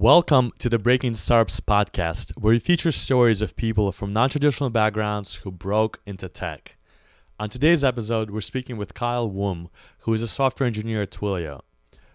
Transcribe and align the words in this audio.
Welcome 0.00 0.52
to 0.60 0.68
the 0.68 0.78
Breaking 0.78 1.16
Startups 1.16 1.58
podcast, 1.58 2.30
where 2.38 2.52
we 2.52 2.60
feature 2.60 2.92
stories 2.92 3.42
of 3.42 3.56
people 3.56 3.90
from 3.90 4.12
non 4.12 4.30
traditional 4.30 4.70
backgrounds 4.70 5.34
who 5.34 5.50
broke 5.50 5.98
into 6.06 6.28
tech. 6.28 6.76
On 7.40 7.48
today's 7.48 7.82
episode, 7.82 8.30
we're 8.30 8.40
speaking 8.40 8.76
with 8.76 8.94
Kyle 8.94 9.28
Woom, 9.28 9.70
who 10.02 10.14
is 10.14 10.22
a 10.22 10.28
software 10.28 10.68
engineer 10.68 11.02
at 11.02 11.10
Twilio. 11.10 11.62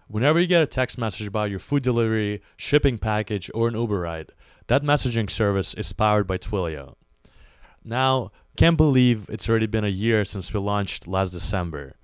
Whenever 0.08 0.40
you 0.40 0.46
get 0.46 0.62
a 0.62 0.66
text 0.66 0.96
message 0.96 1.26
about 1.26 1.50
your 1.50 1.58
food 1.58 1.82
delivery, 1.82 2.40
shipping 2.56 2.96
package, 2.96 3.50
or 3.52 3.68
an 3.68 3.74
Uber 3.74 4.00
ride, 4.00 4.30
that 4.68 4.82
messaging 4.82 5.28
service 5.28 5.74
is 5.74 5.92
powered 5.92 6.26
by 6.26 6.38
Twilio. 6.38 6.94
Now, 7.84 8.32
can't 8.56 8.78
believe 8.78 9.26
it's 9.28 9.46
already 9.46 9.66
been 9.66 9.84
a 9.84 9.88
year 9.88 10.24
since 10.24 10.54
we 10.54 10.58
launched 10.58 11.06
last 11.06 11.32
December. 11.32 11.96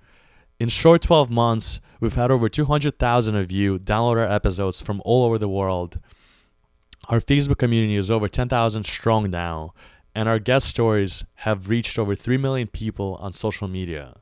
In 0.61 0.69
short 0.69 1.01
12 1.01 1.31
months, 1.31 1.81
we've 1.99 2.13
had 2.13 2.29
over 2.29 2.47
200,000 2.47 3.35
of 3.35 3.51
you 3.51 3.79
download 3.79 4.17
our 4.17 4.31
episodes 4.31 4.79
from 4.79 5.01
all 5.03 5.25
over 5.25 5.39
the 5.39 5.49
world. 5.49 5.97
Our 7.09 7.19
Facebook 7.19 7.57
community 7.57 7.95
is 7.95 8.11
over 8.11 8.27
10,000 8.27 8.83
strong 8.83 9.31
now, 9.31 9.73
and 10.13 10.29
our 10.29 10.37
guest 10.37 10.67
stories 10.67 11.25
have 11.37 11.67
reached 11.67 11.97
over 11.97 12.13
3 12.13 12.37
million 12.37 12.67
people 12.67 13.17
on 13.19 13.33
social 13.33 13.67
media. 13.67 14.17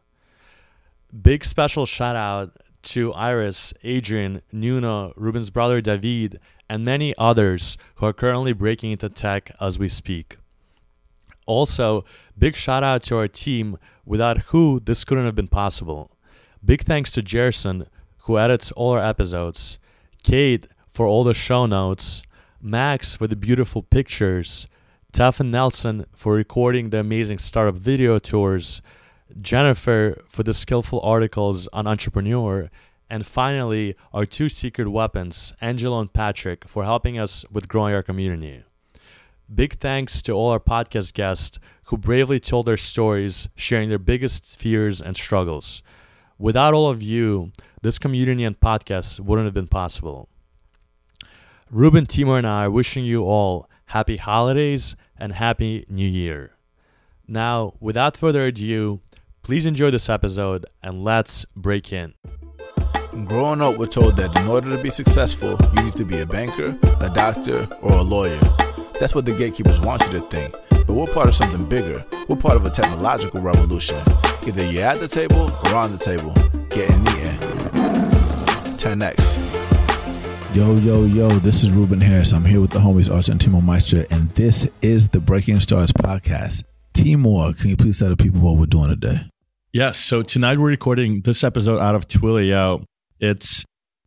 Big 1.21 1.43
special 1.43 1.85
shout 1.85 2.15
out 2.15 2.55
to 2.83 3.11
Iris, 3.11 3.73
Adrian, 3.83 4.41
Nuno, 4.53 5.11
Ruben's 5.17 5.49
brother 5.49 5.81
David, 5.81 6.39
and 6.69 6.85
many 6.85 7.13
others 7.17 7.77
who 7.95 8.05
are 8.05 8.13
currently 8.13 8.53
breaking 8.53 8.91
into 8.91 9.09
tech 9.09 9.51
as 9.59 9.77
we 9.77 9.89
speak. 9.89 10.37
Also, 11.45 12.05
big 12.37 12.55
shout 12.55 12.81
out 12.81 13.03
to 13.03 13.17
our 13.17 13.27
team, 13.27 13.77
without 14.05 14.37
who 14.53 14.79
this 14.79 15.03
couldn't 15.03 15.25
have 15.25 15.35
been 15.35 15.49
possible. 15.49 16.11
Big 16.63 16.81
thanks 16.81 17.11
to 17.13 17.21
Jerson, 17.21 17.85
who 18.23 18.37
edits 18.37 18.71
all 18.73 18.91
our 18.91 19.03
episodes, 19.03 19.79
Kate 20.23 20.67
for 20.89 21.05
all 21.05 21.23
the 21.23 21.33
show 21.33 21.65
notes, 21.65 22.21
Max 22.61 23.15
for 23.15 23.27
the 23.27 23.37
beautiful 23.37 23.81
pictures, 23.81 24.67
Teffin 25.13 25.51
Nelson 25.51 26.05
for 26.13 26.33
recording 26.33 26.89
the 26.89 26.99
amazing 26.99 27.37
startup 27.37 27.75
video 27.75 28.19
tours, 28.19 28.81
Jennifer 29.41 30.21
for 30.27 30.43
the 30.43 30.53
skillful 30.53 30.99
articles 30.99 31.69
on 31.71 31.87
Entrepreneur, 31.87 32.69
and 33.09 33.25
finally, 33.25 33.95
our 34.13 34.25
two 34.25 34.49
secret 34.49 34.89
weapons, 34.89 35.53
Angelo 35.61 36.01
and 36.01 36.11
Patrick, 36.11 36.67
for 36.67 36.83
helping 36.83 37.17
us 37.17 37.45
with 37.49 37.69
growing 37.69 37.95
our 37.95 38.03
community. 38.03 38.63
Big 39.53 39.75
thanks 39.79 40.21
to 40.23 40.33
all 40.33 40.49
our 40.49 40.59
podcast 40.59 41.13
guests 41.13 41.57
who 41.85 41.97
bravely 41.97 42.39
told 42.39 42.65
their 42.65 42.77
stories, 42.77 43.47
sharing 43.55 43.87
their 43.87 43.97
biggest 43.97 44.59
fears 44.59 45.01
and 45.01 45.15
struggles. 45.15 45.81
Without 46.41 46.73
all 46.73 46.87
of 46.87 47.03
you, 47.03 47.51
this 47.81 47.99
community 47.99 48.45
and 48.45 48.57
podcast 48.57 49.19
wouldn't 49.19 49.45
have 49.45 49.53
been 49.53 49.67
possible. 49.67 50.29
Ruben, 51.69 52.05
Timur, 52.05 52.37
and 52.37 52.47
I 52.47 52.63
are 52.63 52.71
wishing 52.71 53.03
you 53.03 53.25
all 53.25 53.69
happy 53.87 54.15
holidays 54.15 54.95
and 55.17 55.33
happy 55.33 55.85
new 55.89 56.07
year. 56.07 56.51
Now, 57.27 57.73
without 57.81 58.15
further 58.15 58.45
ado, 58.45 59.01
please 59.43 59.65
enjoy 59.65 59.91
this 59.91 60.07
episode 60.07 60.65
and 60.81 61.03
let's 61.03 61.45
break 61.57 61.91
in. 61.91 62.13
Growing 63.25 63.61
up, 63.61 63.77
we're 63.77 63.87
told 63.87 64.15
that 64.15 64.39
in 64.39 64.47
order 64.47 64.73
to 64.73 64.81
be 64.81 64.91
successful, 64.91 65.57
you 65.75 65.83
need 65.83 65.95
to 65.97 66.05
be 66.05 66.21
a 66.21 66.25
banker, 66.25 66.77
a 67.01 67.09
doctor, 67.09 67.67
or 67.81 67.91
a 67.95 68.01
lawyer. 68.01 68.39
That's 68.97 69.13
what 69.13 69.25
the 69.25 69.35
gatekeepers 69.37 69.81
want 69.81 70.03
you 70.03 70.11
to 70.19 70.21
think. 70.27 70.55
But 70.69 70.93
we're 70.93 71.07
part 71.07 71.27
of 71.27 71.35
something 71.35 71.65
bigger. 71.65 72.05
We're 72.29 72.37
part 72.37 72.55
of 72.55 72.65
a 72.65 72.69
technological 72.69 73.41
revolution. 73.41 73.97
Either 74.49 74.65
you're 74.71 74.83
at 74.83 74.97
the 74.97 75.07
table 75.07 75.41
or 75.41 75.75
on 75.75 75.91
the 75.91 75.97
table, 75.99 76.33
getting 76.71 77.01
eaten. 77.01 77.37
10x. 78.79 79.37
Yo, 80.55 80.75
yo, 80.77 81.05
yo, 81.05 81.29
this 81.41 81.63
is 81.63 81.69
Ruben 81.69 82.01
Harris. 82.01 82.33
I'm 82.33 82.43
here 82.43 82.59
with 82.59 82.71
the 82.71 82.79
homies 82.79 83.13
Arch 83.13 83.29
and 83.29 83.39
Timur 83.39 83.59
Meyster, 83.59 84.11
and 84.11 84.27
this 84.31 84.67
is 84.81 85.07
the 85.07 85.19
Breaking 85.19 85.59
Stars 85.59 85.91
podcast. 85.91 86.63
Timur, 86.95 87.53
can 87.53 87.69
you 87.69 87.77
please 87.77 87.99
tell 87.99 88.09
the 88.09 88.17
people 88.17 88.41
what 88.41 88.57
we're 88.57 88.65
doing 88.65 88.89
today? 88.89 89.21
Yes. 89.71 89.99
So 89.99 90.23
tonight 90.23 90.57
we're 90.57 90.69
recording 90.69 91.21
this 91.21 91.43
episode 91.43 91.77
out 91.77 91.93
of 91.93 92.07
Twilio. 92.07 92.83
It's 93.19 93.63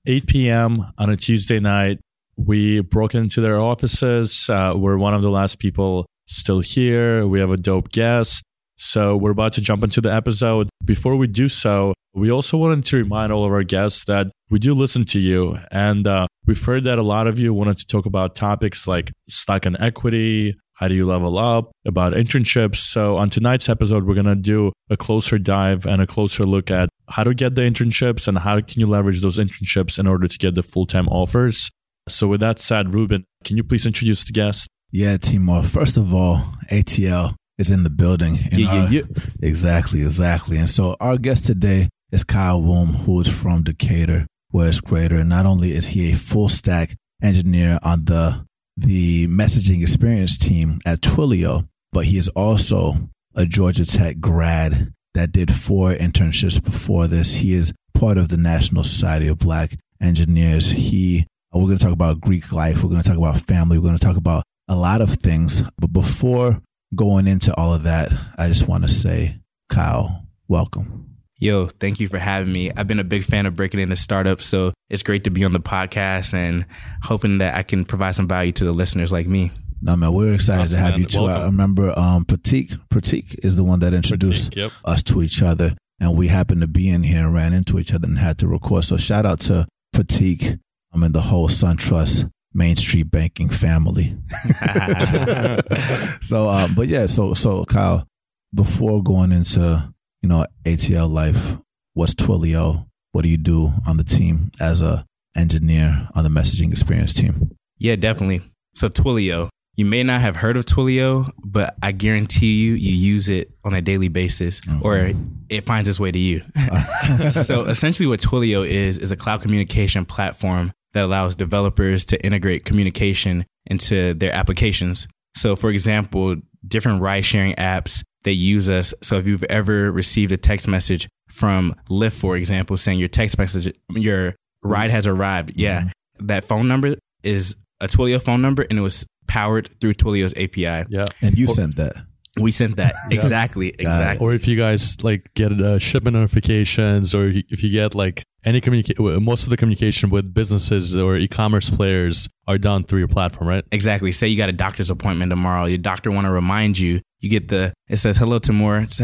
8 0.08 0.26
p.m. 0.26 0.92
on 0.98 1.08
a 1.08 1.16
Tuesday 1.16 1.60
night. 1.60 2.00
We 2.36 2.80
broke 2.80 3.14
into 3.14 3.42
their 3.42 3.60
offices. 3.60 4.50
Uh, 4.50 4.72
we're 4.74 4.98
one 4.98 5.14
of 5.14 5.22
the 5.22 5.30
last 5.30 5.60
people 5.60 6.04
still 6.26 6.58
here. 6.58 7.22
We 7.28 7.38
have 7.38 7.52
a 7.52 7.56
dope 7.56 7.90
guest. 7.90 8.42
So 8.76 9.16
we're 9.16 9.30
about 9.30 9.52
to 9.54 9.60
jump 9.60 9.82
into 9.84 10.00
the 10.00 10.12
episode. 10.12 10.68
Before 10.84 11.16
we 11.16 11.26
do 11.26 11.48
so, 11.48 11.94
we 12.14 12.30
also 12.30 12.58
wanted 12.58 12.84
to 12.86 12.96
remind 12.96 13.32
all 13.32 13.44
of 13.44 13.52
our 13.52 13.62
guests 13.62 14.04
that 14.06 14.30
we 14.50 14.58
do 14.58 14.74
listen 14.74 15.04
to 15.06 15.18
you. 15.18 15.56
And 15.70 16.06
uh, 16.06 16.26
we've 16.46 16.62
heard 16.62 16.84
that 16.84 16.98
a 16.98 17.02
lot 17.02 17.26
of 17.26 17.38
you 17.38 17.54
wanted 17.54 17.78
to 17.78 17.86
talk 17.86 18.06
about 18.06 18.36
topics 18.36 18.86
like 18.86 19.12
stock 19.28 19.64
and 19.64 19.76
equity, 19.80 20.54
how 20.74 20.88
do 20.88 20.94
you 20.94 21.06
level 21.06 21.38
up, 21.38 21.72
about 21.86 22.12
internships. 22.12 22.76
So 22.76 23.16
on 23.16 23.30
tonight's 23.30 23.68
episode, 23.68 24.04
we're 24.04 24.14
going 24.14 24.26
to 24.26 24.36
do 24.36 24.72
a 24.90 24.96
closer 24.96 25.38
dive 25.38 25.86
and 25.86 26.02
a 26.02 26.06
closer 26.06 26.44
look 26.44 26.70
at 26.70 26.88
how 27.08 27.24
to 27.24 27.34
get 27.34 27.54
the 27.54 27.62
internships 27.62 28.28
and 28.28 28.38
how 28.38 28.60
can 28.60 28.80
you 28.80 28.86
leverage 28.86 29.22
those 29.22 29.38
internships 29.38 29.98
in 29.98 30.06
order 30.06 30.26
to 30.26 30.38
get 30.38 30.54
the 30.54 30.62
full-time 30.62 31.08
offers. 31.08 31.70
So 32.08 32.26
with 32.26 32.40
that 32.40 32.58
said, 32.58 32.92
Ruben, 32.92 33.24
can 33.44 33.56
you 33.56 33.64
please 33.64 33.86
introduce 33.86 34.24
the 34.24 34.32
guest? 34.32 34.68
Yeah, 34.90 35.16
Timur. 35.16 35.62
First 35.62 35.96
of 35.96 36.12
all, 36.12 36.44
ATL 36.70 37.36
is 37.58 37.70
in 37.70 37.82
the 37.82 37.90
building. 37.90 38.38
Yeah, 38.50 38.68
our, 38.68 38.76
yeah, 38.88 39.00
yeah. 39.08 39.22
Exactly, 39.42 40.02
exactly. 40.02 40.56
And 40.56 40.70
so 40.70 40.96
our 41.00 41.16
guest 41.16 41.46
today 41.46 41.88
is 42.10 42.24
Kyle 42.24 42.60
Woom, 42.60 42.88
who 42.88 43.20
is 43.20 43.28
from 43.28 43.62
Decatur, 43.62 44.26
where 44.50 44.68
it's 44.68 44.80
greater. 44.80 45.22
Not 45.24 45.46
only 45.46 45.72
is 45.72 45.88
he 45.88 46.12
a 46.12 46.16
full 46.16 46.48
stack 46.48 46.94
engineer 47.22 47.78
on 47.82 48.04
the 48.04 48.44
the 48.76 49.26
messaging 49.28 49.82
experience 49.82 50.38
team 50.38 50.80
at 50.86 51.00
Twilio, 51.02 51.66
but 51.92 52.06
he 52.06 52.18
is 52.18 52.28
also 52.28 53.10
a 53.34 53.44
Georgia 53.44 53.84
Tech 53.84 54.18
grad 54.18 54.92
that 55.14 55.32
did 55.32 55.52
four 55.52 55.92
internships 55.92 56.62
before 56.62 57.06
this. 57.06 57.34
He 57.34 57.54
is 57.54 57.72
part 57.94 58.18
of 58.18 58.28
the 58.28 58.36
National 58.36 58.82
Society 58.82 59.28
of 59.28 59.38
Black 59.38 59.76
Engineers. 60.00 60.70
He 60.70 61.26
we're 61.52 61.66
going 61.66 61.78
to 61.78 61.84
talk 61.84 61.92
about 61.92 62.20
Greek 62.20 62.50
life. 62.50 62.82
We're 62.82 62.88
going 62.88 63.02
to 63.02 63.08
talk 63.08 63.18
about 63.18 63.40
family. 63.40 63.76
We're 63.76 63.88
going 63.88 63.98
to 63.98 64.04
talk 64.04 64.16
about 64.16 64.42
a 64.68 64.74
lot 64.74 65.02
of 65.02 65.14
things. 65.16 65.62
But 65.78 65.92
before 65.92 66.62
going 66.94 67.26
into 67.26 67.54
all 67.56 67.74
of 67.74 67.84
that, 67.84 68.12
I 68.36 68.48
just 68.48 68.68
want 68.68 68.84
to 68.84 68.88
say, 68.88 69.40
Kyle, 69.68 70.26
welcome. 70.48 71.08
Yo, 71.38 71.66
thank 71.66 71.98
you 71.98 72.06
for 72.06 72.18
having 72.18 72.52
me. 72.52 72.70
I've 72.70 72.86
been 72.86 73.00
a 73.00 73.04
big 73.04 73.24
fan 73.24 73.46
of 73.46 73.56
breaking 73.56 73.80
into 73.80 73.96
startups, 73.96 74.46
so 74.46 74.72
it's 74.88 75.02
great 75.02 75.24
to 75.24 75.30
be 75.30 75.44
on 75.44 75.52
the 75.52 75.60
podcast 75.60 76.34
and 76.34 76.64
hoping 77.02 77.38
that 77.38 77.56
I 77.56 77.64
can 77.64 77.84
provide 77.84 78.14
some 78.14 78.28
value 78.28 78.52
to 78.52 78.64
the 78.64 78.72
listeners 78.72 79.10
like 79.10 79.26
me. 79.26 79.50
No 79.80 79.96
man, 79.96 80.12
we're 80.12 80.34
excited 80.34 80.62
awesome, 80.62 80.76
to 80.76 80.80
have 80.80 80.90
man. 80.92 81.00
you 81.00 81.06
too. 81.06 81.22
Welcome. 81.22 81.42
I 81.42 81.46
remember 81.46 81.98
um 81.98 82.24
Pratik. 82.24 82.78
Pratik 82.90 83.44
is 83.44 83.56
the 83.56 83.64
one 83.64 83.80
that 83.80 83.92
introduced 83.92 84.52
Pratik, 84.52 84.56
yep. 84.56 84.72
us 84.84 85.02
to 85.04 85.22
each 85.22 85.42
other, 85.42 85.74
and 85.98 86.16
we 86.16 86.28
happened 86.28 86.60
to 86.60 86.68
be 86.68 86.88
in 86.88 87.02
here 87.02 87.24
and 87.24 87.34
ran 87.34 87.52
into 87.52 87.80
each 87.80 87.92
other 87.92 88.06
and 88.06 88.18
had 88.18 88.38
to 88.38 88.46
record. 88.46 88.84
So 88.84 88.96
shout 88.96 89.26
out 89.26 89.40
to 89.40 89.66
Pratik. 89.92 90.60
I'm 90.92 91.02
in 91.02 91.10
the 91.10 91.22
whole 91.22 91.48
SunTrust 91.48 92.30
Main 92.54 92.76
Street 92.76 93.10
banking 93.10 93.48
family. 93.48 94.16
so, 96.20 96.48
uh, 96.48 96.68
but 96.74 96.88
yeah, 96.88 97.06
so 97.06 97.34
so 97.34 97.64
Kyle, 97.64 98.06
before 98.54 99.02
going 99.02 99.32
into 99.32 99.92
you 100.20 100.28
know 100.28 100.46
ATL 100.64 101.10
life, 101.10 101.56
what's 101.94 102.14
Twilio? 102.14 102.86
What 103.12 103.22
do 103.22 103.28
you 103.28 103.36
do 103.36 103.72
on 103.86 103.96
the 103.96 104.04
team 104.04 104.50
as 104.60 104.80
a 104.80 105.04
engineer 105.36 106.08
on 106.14 106.24
the 106.24 106.30
messaging 106.30 106.70
experience 106.70 107.12
team? 107.12 107.56
Yeah, 107.78 107.96
definitely. 107.96 108.42
So 108.74 108.88
Twilio, 108.88 109.48
you 109.76 109.84
may 109.84 110.02
not 110.02 110.20
have 110.20 110.36
heard 110.36 110.56
of 110.56 110.66
Twilio, 110.66 111.30
but 111.44 111.74
I 111.82 111.92
guarantee 111.92 112.54
you, 112.62 112.74
you 112.74 112.94
use 112.94 113.28
it 113.28 113.50
on 113.64 113.74
a 113.74 113.82
daily 113.82 114.08
basis, 114.08 114.60
mm-hmm. 114.60 114.84
or 114.84 115.12
it 115.48 115.66
finds 115.66 115.88
its 115.88 115.98
way 115.98 116.10
to 116.10 116.18
you. 116.18 116.42
so 117.30 117.64
essentially, 117.64 118.06
what 118.06 118.20
Twilio 118.20 118.66
is 118.66 118.98
is 118.98 119.10
a 119.10 119.16
cloud 119.16 119.42
communication 119.42 120.04
platform 120.04 120.72
that 120.94 121.04
allows 121.04 121.36
developers 121.36 122.04
to 122.06 122.24
integrate 122.24 122.64
communication 122.64 123.44
into 123.66 124.14
their 124.14 124.32
applications. 124.32 125.06
So, 125.34 125.56
for 125.56 125.70
example, 125.70 126.36
different 126.66 127.00
ride 127.00 127.24
sharing 127.24 127.54
apps 127.54 128.02
they 128.24 128.32
use 128.32 128.68
us. 128.68 128.94
So, 129.02 129.16
if 129.16 129.26
you've 129.26 129.44
ever 129.44 129.90
received 129.90 130.32
a 130.32 130.36
text 130.36 130.68
message 130.68 131.08
from 131.28 131.74
Lyft, 131.88 132.12
for 132.12 132.36
example, 132.36 132.76
saying 132.76 132.98
your 132.98 133.08
text 133.08 133.38
message, 133.38 133.74
your 133.90 134.34
ride 134.62 134.90
has 134.90 135.06
arrived, 135.06 135.52
yeah, 135.56 135.80
mm-hmm. 135.80 136.26
that 136.26 136.44
phone 136.44 136.68
number 136.68 136.94
is 137.22 137.56
a 137.80 137.86
Twilio 137.86 138.22
phone 138.22 138.42
number 138.42 138.62
and 138.62 138.78
it 138.78 138.82
was 138.82 139.04
powered 139.26 139.68
through 139.80 139.94
Twilio's 139.94 140.34
API. 140.34 140.86
Yeah. 140.88 141.06
And 141.20 141.38
you 141.38 141.46
or, 141.46 141.54
sent 141.54 141.76
that. 141.76 141.96
We 142.40 142.50
sent 142.50 142.76
that 142.76 142.94
exactly, 143.10 143.74
exactly. 143.78 144.24
Or 144.24 144.32
if 144.32 144.48
you 144.48 144.56
guys 144.56 145.02
like 145.04 145.32
get 145.34 145.52
uh, 145.52 145.78
shipment 145.78 146.14
notifications, 146.16 147.14
or 147.14 147.28
if 147.28 147.62
you 147.62 147.70
get 147.70 147.94
like 147.94 148.24
any 148.44 148.60
communication, 148.60 149.22
most 149.22 149.44
of 149.44 149.50
the 149.50 149.56
communication 149.58 150.08
with 150.08 150.32
businesses 150.32 150.96
or 150.96 151.16
e-commerce 151.16 151.68
players 151.68 152.28
are 152.48 152.56
done 152.56 152.84
through 152.84 153.00
your 153.00 153.08
platform, 153.08 153.48
right? 153.48 153.64
Exactly. 153.70 154.12
Say 154.12 154.28
you 154.28 154.38
got 154.38 154.48
a 154.48 154.52
doctor's 154.52 154.88
appointment 154.88 155.30
tomorrow. 155.30 155.66
Your 155.66 155.78
doctor 155.78 156.10
want 156.10 156.26
to 156.26 156.30
remind 156.30 156.78
you. 156.78 157.00
You 157.20 157.28
get 157.28 157.48
the 157.48 157.74
it 157.88 157.98
says 157.98 158.16
hello 158.16 158.38
Timur. 158.38 158.78
It's 158.80 159.00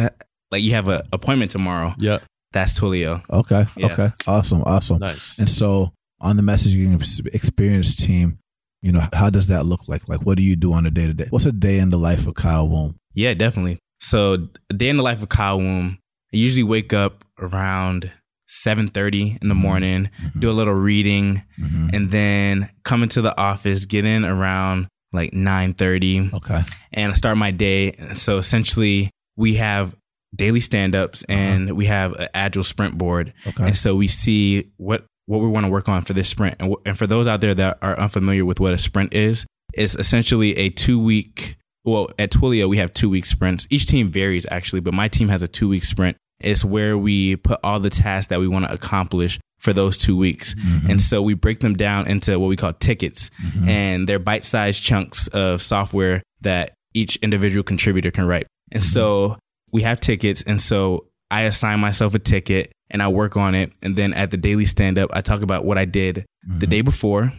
like 0.50 0.62
you 0.62 0.72
have 0.72 0.88
an 0.88 1.02
appointment 1.12 1.50
tomorrow. 1.50 1.94
Yeah. 1.98 2.20
That's 2.52 2.80
Twilio. 2.80 3.22
Okay. 3.28 3.66
Yeah. 3.76 3.92
Okay. 3.92 4.10
Awesome. 4.26 4.62
Awesome. 4.62 5.00
Nice. 5.00 5.38
And 5.38 5.50
so 5.50 5.92
on 6.20 6.36
the 6.36 6.42
messaging 6.42 6.94
experience 7.34 7.94
team, 7.94 8.38
you 8.82 8.92
know, 8.92 9.02
how 9.12 9.30
does 9.30 9.48
that 9.48 9.66
look 9.66 9.88
like? 9.88 10.08
Like, 10.08 10.22
what 10.22 10.36
do 10.36 10.42
you 10.42 10.56
do 10.56 10.72
on 10.72 10.86
a 10.86 10.90
day 10.90 11.06
to 11.06 11.14
day? 11.14 11.26
What's 11.30 11.46
a 11.46 11.52
day 11.52 11.78
in 11.78 11.90
the 11.90 11.98
life 11.98 12.26
of 12.26 12.34
Kyle 12.34 12.68
Woom? 12.68 12.98
Yeah, 13.14 13.34
definitely. 13.34 13.78
So, 14.00 14.48
a 14.70 14.74
day 14.74 14.88
in 14.88 14.96
the 14.96 15.02
life 15.02 15.22
of 15.22 15.28
Kyle 15.28 15.58
Woom, 15.58 15.98
I 16.32 16.36
usually 16.36 16.62
wake 16.62 16.92
up 16.92 17.24
around 17.40 18.10
7.30 18.48 19.42
in 19.42 19.48
the 19.48 19.54
mm-hmm. 19.54 19.62
morning, 19.62 20.10
mm-hmm. 20.22 20.40
do 20.40 20.50
a 20.50 20.52
little 20.52 20.74
reading, 20.74 21.42
mm-hmm. 21.60 21.88
and 21.92 22.10
then 22.10 22.68
come 22.84 23.02
into 23.02 23.20
the 23.20 23.36
office, 23.38 23.84
get 23.84 24.04
in 24.04 24.24
around 24.24 24.86
like 25.12 25.32
9.30. 25.32 26.34
Okay. 26.34 26.62
And 26.92 27.12
I 27.12 27.14
start 27.14 27.36
my 27.36 27.50
day. 27.50 28.12
So, 28.14 28.38
essentially, 28.38 29.10
we 29.36 29.54
have 29.54 29.94
daily 30.34 30.60
stand-ups 30.60 31.24
uh-huh. 31.24 31.38
and 31.38 31.70
we 31.72 31.86
have 31.86 32.12
an 32.12 32.28
agile 32.34 32.62
sprint 32.62 32.96
board. 32.96 33.32
Okay. 33.46 33.64
And 33.64 33.76
so 33.76 33.94
we 33.94 34.08
see 34.08 34.70
what 34.76 35.06
what 35.28 35.42
we 35.42 35.46
want 35.46 35.66
to 35.66 35.70
work 35.70 35.88
on 35.88 36.02
for 36.02 36.14
this 36.14 36.28
sprint. 36.28 36.56
And, 36.58 36.70
w- 36.70 36.82
and 36.86 36.96
for 36.96 37.06
those 37.06 37.26
out 37.26 37.42
there 37.42 37.54
that 37.54 37.78
are 37.82 37.98
unfamiliar 38.00 38.46
with 38.46 38.60
what 38.60 38.72
a 38.72 38.78
sprint 38.78 39.12
is, 39.12 39.46
it's 39.74 39.94
essentially 39.94 40.56
a 40.56 40.70
two 40.70 40.98
week. 40.98 41.56
Well, 41.84 42.08
at 42.18 42.32
Twilio, 42.32 42.68
we 42.68 42.78
have 42.78 42.94
two 42.94 43.10
week 43.10 43.26
sprints. 43.26 43.66
Each 43.70 43.86
team 43.86 44.10
varies 44.10 44.46
actually, 44.50 44.80
but 44.80 44.94
my 44.94 45.06
team 45.06 45.28
has 45.28 45.42
a 45.42 45.48
two 45.48 45.68
week 45.68 45.84
sprint. 45.84 46.16
It's 46.40 46.64
where 46.64 46.96
we 46.96 47.36
put 47.36 47.60
all 47.62 47.78
the 47.78 47.90
tasks 47.90 48.28
that 48.28 48.40
we 48.40 48.48
want 48.48 48.64
to 48.64 48.72
accomplish 48.72 49.38
for 49.58 49.74
those 49.74 49.98
two 49.98 50.16
weeks. 50.16 50.54
Mm-hmm. 50.54 50.90
And 50.92 51.02
so 51.02 51.20
we 51.20 51.34
break 51.34 51.60
them 51.60 51.74
down 51.74 52.06
into 52.06 52.38
what 52.38 52.46
we 52.46 52.56
call 52.56 52.72
tickets. 52.72 53.30
Mm-hmm. 53.44 53.68
And 53.68 54.08
they're 54.08 54.18
bite 54.18 54.44
sized 54.44 54.82
chunks 54.82 55.28
of 55.28 55.60
software 55.60 56.22
that 56.40 56.72
each 56.94 57.16
individual 57.16 57.62
contributor 57.62 58.10
can 58.10 58.26
write. 58.26 58.46
And 58.72 58.82
mm-hmm. 58.82 58.92
so 58.92 59.36
we 59.72 59.82
have 59.82 60.00
tickets. 60.00 60.42
And 60.42 60.58
so 60.60 61.06
I 61.30 61.42
assign 61.42 61.80
myself 61.80 62.14
a 62.14 62.18
ticket 62.18 62.72
and 62.90 63.02
I 63.02 63.08
work 63.08 63.36
on 63.36 63.54
it. 63.54 63.72
And 63.82 63.96
then 63.96 64.14
at 64.14 64.30
the 64.30 64.36
daily 64.36 64.66
stand 64.66 64.98
up, 64.98 65.10
I 65.12 65.20
talk 65.20 65.42
about 65.42 65.64
what 65.64 65.78
I 65.78 65.84
did 65.84 66.16
mm-hmm. 66.16 66.58
the 66.58 66.66
day 66.66 66.80
before. 66.80 67.32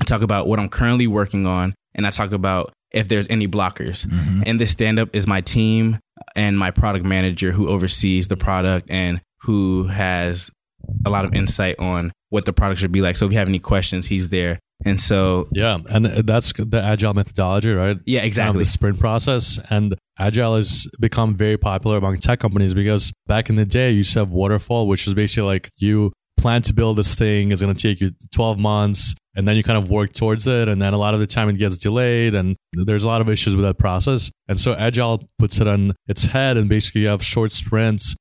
I 0.00 0.04
talk 0.04 0.22
about 0.22 0.46
what 0.46 0.58
I'm 0.58 0.68
currently 0.68 1.06
working 1.06 1.46
on. 1.46 1.74
And 1.94 2.06
I 2.06 2.10
talk 2.10 2.32
about 2.32 2.72
if 2.90 3.08
there's 3.08 3.26
any 3.28 3.48
blockers. 3.48 4.06
Mm-hmm. 4.06 4.42
And 4.46 4.60
this 4.60 4.72
stand 4.72 4.98
up 4.98 5.14
is 5.14 5.26
my 5.26 5.40
team 5.40 5.98
and 6.34 6.58
my 6.58 6.70
product 6.70 7.04
manager 7.04 7.52
who 7.52 7.68
oversees 7.68 8.28
the 8.28 8.36
product 8.36 8.90
and 8.90 9.20
who 9.42 9.84
has 9.84 10.50
a 11.04 11.10
lot 11.10 11.24
of 11.24 11.34
insight 11.34 11.78
on 11.78 12.12
what 12.30 12.44
the 12.44 12.52
product 12.52 12.80
should 12.80 12.92
be 12.92 13.00
like. 13.00 13.16
So 13.16 13.26
if 13.26 13.32
you 13.32 13.38
have 13.38 13.48
any 13.48 13.58
questions, 13.58 14.06
he's 14.06 14.28
there. 14.28 14.58
And 14.84 15.00
so, 15.00 15.48
yeah, 15.50 15.78
and 15.90 16.06
that's 16.06 16.52
the 16.52 16.80
agile 16.80 17.12
methodology, 17.12 17.72
right? 17.72 17.98
Yeah, 18.06 18.20
exactly. 18.20 18.50
Um, 18.50 18.58
the 18.58 18.64
sprint 18.64 19.00
process 19.00 19.58
and 19.70 19.96
agile 20.18 20.54
has 20.56 20.86
become 21.00 21.34
very 21.34 21.56
popular 21.56 21.96
among 21.96 22.18
tech 22.18 22.38
companies 22.38 22.74
because 22.74 23.12
back 23.26 23.50
in 23.50 23.56
the 23.56 23.64
day, 23.64 23.90
you 23.90 23.98
used 23.98 24.12
to 24.12 24.20
have 24.20 24.30
waterfall, 24.30 24.86
which 24.86 25.06
is 25.06 25.14
basically 25.14 25.46
like 25.46 25.70
you 25.78 26.12
plan 26.38 26.62
to 26.62 26.72
build 26.72 26.96
this 26.96 27.16
thing 27.16 27.50
is 27.50 27.60
going 27.60 27.74
to 27.74 27.80
take 27.80 28.00
you 28.00 28.12
12 28.32 28.58
months 28.58 29.14
and 29.34 29.46
then 29.46 29.56
you 29.56 29.62
kind 29.62 29.76
of 29.76 29.90
work 29.90 30.12
towards 30.12 30.46
it 30.46 30.68
and 30.68 30.80
then 30.80 30.94
a 30.94 30.98
lot 30.98 31.12
of 31.12 31.20
the 31.20 31.26
time 31.26 31.48
it 31.48 31.58
gets 31.58 31.76
delayed 31.76 32.34
and 32.34 32.56
there's 32.72 33.04
a 33.04 33.08
lot 33.08 33.20
of 33.20 33.28
issues 33.28 33.56
with 33.56 33.64
that 33.64 33.76
process 33.76 34.30
and 34.46 34.58
so 34.58 34.72
agile 34.74 35.20
puts 35.38 35.60
it 35.60 35.66
on 35.66 35.94
its 36.06 36.24
head 36.26 36.56
and 36.56 36.68
basically 36.68 37.02
you 37.02 37.08
have 37.08 37.22
short 37.22 37.50
sprints 37.50 38.14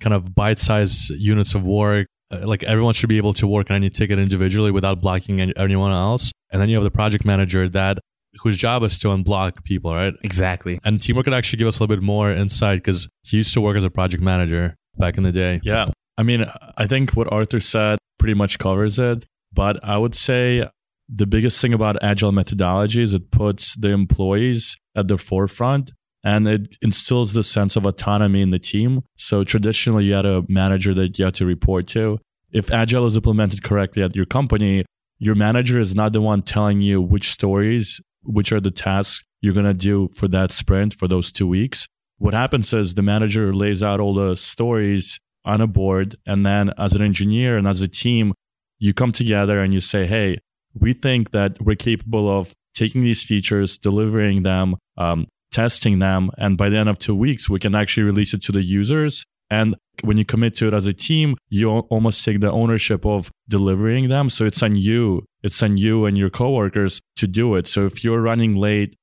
kind 0.00 0.14
of 0.14 0.34
bite-sized 0.34 1.10
units 1.10 1.54
of 1.54 1.64
work 1.64 2.06
Uh, 2.30 2.46
like 2.46 2.62
everyone 2.62 2.94
should 2.94 3.08
be 3.08 3.18
able 3.18 3.34
to 3.34 3.46
work 3.46 3.70
on 3.70 3.76
any 3.76 3.90
ticket 3.90 4.18
individually 4.18 4.70
without 4.70 5.00
blocking 5.00 5.40
any, 5.40 5.52
anyone 5.56 5.92
else. 5.92 6.32
And 6.50 6.60
then 6.60 6.68
you 6.68 6.76
have 6.76 6.84
the 6.84 6.90
project 6.90 7.24
manager 7.24 7.68
that 7.68 7.98
whose 8.42 8.56
job 8.56 8.82
is 8.82 8.98
to 9.00 9.08
unblock 9.08 9.62
people, 9.64 9.94
right? 9.94 10.14
Exactly. 10.22 10.78
And 10.84 11.00
Timur 11.00 11.22
could 11.22 11.34
actually 11.34 11.58
give 11.58 11.68
us 11.68 11.78
a 11.78 11.82
little 11.82 11.96
bit 11.96 12.02
more 12.02 12.30
insight 12.32 12.78
because 12.78 13.08
he 13.22 13.38
used 13.38 13.52
to 13.54 13.60
work 13.60 13.76
as 13.76 13.84
a 13.84 13.90
project 13.90 14.22
manager 14.22 14.74
back 14.96 15.16
in 15.16 15.22
the 15.22 15.32
day. 15.32 15.60
Yeah. 15.62 15.90
I 16.16 16.22
mean, 16.22 16.46
I 16.76 16.86
think 16.86 17.12
what 17.12 17.32
Artur 17.32 17.60
said 17.60 17.98
pretty 18.18 18.34
much 18.34 18.58
covers 18.58 18.98
it. 18.98 19.24
But 19.52 19.84
I 19.84 19.98
would 19.98 20.14
say 20.14 20.68
the 21.08 21.26
biggest 21.26 21.60
thing 21.60 21.72
about 21.72 22.02
agile 22.02 22.32
methodology 22.32 23.02
is 23.02 23.14
it 23.14 23.30
puts 23.30 23.76
the 23.76 23.90
employees 23.90 24.76
at 24.96 25.08
the 25.08 25.18
forefront 25.18 25.92
and 26.24 26.48
it 26.48 26.76
instills 26.80 27.34
the 27.34 27.42
sense 27.42 27.76
of 27.76 27.84
autonomy 27.84 28.40
in 28.40 28.50
the 28.50 28.58
team. 28.58 29.02
So 29.16 29.44
traditionally, 29.44 30.06
you 30.06 30.14
had 30.14 30.26
a 30.26 30.42
manager 30.48 30.94
that 30.94 31.18
you 31.18 31.26
had 31.26 31.34
to 31.34 31.46
report 31.46 31.86
to. 31.88 32.18
If 32.50 32.72
Agile 32.72 33.06
is 33.06 33.16
implemented 33.16 33.62
correctly 33.62 34.02
at 34.02 34.16
your 34.16 34.24
company, 34.24 34.86
your 35.18 35.34
manager 35.34 35.78
is 35.78 35.94
not 35.94 36.12
the 36.12 36.20
one 36.20 36.42
telling 36.42 36.80
you 36.80 37.00
which 37.00 37.30
stories, 37.30 38.00
which 38.22 38.52
are 38.52 38.60
the 38.60 38.70
tasks 38.70 39.22
you're 39.42 39.54
going 39.54 39.66
to 39.66 39.74
do 39.74 40.08
for 40.08 40.26
that 40.28 40.50
sprint 40.50 40.94
for 40.94 41.06
those 41.06 41.30
two 41.30 41.46
weeks. 41.46 41.86
What 42.18 42.32
happens 42.32 42.72
is 42.72 42.94
the 42.94 43.02
manager 43.02 43.52
lays 43.52 43.82
out 43.82 44.00
all 44.00 44.14
the 44.14 44.36
stories 44.36 45.18
on 45.44 45.60
a 45.60 45.66
board. 45.66 46.16
And 46.26 46.46
then 46.46 46.72
as 46.78 46.94
an 46.94 47.02
engineer 47.02 47.58
and 47.58 47.66
as 47.66 47.80
a 47.82 47.88
team, 47.88 48.32
you 48.78 48.94
come 48.94 49.12
together 49.12 49.60
and 49.60 49.74
you 49.74 49.80
say, 49.80 50.06
Hey, 50.06 50.38
we 50.74 50.94
think 50.94 51.32
that 51.32 51.60
we're 51.60 51.76
capable 51.76 52.30
of 52.30 52.54
taking 52.74 53.02
these 53.02 53.22
features, 53.22 53.78
delivering 53.78 54.42
them, 54.42 54.76
um, 54.96 55.26
testing 55.54 56.00
them. 56.00 56.30
And 56.36 56.58
by 56.58 56.68
the 56.68 56.76
end 56.76 56.88
of 56.88 56.98
two 56.98 57.14
weeks, 57.14 57.48
we 57.48 57.60
can 57.60 57.74
actually 57.74 58.02
release 58.02 58.34
it 58.34 58.42
to 58.42 58.52
the 58.52 58.62
users. 58.62 59.24
And 59.50 59.76
when 60.02 60.16
you 60.16 60.24
commit 60.24 60.56
to 60.56 60.66
it 60.66 60.74
as 60.74 60.86
a 60.86 60.92
team, 60.92 61.36
you 61.48 61.68
almost 61.68 62.24
take 62.24 62.40
the 62.40 62.50
ownership 62.50 63.06
of 63.06 63.30
delivering 63.48 64.08
them. 64.08 64.28
So 64.28 64.44
it's 64.44 64.62
on 64.62 64.74
you. 64.74 65.24
It's 65.42 65.62
on 65.62 65.76
you 65.76 66.06
and 66.06 66.16
your 66.16 66.30
coworkers 66.30 67.00
to 67.16 67.28
do 67.28 67.54
it. 67.54 67.68
So 67.68 67.86
if 67.86 68.02
you're 68.02 68.20
running 68.20 68.56
late 68.56 68.96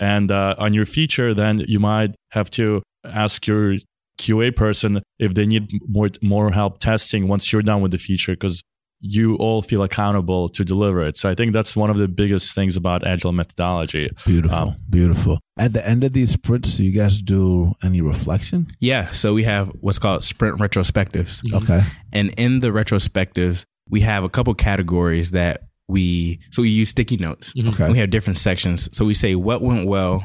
and 0.00 0.30
uh, 0.30 0.54
on 0.58 0.72
your 0.72 0.86
feature, 0.86 1.34
then 1.34 1.58
you 1.68 1.78
might 1.78 2.14
have 2.30 2.48
to 2.50 2.82
ask 3.04 3.46
your 3.46 3.76
QA 4.18 4.54
person 4.54 5.02
if 5.18 5.34
they 5.34 5.46
need 5.46 5.70
more 5.86 6.08
more 6.22 6.50
help 6.50 6.80
testing 6.80 7.28
once 7.28 7.52
you're 7.52 7.62
done 7.62 7.82
with 7.82 7.92
the 7.92 7.98
feature 7.98 8.32
because 8.32 8.62
you 9.00 9.36
all 9.36 9.62
feel 9.62 9.82
accountable 9.82 10.48
to 10.48 10.64
deliver 10.64 11.02
it. 11.02 11.16
So 11.16 11.30
I 11.30 11.34
think 11.34 11.52
that's 11.52 11.76
one 11.76 11.90
of 11.90 11.96
the 11.96 12.08
biggest 12.08 12.54
things 12.54 12.76
about 12.76 13.06
agile 13.06 13.32
methodology. 13.32 14.10
Beautiful, 14.26 14.58
um, 14.58 14.76
beautiful. 14.90 15.38
At 15.56 15.72
the 15.72 15.86
end 15.86 16.04
of 16.04 16.12
these 16.12 16.32
sprints, 16.32 16.76
do 16.76 16.84
you 16.84 16.92
guys 16.92 17.22
do 17.22 17.74
any 17.82 18.00
reflection? 18.00 18.66
Yeah. 18.80 19.12
So 19.12 19.34
we 19.34 19.44
have 19.44 19.68
what's 19.80 19.98
called 19.98 20.24
sprint 20.24 20.58
retrospectives. 20.58 21.42
Mm-hmm. 21.42 21.56
Okay. 21.56 21.82
And 22.12 22.34
in 22.36 22.60
the 22.60 22.68
retrospectives, 22.68 23.64
we 23.88 24.00
have 24.00 24.24
a 24.24 24.28
couple 24.28 24.54
categories 24.54 25.30
that 25.30 25.62
we 25.86 26.40
so 26.50 26.62
we 26.62 26.68
use 26.68 26.90
sticky 26.90 27.16
notes. 27.16 27.52
Mm-hmm. 27.54 27.68
Okay. 27.68 27.92
We 27.92 27.98
have 27.98 28.10
different 28.10 28.38
sections. 28.38 28.88
So 28.96 29.04
we 29.04 29.14
say 29.14 29.34
what 29.34 29.62
went 29.62 29.86
well, 29.86 30.20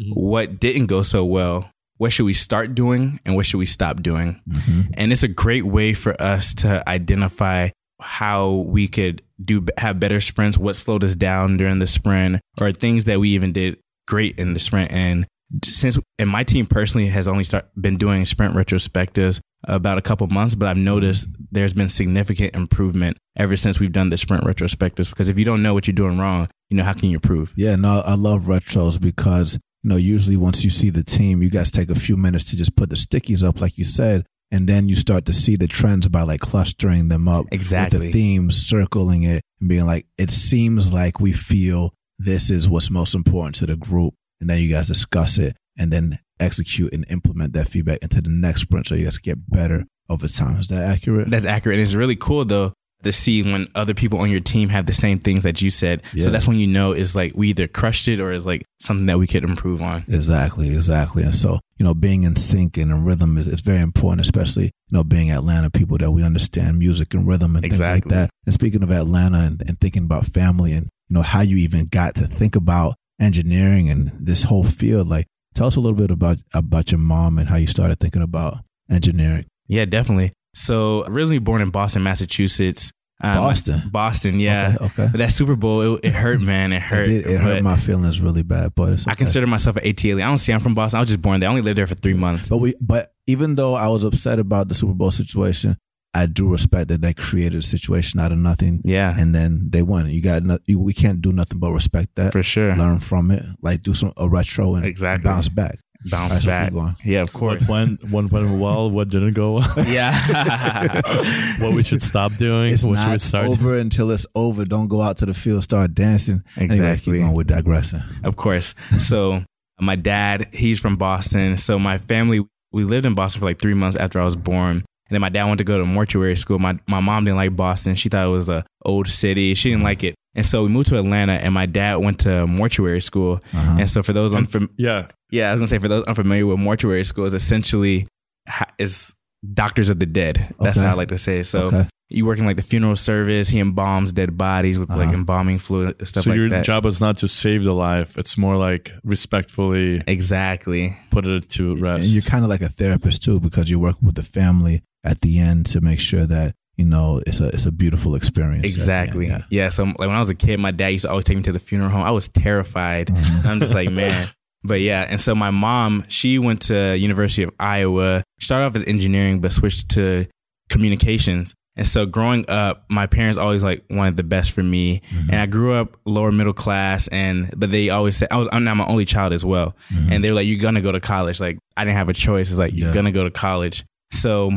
mm-hmm. 0.00 0.12
what 0.12 0.58
didn't 0.58 0.86
go 0.86 1.02
so 1.02 1.24
well, 1.24 1.70
what 1.98 2.12
should 2.12 2.24
we 2.24 2.34
start 2.34 2.74
doing, 2.74 3.20
and 3.24 3.36
what 3.36 3.46
should 3.46 3.58
we 3.58 3.66
stop 3.66 4.02
doing. 4.02 4.40
Mm-hmm. 4.48 4.80
And 4.94 5.12
it's 5.12 5.22
a 5.22 5.28
great 5.28 5.64
way 5.66 5.94
for 5.94 6.20
us 6.20 6.54
to 6.54 6.86
identify 6.88 7.68
how 8.00 8.50
we 8.50 8.88
could 8.88 9.22
do 9.42 9.66
have 9.78 10.00
better 10.00 10.20
sprints, 10.20 10.58
what 10.58 10.76
slowed 10.76 11.04
us 11.04 11.14
down 11.14 11.56
during 11.56 11.78
the 11.78 11.86
sprint, 11.86 12.40
or 12.60 12.72
things 12.72 13.04
that 13.04 13.20
we 13.20 13.30
even 13.30 13.52
did 13.52 13.78
great 14.06 14.38
in 14.38 14.54
the 14.54 14.60
sprint. 14.60 14.92
And 14.92 15.26
since 15.64 15.98
and 16.18 16.28
my 16.28 16.44
team 16.44 16.66
personally 16.66 17.08
has 17.08 17.28
only 17.28 17.44
start 17.44 17.68
been 17.80 17.96
doing 17.96 18.24
sprint 18.24 18.54
retrospectives 18.54 19.40
about 19.64 19.98
a 19.98 20.02
couple 20.02 20.26
months, 20.28 20.54
but 20.54 20.68
I've 20.68 20.76
noticed 20.76 21.28
there's 21.50 21.74
been 21.74 21.88
significant 21.88 22.54
improvement 22.54 23.16
ever 23.36 23.56
since 23.56 23.80
we've 23.80 23.92
done 23.92 24.10
the 24.10 24.16
sprint 24.16 24.44
retrospectives. 24.44 25.10
Because 25.10 25.28
if 25.28 25.38
you 25.38 25.44
don't 25.44 25.62
know 25.62 25.74
what 25.74 25.86
you're 25.86 25.94
doing 25.94 26.18
wrong, 26.18 26.48
you 26.70 26.76
know 26.76 26.84
how 26.84 26.92
can 26.92 27.08
you 27.10 27.16
improve? 27.16 27.52
Yeah, 27.56 27.76
no, 27.76 28.00
I 28.00 28.14
love 28.14 28.42
retros 28.42 29.00
because 29.00 29.58
you 29.82 29.90
know 29.90 29.96
usually 29.96 30.36
once 30.36 30.64
you 30.64 30.70
see 30.70 30.90
the 30.90 31.04
team, 31.04 31.42
you 31.42 31.50
guys 31.50 31.70
take 31.70 31.90
a 31.90 31.94
few 31.94 32.16
minutes 32.16 32.50
to 32.50 32.56
just 32.56 32.76
put 32.76 32.90
the 32.90 32.96
stickies 32.96 33.46
up, 33.46 33.60
like 33.60 33.78
you 33.78 33.84
said, 33.84 34.26
and 34.50 34.68
then 34.68 34.88
you 34.88 34.96
start 34.96 35.24
to 35.26 35.32
see 35.32 35.56
the 35.56 35.66
trends 35.66 36.08
by 36.08 36.22
like 36.22 36.40
clustering 36.40 37.08
them 37.08 37.28
up 37.28 37.46
exactly 37.50 37.98
with 37.98 38.06
the 38.08 38.12
themes 38.12 38.56
circling 38.56 39.22
it 39.22 39.42
and 39.60 39.68
being 39.68 39.86
like 39.86 40.06
it 40.18 40.30
seems 40.30 40.92
like 40.92 41.20
we 41.20 41.32
feel 41.32 41.92
this 42.18 42.50
is 42.50 42.68
what's 42.68 42.90
most 42.90 43.14
important 43.14 43.54
to 43.54 43.66
the 43.66 43.76
group 43.76 44.14
and 44.40 44.48
then 44.48 44.58
you 44.58 44.68
guys 44.68 44.88
discuss 44.88 45.38
it 45.38 45.56
and 45.78 45.92
then 45.92 46.18
execute 46.38 46.92
and 46.92 47.04
implement 47.10 47.52
that 47.52 47.68
feedback 47.68 47.98
into 48.02 48.20
the 48.20 48.30
next 48.30 48.62
sprint 48.62 48.86
so 48.86 48.94
you 48.94 49.04
guys 49.04 49.18
get 49.18 49.50
better 49.50 49.84
over 50.08 50.28
time 50.28 50.60
is 50.60 50.68
that 50.68 50.84
accurate 50.84 51.30
that's 51.30 51.44
accurate 51.44 51.78
and 51.78 51.86
it's 51.86 51.94
really 51.94 52.16
cool 52.16 52.44
though 52.44 52.72
to 53.02 53.12
see 53.12 53.42
when 53.42 53.68
other 53.74 53.94
people 53.94 54.18
on 54.20 54.30
your 54.30 54.40
team 54.40 54.68
have 54.68 54.86
the 54.86 54.92
same 54.92 55.18
things 55.18 55.42
that 55.44 55.62
you 55.62 55.70
said. 55.70 56.02
Yeah. 56.12 56.24
So 56.24 56.30
that's 56.30 56.46
when 56.48 56.58
you 56.58 56.66
know 56.66 56.92
it's 56.92 57.14
like 57.14 57.32
we 57.34 57.50
either 57.50 57.66
crushed 57.66 58.08
it 58.08 58.20
or 58.20 58.32
it's 58.32 58.44
like 58.44 58.64
something 58.80 59.06
that 59.06 59.18
we 59.18 59.26
could 59.26 59.44
improve 59.44 59.82
on. 59.82 60.04
Exactly, 60.08 60.68
exactly. 60.68 61.22
And 61.22 61.34
so, 61.34 61.60
you 61.76 61.84
know, 61.84 61.94
being 61.94 62.24
in 62.24 62.36
sync 62.36 62.76
and 62.76 62.90
in 62.90 63.04
rhythm 63.04 63.36
is, 63.36 63.46
is 63.46 63.60
very 63.60 63.80
important, 63.80 64.22
especially, 64.22 64.64
you 64.64 64.92
know, 64.92 65.04
being 65.04 65.30
Atlanta 65.30 65.70
people 65.70 65.98
that 65.98 66.10
we 66.10 66.22
understand 66.22 66.78
music 66.78 67.12
and 67.14 67.26
rhythm 67.26 67.56
and 67.56 67.64
exactly. 67.64 68.00
things 68.00 68.04
like 68.06 68.14
that. 68.14 68.30
And 68.44 68.54
speaking 68.54 68.82
of 68.82 68.90
Atlanta 68.90 69.40
and, 69.40 69.62
and 69.68 69.78
thinking 69.80 70.04
about 70.04 70.26
family 70.26 70.72
and, 70.72 70.88
you 71.08 71.14
know, 71.14 71.22
how 71.22 71.42
you 71.42 71.56
even 71.58 71.86
got 71.86 72.14
to 72.16 72.26
think 72.26 72.56
about 72.56 72.94
engineering 73.20 73.90
and 73.90 74.10
this 74.18 74.44
whole 74.44 74.64
field, 74.64 75.08
like 75.08 75.26
tell 75.54 75.66
us 75.66 75.76
a 75.76 75.80
little 75.80 75.96
bit 75.96 76.10
about 76.10 76.38
about 76.54 76.92
your 76.92 76.98
mom 76.98 77.38
and 77.38 77.48
how 77.48 77.56
you 77.56 77.66
started 77.66 77.98
thinking 78.00 78.22
about 78.22 78.58
engineering. 78.90 79.46
Yeah, 79.66 79.84
definitely. 79.84 80.32
So 80.54 81.04
originally 81.06 81.38
born 81.38 81.60
in 81.60 81.70
Boston, 81.70 82.02
Massachusetts. 82.02 82.92
Um, 83.22 83.36
Boston. 83.38 83.82
Boston, 83.90 84.40
yeah. 84.40 84.74
Okay. 84.76 84.84
okay. 84.84 85.08
But 85.10 85.18
that 85.18 85.32
Super 85.32 85.56
Bowl, 85.56 85.96
it, 85.96 86.00
it 86.04 86.12
hurt, 86.14 86.40
man. 86.52 86.72
It 86.72 86.82
hurt. 86.82 87.08
It, 87.08 87.22
did, 87.24 87.26
it 87.26 87.40
hurt 87.40 87.62
my 87.62 87.76
feelings 87.76 88.20
really 88.20 88.42
bad, 88.42 88.74
but 88.74 88.90
okay. 88.92 89.02
I 89.06 89.14
consider 89.14 89.46
myself 89.46 89.76
an 89.76 89.84
ATL. 89.84 90.16
I 90.22 90.28
don't 90.28 90.38
see 90.38 90.52
I'm 90.52 90.60
from 90.60 90.74
Boston. 90.74 90.98
I 90.98 91.00
was 91.00 91.08
just 91.08 91.22
born 91.22 91.40
there. 91.40 91.48
I 91.48 91.50
only 91.50 91.62
lived 91.62 91.78
there 91.78 91.86
for 91.86 91.94
three 91.94 92.14
months. 92.14 92.48
But 92.48 92.58
we, 92.58 92.74
but 92.80 93.12
even 93.26 93.54
though 93.54 93.74
I 93.74 93.88
was 93.88 94.04
upset 94.04 94.38
about 94.38 94.68
the 94.68 94.74
Super 94.74 94.92
Bowl 94.94 95.10
situation, 95.10 95.76
I 96.12 96.24
do 96.26 96.48
respect 96.48 96.88
that 96.88 97.02
they 97.02 97.12
created 97.12 97.58
a 97.58 97.62
situation 97.62 98.20
out 98.20 98.32
of 98.32 98.38
nothing. 98.38 98.80
Yeah. 98.84 99.14
And 99.18 99.34
then 99.34 99.68
they 99.70 99.82
won. 99.82 100.08
You 100.08 100.22
got 100.22 100.42
no, 100.44 100.58
you, 100.64 100.80
we 100.80 100.94
can't 100.94 101.20
do 101.20 101.30
nothing 101.30 101.58
but 101.58 101.72
respect 101.72 102.14
that. 102.16 102.32
For 102.32 102.42
sure. 102.42 102.74
Learn 102.74 103.00
from 103.00 103.30
it. 103.30 103.44
Like 103.60 103.82
do 103.82 103.92
some 103.92 104.12
a 104.16 104.26
retro 104.26 104.76
and 104.76 104.84
Exactly. 104.86 105.24
bounce 105.24 105.50
back. 105.50 105.78
Bounce 106.10 106.46
All 106.46 106.52
right, 106.52 106.72
back. 106.72 106.96
Yeah, 107.04 107.22
of 107.22 107.28
What 107.34 107.40
course. 107.58 107.68
went, 107.68 108.04
what 108.04 108.30
went 108.30 108.60
well, 108.60 108.90
what 108.90 109.08
didn't 109.08 109.34
go 109.34 109.54
well, 109.54 109.72
yeah. 109.86 111.56
what 111.60 111.72
we 111.72 111.82
should 111.82 112.02
stop 112.02 112.34
doing, 112.36 112.72
It's 112.72 112.84
what 112.84 112.98
should 112.98 113.06
we 113.06 113.10
not 113.12 113.20
start 113.20 113.46
over 113.46 113.76
until 113.78 114.10
it's 114.10 114.26
over. 114.34 114.64
Don't 114.64 114.88
go 114.88 115.02
out 115.02 115.16
to 115.18 115.26
the 115.26 115.34
field, 115.34 115.62
start 115.64 115.94
dancing. 115.94 116.42
Anyway, 116.56 116.74
Exactly. 116.76 117.12
keep 117.14 117.22
going 117.22 117.34
with 117.34 117.46
digressing. 117.48 118.02
Of 118.24 118.36
course. 118.36 118.74
So 118.98 119.44
my 119.80 119.96
dad, 119.96 120.48
he's 120.54 120.78
from 120.80 120.96
Boston. 120.96 121.56
So 121.56 121.78
my 121.78 121.98
family, 121.98 122.44
we 122.72 122.84
lived 122.84 123.06
in 123.06 123.14
Boston 123.14 123.40
for 123.40 123.46
like 123.46 123.58
three 123.58 123.74
months 123.74 123.96
after 123.96 124.20
I 124.20 124.24
was 124.24 124.36
born. 124.36 124.84
And 125.08 125.14
then 125.14 125.20
my 125.20 125.28
dad 125.28 125.44
went 125.44 125.58
to 125.58 125.64
go 125.64 125.78
to 125.78 125.84
mortuary 125.86 126.36
school. 126.36 126.58
My 126.58 126.78
my 126.88 126.98
mom 127.00 127.24
didn't 127.24 127.36
like 127.36 127.54
Boston. 127.54 127.94
She 127.94 128.08
thought 128.08 128.26
it 128.26 128.30
was 128.30 128.48
a 128.48 128.64
old 128.84 129.06
city. 129.08 129.54
She 129.54 129.70
didn't 129.70 129.84
like 129.84 130.02
it. 130.02 130.16
And 130.36 130.44
so 130.46 130.62
we 130.62 130.68
moved 130.68 130.88
to 130.90 130.98
Atlanta, 130.98 131.32
and 131.32 131.52
my 131.54 131.66
dad 131.66 131.96
went 131.96 132.20
to 132.20 132.46
mortuary 132.46 133.00
school. 133.00 133.40
Uh-huh. 133.52 133.76
And 133.80 133.90
so 133.90 134.02
for 134.04 134.12
those 134.12 134.32
unfamiliar, 134.34 134.70
Yeah. 134.76 135.06
yeah, 135.32 135.48
I 135.50 135.54
was 135.54 135.60
gonna 135.60 135.66
say 135.68 135.78
for 135.78 135.88
those 135.88 136.04
unfamiliar 136.04 136.46
with 136.46 136.58
mortuary 136.60 137.04
school, 137.04 137.24
is 137.24 137.34
essentially 137.34 138.06
ha- 138.48 138.66
is 138.78 139.12
doctors 139.54 139.88
of 139.88 139.98
the 139.98 140.06
dead. 140.06 140.54
That's 140.60 140.76
Okay. 140.78 140.86
how 140.86 140.92
I 140.92 140.96
like 140.96 141.08
to 141.08 141.18
say 141.18 141.40
it. 141.40 141.44
So 141.44 141.64
Okay. 141.66 141.88
you 142.10 142.24
work 142.26 142.38
in 142.38 142.44
like 142.46 142.56
the 142.56 142.62
funeral 142.62 142.96
service. 142.96 143.48
He 143.48 143.58
embalms 143.60 144.12
dead 144.12 144.36
bodies 144.36 144.78
with 144.78 144.90
like 144.90 145.08
Uh-huh. 145.08 145.14
embalming 145.14 145.58
fluid 145.58 145.96
and 145.98 146.06
stuff 146.08 146.24
so 146.24 146.30
like 146.30 146.36
your 146.38 146.48
that. 146.50 146.64
job 146.66 146.84
is 146.86 147.00
not 147.00 147.16
to 147.18 147.28
save 147.28 147.64
the 147.64 147.72
life; 147.74 148.16
it's 148.18 148.36
more 148.38 148.56
like 148.56 148.92
respectfully 149.04 150.02
exactly. 150.06 150.96
put 151.10 151.26
it 151.26 151.48
to 151.50 151.74
rest. 151.76 152.04
And 152.04 152.12
you're 152.12 152.22
kind 152.22 152.44
of 152.44 152.50
like 152.50 152.60
a 152.62 152.68
therapist 152.68 153.22
too, 153.24 153.40
because 153.40 153.70
you 153.70 153.78
work 153.78 153.96
with 154.02 154.14
the 154.16 154.22
family 154.22 154.82
at 155.02 155.20
the 155.22 155.38
end 155.38 155.66
to 155.66 155.80
make 155.80 156.00
sure 156.00 156.26
that 156.26 156.54
you 156.76 156.84
know 156.84 157.20
it's 157.26 157.40
a 157.40 157.48
it's 157.48 157.66
a 157.66 157.72
beautiful 157.72 158.14
experience. 158.14 158.56
end, 158.56 158.64
Exactly. 158.64 159.26
yeah. 159.28 159.42
Yeah. 159.50 159.68
So 159.70 159.84
like 159.84 159.98
when 159.98 160.10
I 160.10 160.18
was 160.20 160.28
a 160.30 160.34
kid, 160.34 160.60
my 160.60 160.70
dad 160.72 160.88
used 160.88 161.02
to 161.04 161.10
always 161.10 161.24
take 161.24 161.36
me 161.36 161.42
to 161.44 161.52
the 161.52 161.58
funeral 161.58 161.90
home. 161.90 162.02
I 162.02 162.10
was 162.10 162.28
terrified. 162.28 163.08
Mhm. 163.08 163.44
I'm 163.44 163.60
just 163.60 163.74
like, 163.74 163.90
man. 163.90 164.28
But 164.64 164.80
yeah, 164.80 165.06
and 165.08 165.20
so 165.20 165.34
my 165.34 165.50
mom, 165.50 166.04
she 166.08 166.38
went 166.38 166.62
to 166.62 166.96
University 166.96 167.44
of 167.44 167.50
Iowa. 167.60 168.24
Started 168.40 168.66
off 168.66 168.74
as 168.76 168.82
engineering, 168.86 169.40
but 169.40 169.52
switched 169.52 169.90
to 169.90 170.26
communications. 170.68 171.54
And 171.78 171.86
so 171.86 172.06
growing 172.06 172.48
up, 172.48 172.84
my 172.88 173.06
parents 173.06 173.38
always 173.38 173.62
like 173.62 173.84
wanted 173.90 174.16
the 174.16 174.22
best 174.22 174.52
for 174.52 174.62
me. 174.62 175.02
Mm-hmm. 175.10 175.30
And 175.30 175.40
I 175.40 175.46
grew 175.46 175.74
up 175.74 175.96
lower 176.06 176.32
middle 176.32 176.54
class 176.54 177.06
and 177.08 177.52
but 177.56 177.70
they 177.70 177.90
always 177.90 178.16
said 178.16 178.28
I 178.30 178.38
was 178.38 178.48
I'm 178.50 178.64
now 178.64 178.74
my 178.74 178.86
only 178.86 179.04
child 179.04 179.32
as 179.34 179.44
well. 179.44 179.76
And 180.10 180.24
they 180.24 180.30
were 180.30 180.36
like, 180.36 180.46
You're 180.46 180.58
gonna 180.60 180.80
go 180.80 180.90
to 180.92 181.00
college. 181.00 181.38
Like 181.38 181.58
I 181.76 181.84
didn't 181.84 181.98
have 181.98 182.08
a 182.08 182.14
choice. 182.14 182.48
It's 182.50 182.58
like 182.58 182.72
you're 182.74 182.88
Yeah. 182.88 182.94
gonna 182.94 183.12
go 183.12 183.24
to 183.24 183.30
college. 183.30 183.84
So 184.12 184.52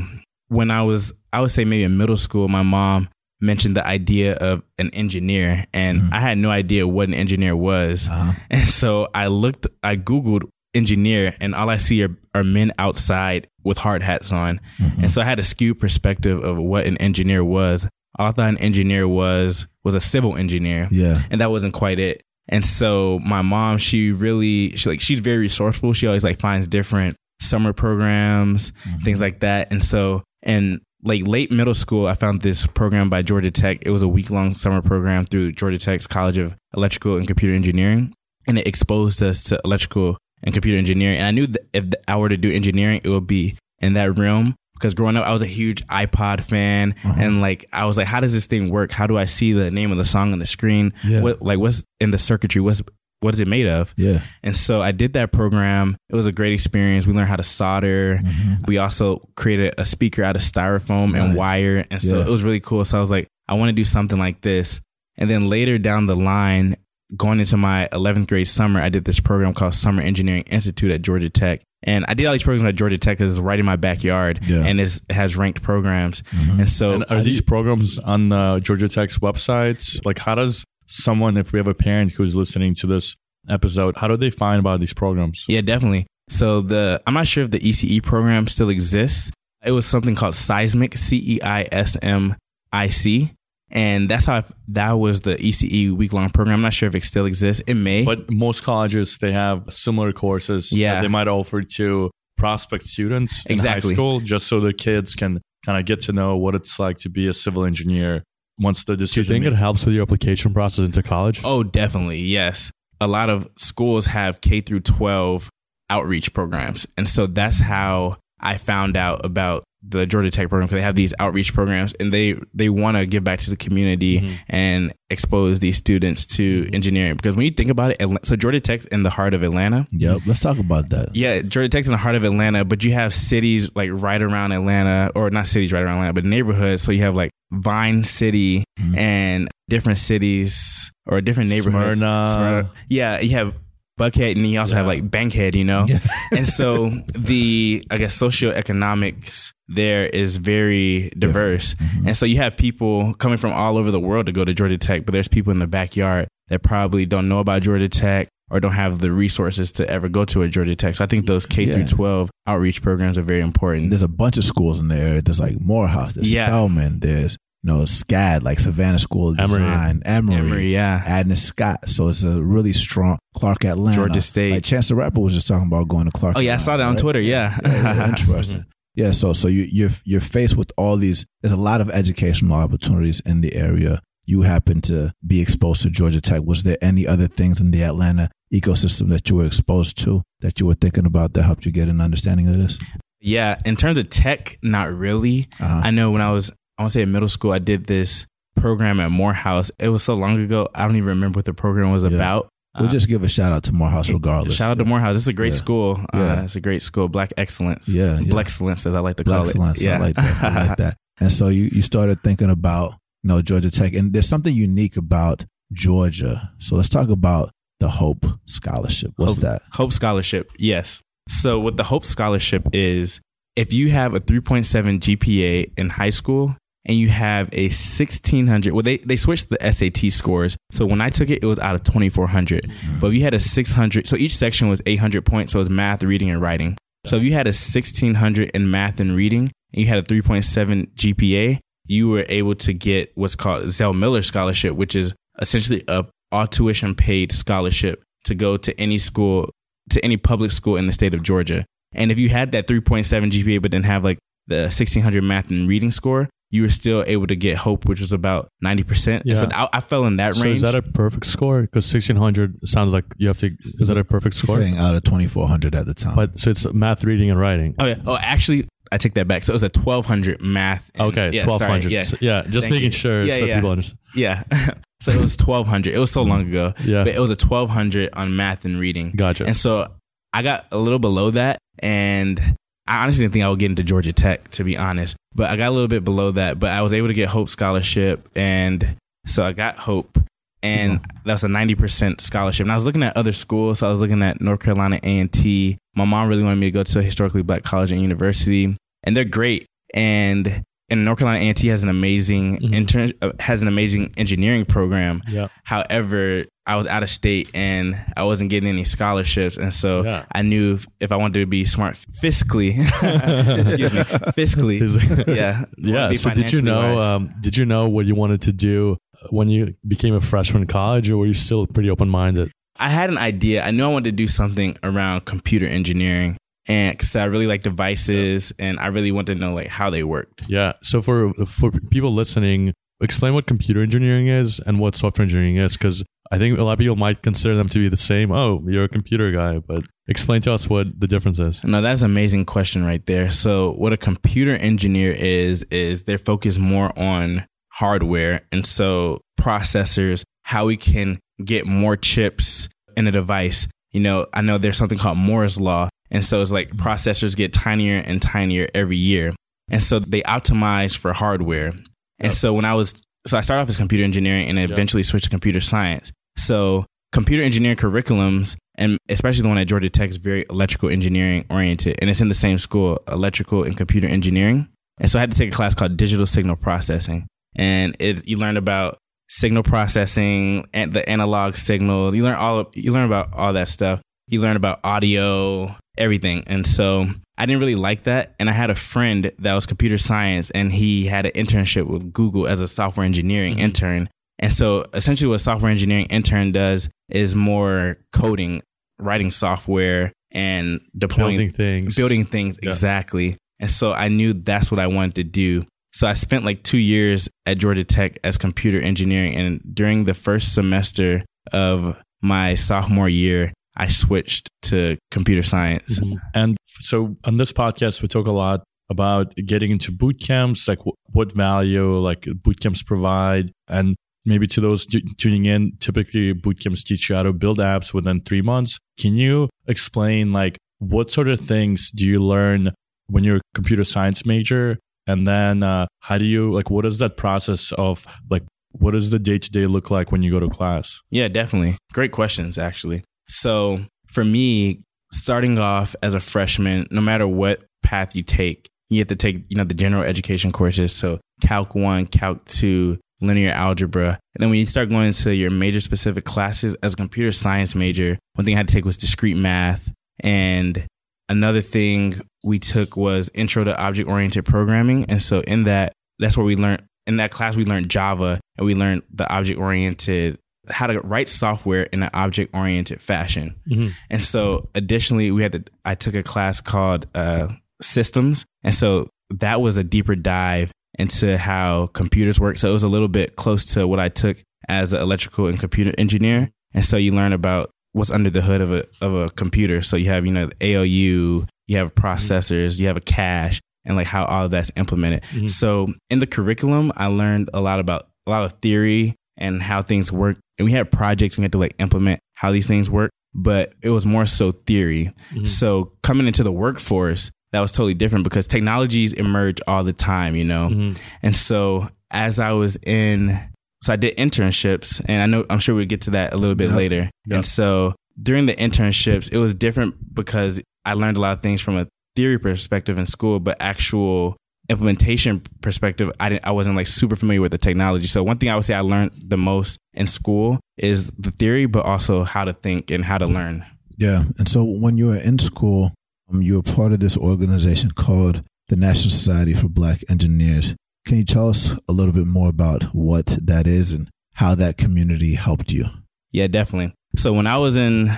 when 0.50 0.70
I 0.72 0.82
was 0.84 1.14
I 1.32 1.40
would 1.42 1.52
say 1.52 1.64
maybe 1.66 1.84
in 1.84 1.98
middle 1.98 2.18
school, 2.18 2.48
my 2.48 2.64
mom 2.64 3.08
mentioned 3.42 3.78
the 3.78 3.86
idea 3.88 4.34
of 4.36 4.62
an 4.80 4.90
engineer 4.94 5.66
and 5.74 6.00
Mhm. 6.02 6.10
I 6.14 6.20
had 6.20 6.38
no 6.38 6.50
idea 6.52 6.86
what 6.88 7.08
an 7.08 7.14
engineer 7.14 7.56
was. 7.56 8.08
Uh-huh. 8.10 8.34
And 8.52 8.68
so 8.68 9.08
I 9.16 9.28
looked, 9.28 9.66
I 9.82 9.96
Googled 9.96 10.44
engineer, 10.74 11.34
and 11.40 11.56
all 11.56 11.70
I 11.70 11.78
see 11.78 12.04
are, 12.04 12.16
are 12.36 12.44
men 12.44 12.72
outside 12.78 13.48
with 13.64 13.78
hard 13.78 14.04
hats 14.04 14.32
on. 14.32 14.60
Mhm. 14.80 15.04
And 15.04 15.12
so 15.12 15.22
I 15.22 15.26
had 15.26 15.40
a 15.40 15.44
skewed 15.44 15.80
perspective 15.80 16.44
of 16.44 16.58
what 16.58 16.86
an 16.86 16.98
engineer 16.98 17.44
was. 17.44 17.88
All 18.18 18.28
I 18.28 18.32
thought 18.32 18.50
an 18.50 18.58
engineer 18.58 19.08
was 19.08 19.68
was 19.86 19.96
a 19.96 20.02
civil 20.02 20.36
engineer, 20.36 20.88
Yeah. 20.92 21.22
and 21.32 21.40
that 21.42 21.50
wasn't 21.52 21.74
quite 21.74 22.00
it. 22.00 22.22
And 22.50 22.66
so 22.66 23.20
my 23.24 23.42
mom, 23.42 23.78
she 23.78 24.12
really, 24.12 24.76
she 24.76 24.90
like 24.90 25.00
she's 25.00 25.22
very 25.22 25.38
resourceful. 25.38 25.94
She 25.94 26.08
always 26.08 26.24
like 26.24 26.40
finds 26.40 26.68
different 26.68 27.16
summer 27.40 27.72
programs, 27.74 28.72
Mm-hmm. 28.86 29.04
things 29.06 29.22
like 29.22 29.40
that. 29.40 29.72
And 29.72 29.82
so, 29.84 30.24
and 30.44 30.82
like 31.04 31.26
late 31.28 31.52
middle 31.52 31.74
school, 31.74 32.08
I 32.08 32.14
found 32.14 32.42
this 32.42 32.66
program 32.68 33.10
by 33.10 33.22
Georgia 33.22 33.52
Tech. 33.52 33.80
It 33.84 33.90
was 33.92 34.02
a 34.02 34.08
week 34.08 34.30
long 34.30 34.54
summer 34.54 34.82
program 34.82 35.26
through 35.26 35.54
Georgia 35.54 35.78
Tech's 35.78 36.08
College 36.08 36.38
of 36.38 36.56
Electrical 36.76 37.16
and 37.18 37.26
Computer 37.28 37.56
Engineering. 37.56 38.14
And 38.48 38.58
it 38.58 38.68
exposed 38.68 39.22
us 39.24 39.44
to 39.44 39.60
electrical 39.64 40.18
and 40.44 40.54
computer 40.54 40.78
engineering. 40.78 41.18
And 41.18 41.28
I 41.28 41.32
knew 41.32 41.48
that 41.48 41.62
if 41.74 41.86
I 42.08 42.18
were 42.18 42.30
to 42.30 42.38
do 42.38 42.52
engineering, 42.52 43.02
it 43.04 43.10
would 43.10 43.28
be 43.28 43.58
in 43.80 43.94
that 43.94 44.18
realm. 44.18 44.56
Because 44.74 44.94
growing 44.94 45.18
up, 45.18 45.26
I 45.26 45.34
was 45.34 45.42
a 45.42 45.46
huge 45.46 45.86
iPod 45.88 46.40
fan, 46.42 46.96
Uh-huh. 47.04 47.14
and 47.18 47.42
like 47.42 47.66
I 47.74 47.84
was 47.86 47.98
like, 47.98 48.08
"How 48.08 48.22
does 48.22 48.32
this 48.32 48.46
thing 48.46 48.70
work? 48.70 48.92
How 48.92 49.08
do 49.08 49.18
I 49.18 49.26
see 49.26 49.52
the 49.52 49.70
name 49.70 49.92
of 49.92 49.98
the 49.98 50.06
song 50.06 50.32
on 50.32 50.40
the 50.40 50.46
screen? 50.46 50.94
Yeah. 51.04 51.22
What 51.22 51.42
like 51.42 51.60
what's 51.60 51.84
in 52.00 52.12
the 52.12 52.18
circuitry? 52.18 52.62
What's 52.62 52.82
what 53.22 53.34
is 53.34 53.40
it 53.40 53.48
made 53.48 53.68
of?" 53.68 53.94
Yeah. 53.98 54.22
And 54.44 54.56
so 54.56 54.82
I 54.82 54.92
did 54.92 55.14
that 55.14 55.32
program. 55.32 55.98
It 56.10 56.16
was 56.16 56.26
a 56.26 56.32
great 56.32 56.54
experience. 56.54 57.06
We 57.08 57.14
learned 57.14 57.30
how 57.30 57.36
to 57.38 57.44
solder. 57.44 58.20
Mhm. 58.24 58.68
We 58.68 58.78
also 58.78 59.28
created 59.36 59.74
a 59.78 59.86
speaker 59.86 60.24
out 60.24 60.36
of 60.36 60.42
styrofoam 60.42 61.18
and 61.20 61.36
wire. 61.36 61.86
And 61.92 62.02
so 62.02 62.18
Yeah. 62.20 62.26
it 62.26 62.30
was 62.30 62.44
really 62.44 62.60
cool. 62.60 62.84
So 62.86 62.98
I 62.98 63.02
was 63.02 63.12
like, 63.12 63.28
I 63.48 63.54
want 63.56 63.70
to 63.70 63.74
do 63.74 63.84
something 63.86 64.18
like 64.20 64.42
this. 64.42 64.80
And 65.18 65.30
then 65.30 65.48
later 65.50 65.78
down 65.78 66.06
the 66.06 66.16
line, 66.16 66.76
going 67.18 67.40
into 67.40 67.58
my 67.58 67.90
11th 67.92 68.28
grade 68.28 68.48
summer, 68.48 68.80
I 68.80 68.90
did 68.90 69.04
this 69.06 69.20
program 69.20 69.54
called 69.54 69.74
Summer 69.74 70.02
Engineering 70.02 70.44
Institute 70.44 70.92
at 70.92 71.02
Georgia 71.02 71.30
Tech. 71.30 71.62
And 71.82 72.06
I 72.08 72.14
did 72.14 72.26
all 72.26 72.34
these 72.34 72.44
programs 72.44 72.68
at 72.68 72.76
Georgia 72.76 72.98
Tech 72.98 73.18
because 73.18 73.32
it's 73.38 73.40
right 73.44 73.58
in 73.60 73.66
my 73.66 73.78
backyard 73.78 74.40
Yeah. 74.46 74.64
and 74.66 74.80
it's, 74.80 75.02
it 75.10 75.14
has 75.14 75.36
ranked 75.36 75.62
programs. 75.62 76.22
Mhm. 76.32 76.60
And 76.60 76.70
so 76.70 76.92
and 76.94 77.06
are 77.10 77.24
these 77.24 77.42
programs 77.42 77.98
on 77.98 78.32
uh, 78.32 78.60
Georgia 78.60 78.88
Tech's 78.88 79.18
websites? 79.20 80.00
Like, 80.06 80.20
how 80.20 80.36
does 80.36 80.64
someone, 80.90 81.38
if 81.38 81.52
we 81.54 81.60
have 81.60 81.68
a 81.68 81.74
parent 81.74 82.12
who's 82.14 82.36
listening 82.36 82.76
to 82.76 82.88
this 82.88 83.16
episode, 83.48 83.96
how 83.98 84.08
do 84.08 84.18
they 84.18 84.30
find 84.30 84.60
about 84.60 84.80
these 84.80 84.94
programs? 84.94 85.46
Yeah, 85.48 85.62
definitely. 85.62 86.08
So 86.30 86.62
the 86.62 87.02
I'm 87.08 87.14
not 87.14 87.28
sure 87.28 87.44
if 87.44 87.52
the 87.52 87.60
ECE 87.60 88.04
program 88.04 88.48
still 88.48 88.70
exists. 88.70 89.32
It 89.64 89.72
was 89.72 89.86
something 89.86 90.16
called 90.16 90.36
Seismic, 90.36 90.98
C 90.98 91.36
E 91.36 91.42
I 91.42 91.68
S 91.72 91.98
M 92.02 92.36
I 92.72 92.90
C, 92.90 93.32
and 93.72 94.08
that's 94.10 94.26
how 94.26 94.38
I, 94.38 94.44
that 94.70 94.94
was 94.94 95.22
the 95.22 95.36
ECE 95.36 95.92
week 95.92 96.14
long 96.14 96.30
program. 96.30 96.56
I'm 96.56 96.62
not 96.62 96.74
sure 96.74 96.88
if 96.88 96.96
it 96.96 97.04
still 97.04 97.26
exists. 97.26 97.62
It 97.68 97.74
may. 97.74 98.06
But 98.06 98.30
most 98.32 98.64
colleges 98.64 99.18
they 99.18 99.32
have 99.32 99.66
similar 99.70 100.14
courses 100.14 100.72
Yeah. 100.72 100.96
that 100.96 101.02
they 101.02 101.08
might 101.08 101.28
offer 101.28 101.62
to 101.64 102.12
prospect 102.38 102.86
students 102.86 103.46
in 103.48 103.60
high 103.60 103.80
school, 103.80 104.22
just 104.22 104.48
so 104.48 104.60
the 104.60 104.72
kids 104.74 105.16
can 105.16 105.42
kind 105.66 105.78
of 105.78 105.86
get 105.86 106.02
to 106.02 106.14
know 106.14 106.38
what 106.38 106.56
it's 106.56 106.80
like 106.80 106.98
to 107.00 107.10
be 107.10 107.28
a 107.28 107.34
civil 107.34 107.66
engineer 107.66 108.24
once 108.60 108.84
the 108.84 108.96
Do 108.96 109.04
you 109.04 109.08
decision. 109.08 109.34
think 109.34 109.46
it 109.46 109.54
helps 109.54 109.86
with 109.86 109.94
your 109.96 110.04
application 110.04 110.54
process 110.54 110.86
into 110.86 111.02
college? 111.04 111.42
oh, 111.44 111.64
definitely 111.64 112.20
yes. 112.20 112.72
A 113.02 113.08
lot 113.08 113.30
of 113.30 113.48
schools 113.58 114.06
have 114.08 114.42
K 114.42 114.60
through 114.62 114.82
12 114.82 115.50
outreach 115.90 116.34
programs, 116.34 116.86
and 116.98 117.08
so 117.08 117.26
that's 117.28 117.60
how 117.60 118.18
I 118.40 118.58
found 118.58 118.96
out 118.98 119.26
about 119.26 119.64
the 119.88 120.06
Georgia 120.06 120.30
Tech 120.30 120.50
program 120.50 120.68
because 120.68 120.76
they 120.78 120.82
have 120.84 120.96
these 120.96 121.14
outreach 121.20 121.54
programs 121.54 121.94
and 122.02 122.14
they 122.14 122.38
they 122.54 122.68
want 122.68 122.98
to 122.98 123.06
give 123.06 123.24
back 123.24 123.40
to 123.40 123.50
the 123.50 123.56
community 123.56 124.20
Mhm. 124.20 124.38
and 124.50 124.94
expose 125.10 125.62
these 125.62 125.78
students 125.78 126.26
to 126.36 126.70
engineering 126.74 127.16
because 127.16 127.38
when 127.38 127.46
you 127.46 127.52
think 127.52 127.70
about 127.70 127.92
it 127.92 128.02
so 128.24 128.36
Georgia 128.36 128.60
Tech's 128.60 128.86
in 128.88 129.04
the 129.04 129.10
heart 129.10 129.34
of 129.34 129.42
Atlanta 129.42 129.88
Yep. 129.94 130.24
Let's 130.26 130.42
talk 130.42 130.58
about 130.60 130.90
that. 130.90 131.16
yeah 131.16 131.42
Georgia 131.42 131.70
Tech's 131.70 131.88
in 131.88 131.94
the 131.94 131.98
heart 131.98 132.16
of 132.16 132.26
Atlanta 132.26 132.66
but 132.66 132.84
you 132.84 132.92
have 132.92 133.14
cities 133.14 133.70
like 133.74 133.90
right 133.94 134.22
around 134.22 134.52
Atlanta 134.52 135.12
or 135.16 135.30
not 135.30 135.48
cities 135.48 135.72
right 135.72 135.82
around 135.82 135.96
Atlanta 136.00 136.14
but 136.14 136.26
neighborhoods 136.26 136.82
so 136.82 136.92
you 136.92 137.04
have 137.04 137.16
like 137.16 137.32
Vine 137.52 138.04
City 138.04 138.64
Mhm. 138.80 138.98
and 138.98 139.50
different 139.70 140.00
cities 140.00 140.92
or 141.06 141.22
different 141.22 141.50
neighborhoods 141.50 142.00
Smyrna. 142.00 142.70
yeah 142.90 143.20
you 143.20 143.32
have 143.32 143.54
Buckhead 144.00 144.38
and 144.38 144.48
you 144.48 144.58
also 144.60 144.76
have 144.76 144.86
like 144.86 145.10
Bankhead 145.12 145.56
you 145.56 145.66
know 145.66 145.86
Yeah. 145.88 146.00
and 146.32 146.48
so 146.48 146.90
the 147.18 147.84
I 147.92 147.98
guess 147.98 148.18
socioeconomics 148.18 149.54
there 149.68 150.06
is 150.08 150.38
very 150.38 151.12
diverse. 151.18 151.76
Mhm. 151.76 152.08
And 152.08 152.18
so 152.18 152.26
you 152.26 152.38
have 152.38 152.58
people 152.58 153.14
coming 153.16 153.38
from 153.38 153.52
all 153.52 153.78
over 153.78 153.92
the 153.92 154.00
world 154.00 154.26
to 154.26 154.32
go 154.32 154.44
to 154.44 154.54
Georgia 154.54 154.78
Tech, 154.78 155.06
but 155.06 155.12
there's 155.14 155.28
people 155.28 155.52
in 155.52 155.60
the 155.60 155.68
backyard 155.68 156.28
that 156.48 156.64
probably 156.64 157.06
don't 157.06 157.28
know 157.28 157.40
about 157.40 157.62
Georgia 157.62 157.88
Tech 157.90 158.28
or 158.52 158.60
don't 158.60 158.74
have 158.74 159.00
the 159.00 159.12
resources 159.12 159.72
to 159.74 159.90
ever 159.90 160.10
go 160.10 160.26
to 160.26 160.42
a 160.42 160.48
Georgia 160.48 160.76
Tech. 160.76 160.96
So 160.96 161.04
I 161.04 161.08
think 161.08 161.26
those 161.26 161.46
K 161.46 161.72
through 161.72 161.86
twelve 161.86 162.30
outreach 162.48 162.82
programs 162.82 163.18
are 163.18 163.22
very 163.24 163.42
important. 163.42 163.90
There's 163.92 164.02
a 164.02 164.08
bunch 164.08 164.38
of 164.38 164.46
schools 164.46 164.80
in 164.80 164.88
the 164.88 164.96
area. 164.96 165.22
There's 165.22 165.40
like 165.40 165.60
Morehouse. 165.60 166.14
There's 166.14 166.34
Yeah. 166.34 166.48
Spelman. 166.48 167.00
There's 167.00 167.38
you 167.64 167.74
know 167.74 167.82
SCAD, 167.84 168.44
like 168.44 168.60
Savannah 168.60 169.00
School 169.00 169.30
of 169.32 169.40
Emory. 169.40 169.60
Design, 169.60 170.02
Emory, 170.06 170.36
Emory, 170.36 170.74
yeah. 170.74 171.04
Agnes 171.06 171.42
Scott. 171.44 171.90
So 171.90 172.08
it's 172.10 172.24
a 172.24 172.42
really 172.42 172.74
strong 172.74 173.18
Clark 173.36 173.66
Atlanta. 173.66 173.96
Georgia 173.96 174.22
State. 174.22 174.52
Like 174.54 174.64
Chance 174.64 174.88
the 174.88 174.96
Rapper 174.96 175.20
was 175.20 175.34
just 175.34 175.48
talking 175.48 175.68
about 175.68 175.88
going 175.88 176.06
to 176.06 176.12
Clark. 176.12 176.38
Oh 176.38 176.40
yeah, 176.40 176.54
I 176.56 176.58
saw 176.58 176.78
that 176.78 176.84
on 176.84 176.92
right? 176.94 177.00
Twitter. 177.00 177.20
Yeah. 177.20 177.58
Yeah, 177.64 177.72
yeah, 177.96 178.08
interesting. 178.10 178.60
Mm-hmm. 178.60 178.70
Yeah, 178.96 179.12
so 179.12 179.34
so 179.34 179.48
you 179.48 179.66
you're 179.70 179.92
you're 180.04 180.20
faced 180.22 180.58
with 180.58 180.72
all 180.78 180.98
these. 180.98 181.26
There's 181.42 181.54
a 181.54 181.58
lot 181.58 181.80
of 181.80 181.90
educational 181.90 182.58
opportunities 182.58 183.20
in 183.22 183.42
the 183.42 183.56
area. 183.56 184.02
You 184.26 184.42
happen 184.42 184.82
to 184.82 185.14
be 185.26 185.42
exposed 185.42 185.82
to 185.84 185.90
Georgia 185.90 186.22
Tech. 186.22 186.42
Was 186.44 186.64
there 186.64 186.78
any 186.82 187.08
other 187.08 187.28
things 187.28 187.60
in 187.62 187.72
the 187.72 187.84
Atlanta 187.84 188.30
ecosystem 188.54 189.10
that 189.10 189.30
you 189.30 189.36
were 189.38 189.46
exposed 189.46 189.98
to 190.00 190.24
that 190.42 190.60
you 190.60 190.66
were 190.66 190.74
thinking 190.74 191.06
about 191.06 191.34
that 191.34 191.44
helped 191.44 191.66
you 191.66 191.72
get 191.72 191.88
an 191.88 192.02
understanding 192.02 192.48
of 192.48 192.56
this? 192.58 192.78
yeah. 193.22 193.58
In 193.66 193.76
terms 193.76 193.98
of 193.98 194.10
tech, 194.10 194.58
not 194.64 194.92
really. 194.94 195.48
Uh-huh. 195.60 195.82
I 195.84 195.92
know 195.92 196.12
when 196.12 196.22
I 196.22 196.32
was, 196.32 196.50
I 196.78 196.84
want 196.84 196.94
to 196.94 197.00
say 197.00 197.04
in 197.04 197.12
middle 197.12 197.28
school, 197.30 197.52
I 197.52 197.60
did 197.60 197.86
this 197.86 198.26
program 198.56 199.00
at 199.00 199.12
Morehouse. 199.12 199.72
It 199.80 199.90
was 199.90 200.04
so 200.04 200.16
long 200.16 200.40
ago, 200.42 200.70
I 200.74 200.86
don't 200.86 200.96
even 200.96 201.10
remember 201.10 201.38
what 201.38 201.46
the 201.46 201.54
program 201.54 201.92
was 201.92 202.04
Yeah. 202.04 202.12
about. 202.12 202.50
We'll 202.80 202.88
Uh, 202.88 202.92
just 202.92 203.08
give 203.08 203.24
a 203.24 203.28
shout 203.28 203.52
out 203.52 203.64
to 203.64 203.74
Morehouse 203.74 204.10
regardless. 204.10 204.56
Shout 204.56 204.72
out 204.72 204.78
to 204.78 204.86
Morehouse. 204.86 205.16
It's 205.16 205.28
a 205.28 205.34
great 205.34 205.54
Yeah. 205.54 205.58
school. 205.60 206.00
Uh, 206.14 206.18
Yeah. 206.18 206.42
It's 206.44 206.56
a 206.56 206.62
great 206.62 206.82
school. 206.84 207.08
Black 207.10 207.34
excellence. 207.36 207.90
Yeah, 207.90 208.20
yeah. 208.20 208.30
Black 208.30 208.46
excellence, 208.46 208.86
as 208.86 208.94
I 208.96 209.00
like 209.00 209.18
to 209.18 209.24
call 209.24 209.44
Black 209.44 209.50
excellence. 209.50 209.82
it. 209.82 209.86
Yeah. 209.86 209.96
I 209.98 210.00
like 210.00 210.16
that. 210.16 210.44
I 210.44 210.68
like 210.68 210.78
that. 210.78 210.96
And 211.22 211.30
so 211.32 211.50
you, 211.50 211.64
you 211.74 211.82
started 211.82 212.22
thinking 212.24 212.50
about, 212.50 212.94
you 213.24 213.28
know, 213.28 213.42
Georgia 213.42 213.70
Tech. 213.70 213.94
And 213.94 214.14
there's 214.14 214.30
something 214.30 214.56
unique 214.56 214.96
about 214.96 215.46
Georgia. 215.74 216.52
So 216.60 216.78
let's 216.78 216.88
talk 216.90 217.10
about 217.10 217.52
the 217.80 217.90
Hope 217.90 218.26
Scholarship. 218.46 219.14
What's 219.16 219.36
Hope, 219.36 219.42
that? 219.42 219.62
Hope 219.72 219.94
Scholarship, 219.94 220.52
yes. 220.58 221.02
So 221.28 221.60
what 221.60 221.78
the 221.78 221.84
Hope 221.84 222.06
Scholarship 222.06 222.68
is, 222.74 223.20
if 223.56 223.74
you 223.74 223.90
have 223.92 224.14
a 224.14 224.20
3.7 224.20 225.00
GPA 225.00 225.72
in 225.78 225.90
high 225.90 226.10
school 226.10 226.56
and 226.86 226.98
you 226.98 227.10
have 227.10 227.50
a 227.54 227.66
1600, 227.66 228.74
well, 228.74 228.84
they, 228.84 228.98
they 228.98 229.16
switched 229.16 229.50
the 229.50 229.58
SAT 229.72 230.12
scores. 230.12 230.58
So 230.72 230.86
when 230.86 231.02
I 231.02 231.10
took 231.10 231.30
it, 231.30 231.44
it 231.44 231.46
was 231.46 231.60
out 231.60 231.76
of 231.76 231.84
2400. 231.84 232.64
Mm-hmm. 232.64 233.00
But 233.00 233.08
if 233.08 233.14
you 233.14 233.22
had 233.22 233.34
a 233.34 233.40
600, 233.40 234.08
so 234.08 234.16
each 234.16 234.36
section 234.36 234.70
was 234.70 234.82
800 234.86 235.26
points. 235.26 235.54
So 235.54 235.60
it 235.60 235.62
was 235.62 235.70
math, 235.70 236.04
reading, 236.04 236.30
and 236.30 236.42
writing. 236.42 236.78
So 237.06 237.16
if 237.16 237.24
you 237.24 237.34
had 237.34 237.48
a 237.48 237.50
1600 237.50 238.50
in 238.50 238.72
math 238.72 239.00
and 239.00 239.16
reading 239.16 239.52
and 239.74 239.82
you 239.82 239.88
had 239.88 240.00
a 240.00 240.04
3.7 240.04 240.94
GPA, 240.96 241.60
you 241.86 242.10
were 242.10 242.26
able 242.28 242.56
to 242.56 242.74
get 242.74 243.12
what's 243.16 243.36
called 243.36 243.70
Zell 243.70 243.94
Miller 243.94 244.22
Scholarship, 244.22 244.76
which 244.76 244.96
is 244.96 245.14
essentially 245.42 245.84
a 245.88 246.06
all 246.32 246.48
tuition 246.48 246.96
paid 246.96 247.32
scholarship 247.32 248.04
to 248.26 248.36
go 248.36 248.58
to 248.58 248.80
any 248.80 248.98
school, 248.98 249.50
to 249.90 250.04
any 250.04 250.18
public 250.18 250.52
school 250.52 250.76
in 250.78 250.88
the 250.88 250.94
state 250.94 251.14
of 251.14 251.24
Georgia. 251.24 251.66
And 251.94 252.12
if 252.12 252.18
you 252.20 252.30
had 252.30 252.52
that 252.52 252.68
3.7 252.68 253.32
GPA, 253.32 253.62
but 253.62 253.72
didn't 253.72 253.86
have 253.86 254.04
like 254.04 254.20
the 254.48 254.64
1600 254.64 255.24
math 255.24 255.50
and 255.50 255.68
reading 255.68 255.92
score, 255.92 256.30
you 256.52 256.64
were 256.64 256.70
still 256.70 257.04
able 257.06 257.28
to 257.28 257.36
get 257.36 257.58
Hope, 257.58 257.86
which 257.86 258.02
was 258.02 258.12
about 258.12 258.50
90%. 258.64 259.22
Yeah. 259.26 259.36
So 259.36 259.48
I, 259.54 259.70
I 259.74 259.82
fell 259.82 260.06
in 260.06 260.18
that 260.18 260.34
So 260.36 260.44
range. 260.44 260.58
is 260.58 260.62
that 260.64 260.74
a 260.76 260.82
perfect 260.82 261.28
score? 261.28 261.62
Because 261.62 261.86
sixteen 261.86 262.16
hundred 262.16 262.58
sounds 262.68 262.92
like 262.92 263.06
you 263.18 263.28
have 263.28 263.38
to. 263.40 263.56
Is 263.76 263.88
that 263.88 263.98
a 264.00 264.04
perfect 264.04 264.36
score? 264.36 264.58
Saying 264.58 264.78
out 264.78 264.96
of 264.96 265.04
2,400 265.04 265.76
at 265.76 265.86
the 265.86 265.94
time. 265.94 266.16
But 266.16 266.40
so 266.40 266.50
it's 266.50 266.72
math, 266.74 267.04
reading, 267.04 267.30
and 267.30 267.40
writing. 267.40 267.76
oh, 267.78 267.86
yeah. 267.86 267.96
Oh, 268.06 268.18
actually, 268.18 268.68
I 268.92 268.98
take 268.98 269.14
that 269.14 269.28
back. 269.28 269.44
So 269.44 269.52
it 269.52 269.56
was 269.56 269.64
a 269.64 269.70
1200 269.70 270.42
math. 270.42 270.90
and- 270.96 271.04
Okay, 271.10 271.30
yeah, 271.34 271.44
twelve 271.44 271.60
sorry, 271.60 271.72
hundred. 271.72 271.92
Yeah. 271.92 272.04
Yeah. 272.20 272.42
just 272.50 272.62
Thank 272.66 272.72
making 272.72 272.86
you. 272.86 272.92
sure 272.92 273.22
Yeah, 273.24 273.38
so 273.38 273.46
yeah. 273.46 273.56
people 273.56 273.70
understand. 273.72 274.00
Yeah. 274.16 274.44
so 275.02 275.12
it 275.12 275.22
was 275.22 275.38
1200. 275.38 275.94
It 275.94 276.00
was 276.00 276.12
so 276.12 276.24
long 276.24 276.42
ago. 276.42 276.74
Yeah. 276.84 277.04
But 277.04 277.16
it 277.16 277.20
was 277.20 277.30
a 277.30 277.36
1200 277.36 278.10
on 278.14 278.36
math 278.36 278.66
and 278.66 278.80
reading. 278.80 279.12
Gotcha. 279.16 279.46
And 279.46 279.56
so 279.56 279.92
I 280.34 280.42
got 280.42 280.68
a 280.72 280.78
little 280.78 281.00
below 281.00 281.32
that. 281.32 281.58
And 281.80 282.40
I 282.86 283.04
honestly 283.04 283.24
didn't 283.24 283.34
think 283.34 283.46
I 283.46 283.50
would 283.50 283.60
get 283.60 283.70
into 283.70 283.84
Georgia 283.84 284.12
Tech, 284.12 284.50
to 284.52 284.64
be 284.64 284.78
honest. 284.78 285.16
But 285.34 285.50
I 285.50 285.56
got 285.56 285.70
a 285.70 285.72
little 285.72 285.88
bit 285.88 286.04
below 286.04 286.32
that. 286.32 286.60
But 286.60 286.72
I 286.72 286.82
was 286.82 286.94
able 286.94 287.08
to 287.08 287.14
get 287.14 287.30
Hope 287.30 287.50
Scholarship. 287.50 288.28
And 288.36 288.98
so 289.26 289.46
I 289.46 289.54
got 289.54 289.78
Hope. 289.78 290.20
And 290.62 291.00
that's 291.24 291.44
a 291.44 291.48
90% 291.48 292.20
scholarship. 292.20 292.66
And 292.66 292.72
I 292.74 292.76
was 292.76 292.84
looking 292.84 293.04
at 293.04 293.16
other 293.16 293.32
schools. 293.32 293.80
So 293.80 293.88
I 293.88 293.92
was 293.92 294.02
looking 294.02 294.22
at 294.22 294.42
North 294.42 294.60
Carolina 294.60 295.00
A&T. 295.02 295.78
My 295.96 296.04
mom 296.04 296.28
really 296.28 296.44
wanted 296.44 296.58
me 296.58 296.68
to 296.68 296.72
go 296.72 296.84
to 296.84 297.00
a 297.00 297.02
historically 297.02 297.44
black 297.44 297.64
college 297.64 297.94
and 297.94 298.02
university. 298.02 298.76
And 299.04 299.16
they're 299.16 299.24
great. 299.24 299.66
And 299.94 300.64
and 300.90 301.06
North 301.06 301.20
Carolina 301.20 301.44
A&T 301.46 301.68
has 301.68 301.84
an 301.84 301.90
amazing 301.90 302.60
Mhm. 302.60 302.74
intern 302.74 303.12
uh, 303.22 303.32
has 303.40 303.62
an 303.62 303.68
amazing 303.68 304.14
engineering 304.18 304.66
program. 304.66 305.22
Yeah. 305.30 305.48
However, 305.64 306.44
I 306.66 306.76
was 306.76 306.86
out 306.88 307.02
of 307.02 307.10
state 307.10 307.50
and 307.56 307.98
I 308.16 308.24
wasn't 308.24 308.50
getting 308.52 308.70
any 308.70 308.84
scholarships, 308.84 309.58
and 309.58 309.74
so 309.74 310.04
Yeah. 310.04 310.24
I 310.34 310.42
knew 310.44 310.76
if, 310.76 310.88
if 311.00 311.12
I 311.12 311.16
wanted 311.16 311.40
to 311.40 311.46
be 311.48 311.66
smart 311.66 311.98
fiscally, 312.22 312.78
excuse 313.60 313.94
me, 313.94 314.00
fiscally, 314.38 315.36
yeah, 315.36 315.66
Yeah. 315.78 316.12
So 316.14 316.30
did 316.32 316.52
you 316.52 316.62
know? 316.62 317.00
Um, 317.00 317.32
did 317.42 317.58
you 317.58 317.66
know 317.66 317.88
what 317.88 318.06
you 318.06 318.16
wanted 318.16 318.42
to 318.44 318.52
do 318.54 318.98
when 319.32 319.48
you 319.48 319.76
became 319.88 320.14
a 320.14 320.22
freshman 320.22 320.64
in 320.64 320.68
college, 320.68 321.10
or 321.10 321.18
were 321.18 321.26
you 321.28 321.34
still 321.34 321.66
pretty 321.68 321.90
open 321.90 322.10
minded? 322.10 322.52
I 322.82 322.90
had 322.90 323.10
an 323.10 323.18
idea. 323.18 323.64
I 323.64 323.72
knew 323.72 323.84
I 323.84 323.88
wanted 323.88 324.12
to 324.12 324.24
do 324.24 324.28
something 324.28 324.78
around 324.84 325.26
computer 325.26 325.66
engineering, 325.66 326.38
and 326.70 326.98
because 326.98 327.16
I 327.16 327.26
really 327.26 327.48
like 327.48 327.64
devices, 327.64 328.54
and 328.58 328.80
I 328.80 328.88
really 328.88 329.12
want 329.12 329.28
to 329.28 329.36
know 329.36 329.54
like 329.54 329.68
how 329.68 329.90
they 329.90 330.04
worked. 330.04 330.48
Yeah. 330.48 330.74
So 330.82 331.02
for 331.02 331.34
for 331.46 331.72
people 331.72 332.14
listening, 332.14 332.74
explain 333.02 333.34
what 333.34 333.48
computer 333.48 333.82
engineering 333.82 334.28
is 334.28 334.62
and 334.66 334.80
what 334.80 334.96
software 334.96 335.24
engineering 335.24 335.58
is, 335.58 335.74
because 335.74 336.04
I 336.32 336.38
think 336.38 336.60
a 336.60 336.64
lot 336.64 336.74
of 336.74 336.80
people 336.80 336.96
might 336.96 337.24
consider 337.24 337.56
them 337.56 337.70
to 337.70 337.80
be 337.80 337.90
the 337.90 337.98
same. 337.98 338.32
Oh, 338.32 338.64
you're 338.68 338.84
a 338.84 338.90
computer 338.90 339.32
guy, 339.32 339.58
but 339.58 339.84
explain 340.08 340.42
to 340.42 340.54
us 340.54 340.70
what 340.70 340.88
the 341.00 341.08
difference 341.08 341.40
is. 341.40 341.64
No, 341.64 341.82
that's 341.82 342.02
an 342.02 342.12
amazing 342.12 342.46
question 342.46 342.86
right 342.86 343.04
there. 343.08 343.32
So, 343.32 343.72
what 343.74 343.94
a 343.94 343.98
computer 343.98 344.56
engineer 344.56 345.12
is, 345.12 345.64
is 345.72 346.04
they're 346.04 346.20
focused 346.20 346.60
more 346.60 346.98
on 346.98 347.46
hardware. 347.70 348.42
And 348.52 348.66
so, 348.66 349.22
processors, 349.42 350.24
how 350.44 350.66
we 350.66 350.78
can 350.78 351.20
get 351.44 351.66
more 351.66 351.96
chips 351.96 352.70
in 352.96 353.08
a 353.08 353.12
device. 353.12 353.68
You 353.92 354.02
know, 354.02 354.28
I 354.32 354.42
know 354.42 354.60
there's 354.60 354.78
something 354.78 355.00
called 355.00 355.18
Moore's 355.18 355.60
Law. 355.60 355.90
And 356.12 356.24
so, 356.26 356.42
it's 356.42 356.52
like 356.52 356.72
processors 356.72 357.36
get 357.36 357.54
tinier 357.54 358.00
and 358.06 358.22
tinier 358.22 358.68
every 358.74 358.98
year. 358.98 359.34
And 359.70 359.82
so, 359.84 360.00
they 360.00 360.22
optimize 360.24 360.98
for 360.98 361.14
hardware. 361.14 361.68
And 361.68 361.86
Yep. 362.22 362.34
so, 362.34 362.54
when 362.54 362.66
I 362.66 362.74
was, 362.74 363.02
so 363.28 363.38
I 363.38 363.42
started 363.42 363.62
off 363.64 363.70
as 363.70 363.78
computer 363.78 364.04
engineering 364.04 364.50
and 364.50 364.58
Yep. 364.58 364.72
eventually 364.72 365.04
switched 365.04 365.26
to 365.26 365.30
computer 365.30 365.62
science. 365.62 366.12
So, 366.38 366.86
computer 367.12 367.44
engineering 367.44 367.78
curriculums 367.78 368.56
and 368.76 368.98
especially 369.10 369.42
the 369.42 369.48
one 369.50 369.58
at 369.58 369.68
Georgia 369.68 369.90
Tech 369.90 370.10
is 370.10 370.18
very 370.18 370.46
electrical 370.50 370.90
engineering 370.90 371.44
oriented, 371.50 371.98
and 372.00 372.10
it's 372.10 372.22
in 372.22 372.30
the 372.30 372.34
same 372.34 372.58
school, 372.58 373.02
electrical 373.10 373.64
and 373.64 373.76
computer 373.76 374.08
engineering. 374.08 374.70
And 375.00 375.12
so 375.12 375.20
I 375.20 375.22
had 375.22 375.32
to 375.32 375.38
take 375.38 375.50
a 375.52 375.56
class 375.56 375.76
called 375.76 375.98
digital 375.98 376.26
signal 376.26 376.56
processing, 376.56 377.28
and 377.56 377.96
it 378.00 378.26
you 378.26 378.38
learn 378.38 378.56
about 378.56 378.98
signal 379.28 379.64
processing 379.64 380.66
and 380.74 380.94
the 380.94 381.08
analog 381.10 381.56
signals. 381.56 382.16
You 382.16 382.24
learn 382.24 382.36
all 382.36 382.60
of, 382.60 382.68
you 382.74 382.92
learn 382.94 383.06
about 383.06 383.34
all 383.34 383.52
that 383.54 383.68
stuff. 383.68 384.02
You 384.30 384.40
learn 384.42 384.56
about 384.56 384.80
audio, 384.86 385.76
everything. 386.00 386.44
And 386.48 386.66
so 386.66 387.08
I 387.38 387.46
didn't 387.46 387.60
really 387.62 387.76
like 387.76 388.04
that. 388.04 388.34
And 388.40 388.50
I 388.50 388.54
had 388.54 388.70
a 388.70 388.76
friend 388.76 389.32
that 389.40 389.54
was 389.54 389.66
computer 389.66 389.98
science, 389.98 390.50
and 390.52 390.72
he 390.72 391.06
had 391.06 391.26
an 391.26 391.32
internship 391.34 391.86
with 391.88 392.12
Google 392.14 392.48
as 392.48 392.62
a 392.62 392.68
software 392.68 393.06
engineering 393.06 393.58
Mhm. 393.58 393.60
intern. 393.60 394.10
And 394.40 394.52
so 394.54 394.86
essentially, 394.94 395.28
what 395.28 395.36
a 395.36 395.40
software 395.40 395.70
engineering 395.72 396.06
intern 396.08 396.52
does 396.52 396.90
is 397.10 397.36
more 397.36 397.98
coding, 398.14 398.62
writing 399.00 399.32
software, 399.32 400.12
and 400.32 400.80
deploying, 400.98 401.32
Building 401.36 401.50
things. 401.52 401.96
building 401.96 402.26
things 402.26 402.58
Yeah. 402.64 402.70
exactly. 402.70 403.38
And 403.60 403.70
so 403.70 403.94
I 403.94 404.08
knew 404.08 404.34
that's 404.34 404.72
what 404.72 404.80
I 404.80 404.88
wanted 404.88 405.16
to 405.16 405.24
do. 405.26 405.66
So 405.92 406.08
I 406.08 406.14
spent 406.14 406.46
like 406.46 406.64
two 406.64 406.78
years 406.78 407.28
at 407.46 407.58
Georgia 407.58 407.84
Tech 407.84 408.18
as 408.24 408.38
computer 408.38 408.80
engineering. 408.80 409.34
And 409.36 409.60
during 409.74 410.06
the 410.06 410.14
first 410.14 410.54
semester 410.54 411.24
of 411.52 412.00
my 412.22 412.54
sophomore 412.56 413.10
year, 413.10 413.52
I 413.80 413.88
switched 413.88 414.50
to 414.64 414.98
computer 415.10 415.44
science. 415.44 416.00
Mhm. 416.00 416.18
And 416.36 416.58
so 416.68 417.16
on 417.24 417.38
this 417.38 417.52
podcast, 417.54 418.02
we 418.02 418.08
talk 418.08 418.28
a 418.28 418.32
lot 418.32 418.64
about 418.90 419.34
getting 419.46 419.72
into 419.72 419.92
boot 419.92 420.20
camps, 420.20 420.68
like 420.68 420.80
wh- 420.80 421.16
what 421.16 421.32
value 421.32 421.98
like 422.00 422.28
boot 422.44 422.60
camps 422.60 422.84
provide, 422.84 423.52
and 423.68 423.96
maybe 424.26 424.46
to 424.48 424.60
those 424.62 424.86
t- 424.86 425.04
tuning 425.18 425.46
in, 425.46 425.72
typically 425.80 426.34
boot 426.34 426.60
camps 426.60 426.84
teach 426.84 427.10
you 427.10 427.16
how 427.16 427.24
to 427.24 427.32
build 427.34 427.60
apps 427.60 427.94
within 427.94 428.20
three 428.22 428.42
months. 428.42 428.78
Can 429.00 429.16
you 429.16 429.50
explain 429.68 430.34
like 430.34 430.58
what 430.80 431.10
sort 431.10 431.28
of 431.28 431.40
things 431.40 431.92
do 431.92 432.06
you 432.06 432.20
learn 432.24 432.72
when 433.08 433.24
you're 433.24 433.38
a 433.38 433.42
computer 433.54 433.84
science 433.84 434.26
major, 434.26 434.78
and 435.08 435.26
then 435.28 435.64
uh, 435.64 435.86
how 436.02 436.18
do 436.18 436.26
you 436.26 436.52
like 436.52 436.70
what 436.70 436.86
is 436.86 437.00
that 437.00 437.16
process 437.18 437.72
of 437.74 438.06
like 438.30 438.44
what 438.74 438.92
does 438.92 439.10
the 439.10 439.18
day 439.20 439.38
to 439.40 439.50
day 439.50 439.66
look 439.66 439.90
like 439.90 440.12
when 440.12 440.22
you 440.22 440.32
go 440.32 440.40
to 440.40 440.50
class? 440.50 441.00
Yeah, 441.10 441.28
definitely. 441.28 441.78
Great 441.94 442.12
questions, 442.12 442.58
actually. 442.58 443.04
So 443.30 443.86
for 444.08 444.24
me, 444.24 444.82
starting 445.12 445.58
off 445.58 445.96
as 446.04 446.14
a 446.14 446.20
freshman, 446.20 446.88
no 446.92 447.02
matter 447.02 447.28
what 447.28 447.64
path 447.84 448.16
you 448.16 448.24
take, 448.24 448.68
you 448.90 449.00
have 449.00 449.08
to 449.08 449.16
take, 449.16 449.46
you 449.50 449.56
know, 449.58 449.64
the 449.64 449.74
general 449.74 450.04
education 450.04 450.52
courses. 450.52 450.94
So 450.94 451.20
Calc 451.42 451.76
1, 451.76 452.08
Calc 452.08 452.44
2, 452.46 452.98
linear 453.22 453.52
algebra. 453.52 454.20
And 454.36 454.42
then 454.42 454.50
when 454.50 454.60
you 454.60 454.66
start 454.66 454.90
going 454.90 455.08
into 455.08 455.36
your 455.36 455.52
major 455.52 455.80
specific 455.80 456.26
classes 456.26 456.76
as 456.82 456.94
a 456.94 456.98
computer 456.98 457.32
science 457.32 457.76
major, 457.76 458.18
one 458.34 458.46
thing 458.46 458.56
I 458.56 458.58
had 458.58 458.68
to 458.68 458.74
take 458.74 458.86
was 458.86 458.98
discrete 458.98 459.38
math. 459.38 459.90
And 460.22 460.86
another 461.28 461.62
thing 461.62 462.22
we 462.44 462.60
took 462.60 462.98
was 462.98 463.30
intro 463.34 463.64
to 463.64 463.80
object 463.80 464.10
oriented 464.10 464.46
programming. 464.46 465.06
And 465.06 465.22
so 465.22 465.42
in 465.42 465.64
that, 465.66 465.94
that's 466.18 466.36
where 466.36 466.46
we 466.46 466.56
learned, 466.56 466.84
in 467.06 467.18
that 467.18 467.32
class, 467.32 467.56
we 467.56 467.66
learned 467.66 467.90
Java 467.90 468.40
and 468.58 468.66
we 468.66 468.76
learned 468.76 469.04
the 469.14 469.32
object 469.32 469.60
oriented 469.60 470.38
how 470.70 470.88
to 470.88 471.00
write 471.02 471.28
software 471.28 471.84
in 471.84 472.04
an 472.04 472.10
object 472.14 472.54
oriented 472.56 473.02
fashion. 473.02 473.56
Mhm. 473.70 473.94
And 474.10 474.22
so 474.22 474.70
additionally, 474.76 475.32
we 475.32 475.42
had 475.44 475.52
to, 475.54 475.64
I 475.86 475.96
took 475.96 476.16
a 476.16 476.24
class 476.24 476.62
called 476.62 477.08
uh, 477.16 477.48
systems. 477.82 478.46
And 478.64 478.74
so 478.76 479.08
that 479.32 479.62
was 479.62 479.78
a 479.78 479.84
deeper 479.84 480.16
dive 480.16 480.72
into 480.98 481.38
how 481.38 481.88
computers 481.94 482.40
work. 482.40 482.58
So 482.60 482.70
it 482.70 482.74
was 482.74 482.84
a 482.84 482.88
little 482.88 483.08
bit 483.08 483.36
close 483.36 483.66
to 483.74 483.88
what 483.88 484.00
I 484.00 484.10
took 484.10 484.38
as 484.68 484.94
an 484.94 485.02
electrical 485.02 485.48
and 485.48 485.60
computer 485.60 485.94
engineer. 485.98 486.50
And 486.74 486.84
so 486.84 486.98
you 486.98 487.12
learn 487.14 487.34
about 487.34 487.72
what's 487.94 488.12
under 488.12 488.30
the 488.30 488.42
hood 488.42 488.62
of 488.62 488.72
a, 488.72 488.86
of 489.02 489.14
a 489.16 489.30
computer. 489.30 489.82
So 489.82 489.98
you 489.98 490.08
have, 490.08 490.26
you 490.26 490.32
know, 490.32 490.48
the 490.48 490.76
ALU, 490.76 491.46
you 491.68 491.78
have 491.78 491.96
processors, 491.96 492.78
you 492.80 492.88
have 492.88 492.98
a 492.98 493.02
cache 493.02 493.62
and 493.86 493.96
like 493.96 494.08
how 494.08 494.26
all 494.26 494.46
of 494.46 494.52
that's 494.52 494.72
implemented. 494.76 495.24
Mhm. 495.32 495.50
So 495.50 495.94
in 496.10 496.20
the 496.20 496.28
curriculum, 496.28 496.92
I 496.96 497.08
learned 497.08 497.50
a 497.54 497.62
lot 497.62 497.80
about 497.80 498.08
a 498.28 498.30
lot 498.30 498.44
of 498.44 498.54
theory 498.62 499.16
and 499.38 499.62
how 499.62 499.82
things 499.82 500.12
work. 500.12 500.38
And 500.60 500.66
we 500.66 500.72
had 500.74 500.92
projects 500.92 501.38
we 501.38 501.42
had 501.44 501.54
to 501.54 501.58
like 501.58 501.74
implement 501.80 502.20
how 502.36 502.52
these 502.52 502.68
things 502.68 502.90
work, 502.90 503.10
but 503.34 503.74
it 503.82 503.90
was 503.90 504.06
more 504.06 504.26
so 504.26 504.52
theory. 504.52 505.12
Mhm. 505.34 505.48
So 505.48 505.94
coming 506.04 506.28
into 506.28 506.44
the 506.44 506.52
workforce, 506.52 507.32
that 507.52 507.62
was 507.62 507.72
totally 507.72 507.96
different 507.96 508.24
because 508.26 508.46
technologies 508.46 509.14
emerge 509.14 509.60
all 509.68 509.84
the 509.84 509.94
time, 509.94 510.36
you 510.36 510.44
know? 510.44 510.70
Mhm. 510.70 510.98
And 511.24 511.36
so 511.36 511.90
as 512.12 512.38
I 512.40 512.52
was 512.52 512.78
in, 512.86 513.40
so 513.82 513.94
I 513.94 513.96
did 513.96 514.16
internships, 514.18 515.02
and 515.06 515.22
I 515.22 515.26
know 515.26 515.46
I'm 515.50 515.60
sure 515.60 515.74
we'll 515.74 515.86
get 515.86 516.02
to 516.02 516.12
that 516.12 516.34
a 516.34 516.38
little 516.38 516.56
bit 516.56 516.72
later. 516.72 517.10
And 517.32 517.46
so 517.46 517.96
during 518.22 518.46
the 518.46 518.54
internships, 518.54 519.32
it 519.32 519.38
was 519.38 519.54
different 519.54 520.14
because 520.14 520.60
I 520.86 520.94
learned 520.94 521.18
a 521.18 521.22
lot 521.22 521.38
of 521.38 521.42
things 521.42 521.62
from 521.62 521.78
a 521.78 521.88
theory 522.16 522.38
perspective 522.38 523.00
in 523.00 523.06
school, 523.06 523.40
but 523.40 523.56
actual 523.62 524.36
implementation 524.70 525.42
perspective, 525.62 526.12
I 526.20 526.30
didn't, 526.30 526.46
I 526.46 526.52
wasn't 526.52 526.76
like 526.76 526.88
super 526.88 527.16
familiar 527.16 527.42
with 527.42 527.52
the 527.52 527.58
technology. 527.58 528.08
So 528.08 528.24
one 528.24 528.38
thing 528.38 528.50
I 528.50 528.56
would 528.56 528.66
say 528.66 528.76
I 528.76 528.82
learned 528.82 529.12
the 529.26 529.38
most 529.38 529.80
in 529.94 530.08
school 530.08 530.60
is 530.78 531.12
the 531.18 531.32
theory, 531.32 531.66
but 531.66 531.86
also 531.86 532.24
how 532.24 532.46
to 532.46 532.54
think 532.54 532.92
and 532.92 533.04
how 533.04 533.18
to 533.18 533.26
learn. 533.26 533.66
Yeah. 533.98 534.24
And 534.38 534.48
so 534.48 534.64
when 534.64 534.98
you 534.98 535.08
were 535.08 535.18
in 535.18 535.40
school, 535.40 535.94
um, 536.32 536.42
you 536.42 536.56
were 536.56 536.64
part 536.64 536.94
of 536.94 537.00
this 537.00 537.18
organization 537.18 537.92
called 537.92 538.44
the 538.70 538.76
National 538.76 539.10
Society 539.10 539.54
for 539.54 539.68
Black 539.68 540.04
Engineers. 540.10 540.76
Can 541.06 541.18
you 541.18 541.26
tell 541.26 541.50
us 541.50 541.70
a 541.88 541.92
little 541.92 542.14
bit 542.14 542.28
more 542.28 542.50
about 542.50 542.84
what 542.94 543.26
that 543.26 543.66
is 543.66 543.92
and 543.92 544.10
how 544.34 544.56
that 544.56 544.78
community 544.78 545.34
helped 545.34 545.72
you? 545.72 545.86
Yeah, 546.32 546.48
definitely. 546.48 546.94
So 547.18 547.34
when 547.34 547.48
I 547.48 547.58
was 547.58 547.76
in 547.76 548.16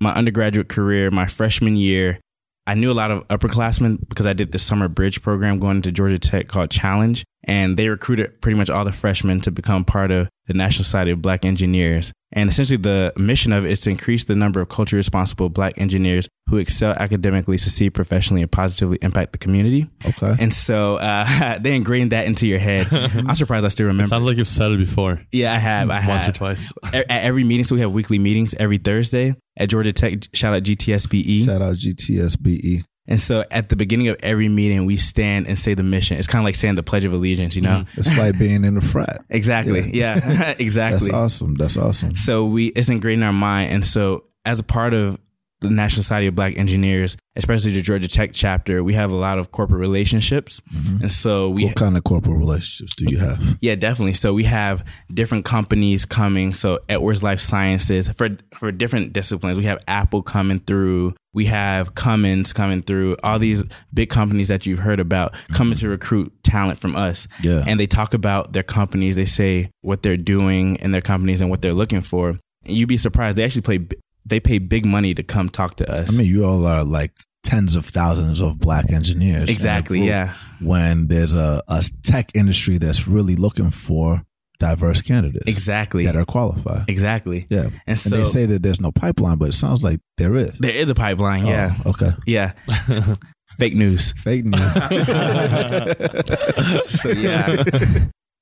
my 0.00 0.14
undergraduate 0.14 0.68
career, 0.68 1.10
my 1.10 1.26
freshman 1.26 1.74
year, 1.74 2.20
I 2.68 2.74
knew 2.74 2.92
a 2.92 2.92
lot 2.92 3.10
of 3.10 3.26
upperclassmen 3.28 4.06
because 4.10 4.26
I 4.26 4.34
did 4.34 4.52
the 4.52 4.58
summer 4.58 4.88
bridge 4.88 5.22
program 5.22 5.58
going 5.58 5.80
to 5.80 5.90
Georgia 5.90 6.18
Tech 6.18 6.48
called 6.48 6.70
Challenge. 6.70 7.24
And 7.44 7.78
they 7.78 7.88
recruited 7.88 8.42
pretty 8.42 8.58
much 8.58 8.68
all 8.68 8.84
the 8.84 8.92
freshmen 8.92 9.40
to 9.40 9.50
become 9.50 9.86
part 9.86 10.10
of 10.10 10.28
the 10.48 10.54
National 10.54 10.84
Society 10.84 11.12
of 11.12 11.22
Black 11.22 11.44
Engineers. 11.44 12.12
And 12.32 12.50
essentially, 12.50 12.76
the 12.76 13.12
mission 13.16 13.52
of 13.52 13.64
it 13.64 13.70
is 13.70 13.80
to 13.80 13.90
increase 13.90 14.24
the 14.24 14.34
number 14.34 14.60
of 14.60 14.68
culturally 14.68 14.98
responsible 14.98 15.48
black 15.48 15.78
engineers 15.78 16.28
who 16.50 16.58
excel 16.58 16.92
academically, 16.92 17.56
succeed 17.56 17.90
professionally, 17.90 18.42
and 18.42 18.52
positively 18.52 18.98
impact 19.00 19.32
the 19.32 19.38
community. 19.38 19.88
Okay. 20.04 20.34
And 20.38 20.52
so 20.52 20.96
uh, 20.96 21.58
they 21.60 21.74
ingrained 21.74 22.12
that 22.12 22.26
into 22.26 22.46
your 22.46 22.58
head. 22.58 22.88
I'm 22.92 23.34
surprised 23.34 23.64
I 23.64 23.68
still 23.68 23.86
remember. 23.86 24.08
Sounds 24.08 24.24
like 24.24 24.36
you've 24.36 24.48
said 24.48 24.72
it 24.72 24.78
before, 24.78 25.20
yeah, 25.32 25.54
I 25.54 25.58
have. 25.58 25.88
I 25.90 26.00
have 26.00 26.08
once 26.08 26.28
or 26.28 26.32
twice. 26.32 26.72
at 26.92 27.10
at 27.10 27.22
every 27.22 27.44
meeting. 27.44 27.64
So 27.64 27.74
we 27.74 27.80
have 27.80 27.92
weekly 27.92 28.18
meetings 28.18 28.54
every 28.54 28.78
Thursday 28.78 29.34
at 29.56 29.70
Georgia 29.70 29.92
Tech. 29.92 30.14
Shout 30.34 30.54
out 30.54 30.62
GTSBE. 30.64 31.46
Shout 31.46 31.62
out 31.62 31.76
GTSBE. 31.76 32.84
And 33.08 33.18
so 33.18 33.42
at 33.50 33.70
the 33.70 33.76
beginning 33.76 34.08
of 34.08 34.16
every 34.22 34.48
meeting, 34.48 34.84
we 34.84 34.98
stand 34.98 35.46
and 35.46 35.58
say 35.58 35.72
the 35.74 35.82
mission. 35.82 36.18
It's 36.18 36.26
kind 36.26 36.42
of 36.42 36.44
like 36.44 36.54
saying 36.54 36.74
the 36.74 36.82
Pledge 36.82 37.06
of 37.06 37.12
Allegiance, 37.14 37.56
you 37.56 37.62
know? 37.62 37.84
Mm. 37.94 37.98
It's 37.98 38.18
like 38.18 38.38
being 38.38 38.64
in 38.64 38.74
the 38.74 38.82
frat. 38.82 39.24
Exactly. 39.30 39.90
Yeah, 39.96 40.54
exactly. 40.58 41.08
That's 41.08 41.14
awesome. 41.14 41.54
That's 41.54 41.76
awesome. 41.78 42.16
So 42.16 42.44
we 42.44 42.66
it's 42.68 42.90
ingrained 42.90 43.22
in 43.22 43.26
our 43.26 43.32
mind. 43.32 43.72
And 43.72 43.86
so 43.86 44.24
as 44.44 44.60
a 44.60 44.62
part 44.62 44.92
of 44.92 45.18
the 45.60 45.70
National 45.70 46.02
Society 46.02 46.28
of 46.28 46.36
Black 46.36 46.56
Engineers, 46.56 47.16
especially 47.36 47.72
the 47.72 47.82
Georgia 47.82 48.06
Tech 48.06 48.30
chapter, 48.32 48.84
we 48.84 48.94
have 48.94 49.10
a 49.10 49.16
lot 49.16 49.38
of 49.38 49.50
corporate 49.50 49.80
relationships. 49.80 50.60
Mm-hmm. 50.72 51.02
And 51.02 51.10
so 51.10 51.50
we 51.50 51.66
What 51.66 51.76
kind 51.76 51.96
of 51.96 52.04
corporate 52.04 52.38
relationships 52.38 52.94
do 52.96 53.06
you 53.08 53.18
have? 53.18 53.58
Yeah, 53.60 53.74
definitely. 53.74 54.14
So 54.14 54.32
we 54.32 54.44
have 54.44 54.84
different 55.12 55.44
companies 55.44 56.04
coming. 56.04 56.52
So 56.52 56.78
Edwards 56.88 57.22
Life 57.22 57.40
Sciences 57.40 58.08
for 58.08 58.30
for 58.54 58.70
different 58.70 59.12
disciplines. 59.12 59.58
We 59.58 59.64
have 59.64 59.82
Apple 59.88 60.22
coming 60.22 60.60
through. 60.60 61.14
We 61.34 61.46
have 61.46 61.94
Cummins 61.94 62.52
coming 62.52 62.82
through. 62.82 63.16
All 63.22 63.38
these 63.38 63.64
big 63.92 64.10
companies 64.10 64.48
that 64.48 64.64
you've 64.66 64.78
heard 64.78 65.00
about 65.00 65.34
coming 65.52 65.74
mm-hmm. 65.74 65.86
to 65.86 65.88
recruit 65.88 66.32
talent 66.42 66.78
from 66.78 66.96
us. 66.96 67.26
Yeah. 67.42 67.64
And 67.66 67.78
they 67.78 67.86
talk 67.86 68.14
about 68.14 68.52
their 68.52 68.62
companies. 68.62 69.16
They 69.16 69.24
say 69.24 69.70
what 69.82 70.02
they're 70.02 70.16
doing 70.16 70.76
in 70.76 70.92
their 70.92 71.00
companies 71.00 71.40
and 71.40 71.50
what 71.50 71.62
they're 71.62 71.74
looking 71.74 72.00
for. 72.00 72.38
And 72.64 72.76
you'd 72.76 72.88
be 72.88 72.96
surprised. 72.96 73.36
They 73.36 73.44
actually 73.44 73.62
play. 73.62 73.86
They 74.26 74.40
pay 74.40 74.58
big 74.58 74.84
money 74.84 75.14
to 75.14 75.22
come 75.22 75.48
talk 75.48 75.76
to 75.76 75.90
us. 75.90 76.12
I 76.12 76.18
mean, 76.18 76.26
you 76.26 76.44
all 76.44 76.66
are 76.66 76.84
like 76.84 77.12
tens 77.44 77.76
of 77.76 77.86
thousands 77.86 78.40
of 78.40 78.58
black 78.58 78.90
engineers. 78.92 79.48
exactly. 79.48 80.06
Yeah. 80.06 80.34
When 80.60 81.06
there's 81.08 81.34
a, 81.34 81.62
a 81.68 81.82
tech 82.02 82.30
industry 82.34 82.78
that's 82.78 83.08
really 83.08 83.36
looking 83.36 83.70
for 83.70 84.22
diverse 84.58 85.00
candidates 85.02 85.44
Exactly. 85.46 86.04
that 86.04 86.16
are 86.16 86.24
qualified. 86.24 86.84
Exactly. 86.88 87.46
Yeah. 87.48 87.64
And 87.66 87.72
And 87.86 87.98
so 87.98 88.10
they 88.10 88.24
say 88.24 88.44
that 88.46 88.62
there's 88.62 88.80
no 88.80 88.90
pipeline, 88.92 89.38
but 89.38 89.48
it 89.48 89.54
sounds 89.54 89.82
like 89.84 90.00
there 90.18 90.36
is. 90.36 90.52
there 90.58 90.74
is 90.74 90.90
a 90.90 90.94
pipeline. 90.94 91.46
Yeah. 91.46 91.74
Oh, 91.86 91.90
okay. 91.90 92.10
Yeah. 92.26 92.52
Fake 93.56 93.74
news. 93.74 94.12
Fake 94.12 94.44
news. 94.44 94.72
so 96.88 97.10
yeah. 97.10 97.64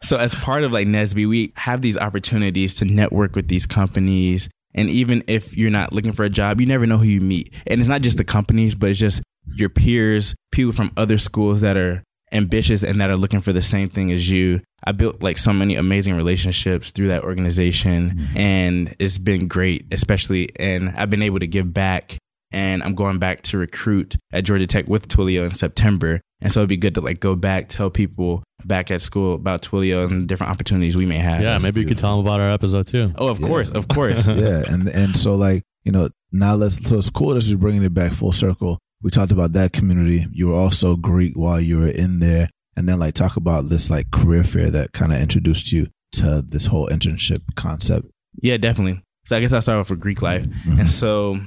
so 0.03 0.17
as 0.19 0.35
part 0.35 0.65
of 0.65 0.73
like 0.73 0.87
NSBE, 0.87 1.29
we 1.29 1.53
have 1.57 1.83
these 1.83 1.97
opportunities 1.97 2.75
to 2.77 2.85
network 2.85 3.35
with 3.37 3.49
these 3.49 3.67
companies. 3.67 4.49
And 4.77 4.89
even 4.91 5.25
if 5.27 5.57
you're 5.57 5.71
not 5.71 5.93
looking 5.93 6.13
for 6.13 6.25
a 6.25 6.31
job, 6.31 6.61
you 6.61 6.67
never 6.67 6.87
know 6.87 6.99
who 6.99 7.05
you 7.05 7.21
meet. 7.21 7.53
And 7.67 7.81
it's 7.81 7.89
not 7.89 8.03
just 8.03 8.19
the 8.19 8.25
companies, 8.25 8.75
but 8.75 8.91
it's 8.91 8.99
just 8.99 9.23
your 9.55 9.69
peers, 9.69 10.35
people 10.53 10.73
from 10.73 10.93
other 10.97 11.19
schools 11.19 11.63
that 11.63 11.77
are 11.77 12.03
ambitious 12.33 12.85
and 12.85 13.01
that 13.01 13.11
are 13.11 13.17
looking 13.17 13.41
for 13.41 13.53
the 13.53 13.63
same 13.63 13.89
thing 13.89 14.13
as 14.13 14.31
you. 14.31 14.61
I 14.85 14.93
built 14.93 15.23
like 15.23 15.39
so 15.39 15.53
many 15.53 15.77
amazing 15.77 16.17
relationships 16.17 16.91
through 16.91 17.09
that 17.09 17.25
organization 17.25 18.11
mm-hmm. 18.11 18.37
and 18.37 18.97
it's 18.99 19.19
been 19.19 19.49
great, 19.49 19.87
especially 19.91 20.51
and 20.57 20.91
I've 20.91 21.11
been 21.11 21.23
able 21.23 21.41
to 21.41 21.47
give 21.47 21.73
back 21.73 22.19
and 22.53 22.83
I'm 22.83 22.95
going 22.95 23.19
back 23.19 23.43
to 23.43 23.59
recruit 23.59 24.17
at 24.33 24.45
Georgia 24.45 24.67
Tech 24.67 24.87
with 24.87 25.09
Twilio 25.09 25.45
in 25.45 25.55
September. 25.55 26.21
And 26.41 26.53
so 26.53 26.61
it'd 26.61 26.69
be 26.69 26.77
good 26.77 26.95
to 26.95 27.01
like 27.01 27.21
go 27.21 27.35
back, 27.35 27.69
tell 27.69 27.91
people 27.91 28.43
back 28.65 28.91
at 28.91 29.01
school 29.01 29.35
about 29.35 29.63
Twilio 29.63 30.11
and 30.11 30.29
different 30.29 30.51
opportunities 30.53 30.97
we 30.97 31.07
may 31.07 31.19
have. 31.19 31.41
Yeah, 31.41 31.59
maybe 31.63 31.81
you 31.81 31.87
could 31.87 31.99
tell 31.99 32.17
them 32.17 32.27
about 32.27 32.41
our 32.41 32.53
episode 32.53 32.87
too. 32.87 33.13
Oh, 33.17 33.29
of 33.29 33.41
course, 33.41 33.71
of 33.71 33.89
course. 33.89 34.29
yeah. 34.29 34.65
And 34.69 34.89
and 34.89 35.17
so 35.17 35.35
like, 35.35 35.63
you 35.85 35.93
know, 35.93 36.11
now 36.33 36.55
let's 36.55 36.87
so 36.87 36.99
it's 36.99 37.11
cool 37.11 37.35
that 37.35 37.45
you're 37.47 37.59
bringing 37.59 37.83
it 37.85 37.95
back 37.95 38.13
full 38.13 38.33
circle. 38.33 38.79
We 39.03 39.11
talked 39.11 39.33
about 39.33 39.53
that 39.53 39.73
community. 39.73 40.27
You 40.33 40.49
were 40.49 40.57
also 40.57 40.97
Greek 40.97 41.37
while 41.37 41.61
you 41.61 41.79
were 41.79 41.89
in 41.89 42.19
there. 42.19 42.51
And 42.77 42.87
then 42.87 42.99
like 42.99 43.15
talk 43.15 43.37
about 43.37 43.69
this 43.71 43.89
like 43.89 44.11
career 44.11 44.45
fair 44.45 44.71
that 44.71 44.93
kind 44.93 45.13
of 45.13 45.21
introduced 45.21 45.73
you 45.73 45.87
to 46.13 46.43
this 46.43 46.67
whole 46.67 46.89
internship 46.89 47.43
concept. 47.55 48.07
Yeah, 48.43 48.59
definitely. 48.59 49.03
So 49.25 49.37
I 49.37 49.41
guess 49.41 49.53
I'll 49.53 49.63
start 49.63 49.79
off 49.79 49.91
with 49.91 50.01
Greek 50.01 50.23
life. 50.23 50.45
Mm-hmm. 50.45 50.81
And 50.81 50.91
so 50.91 51.41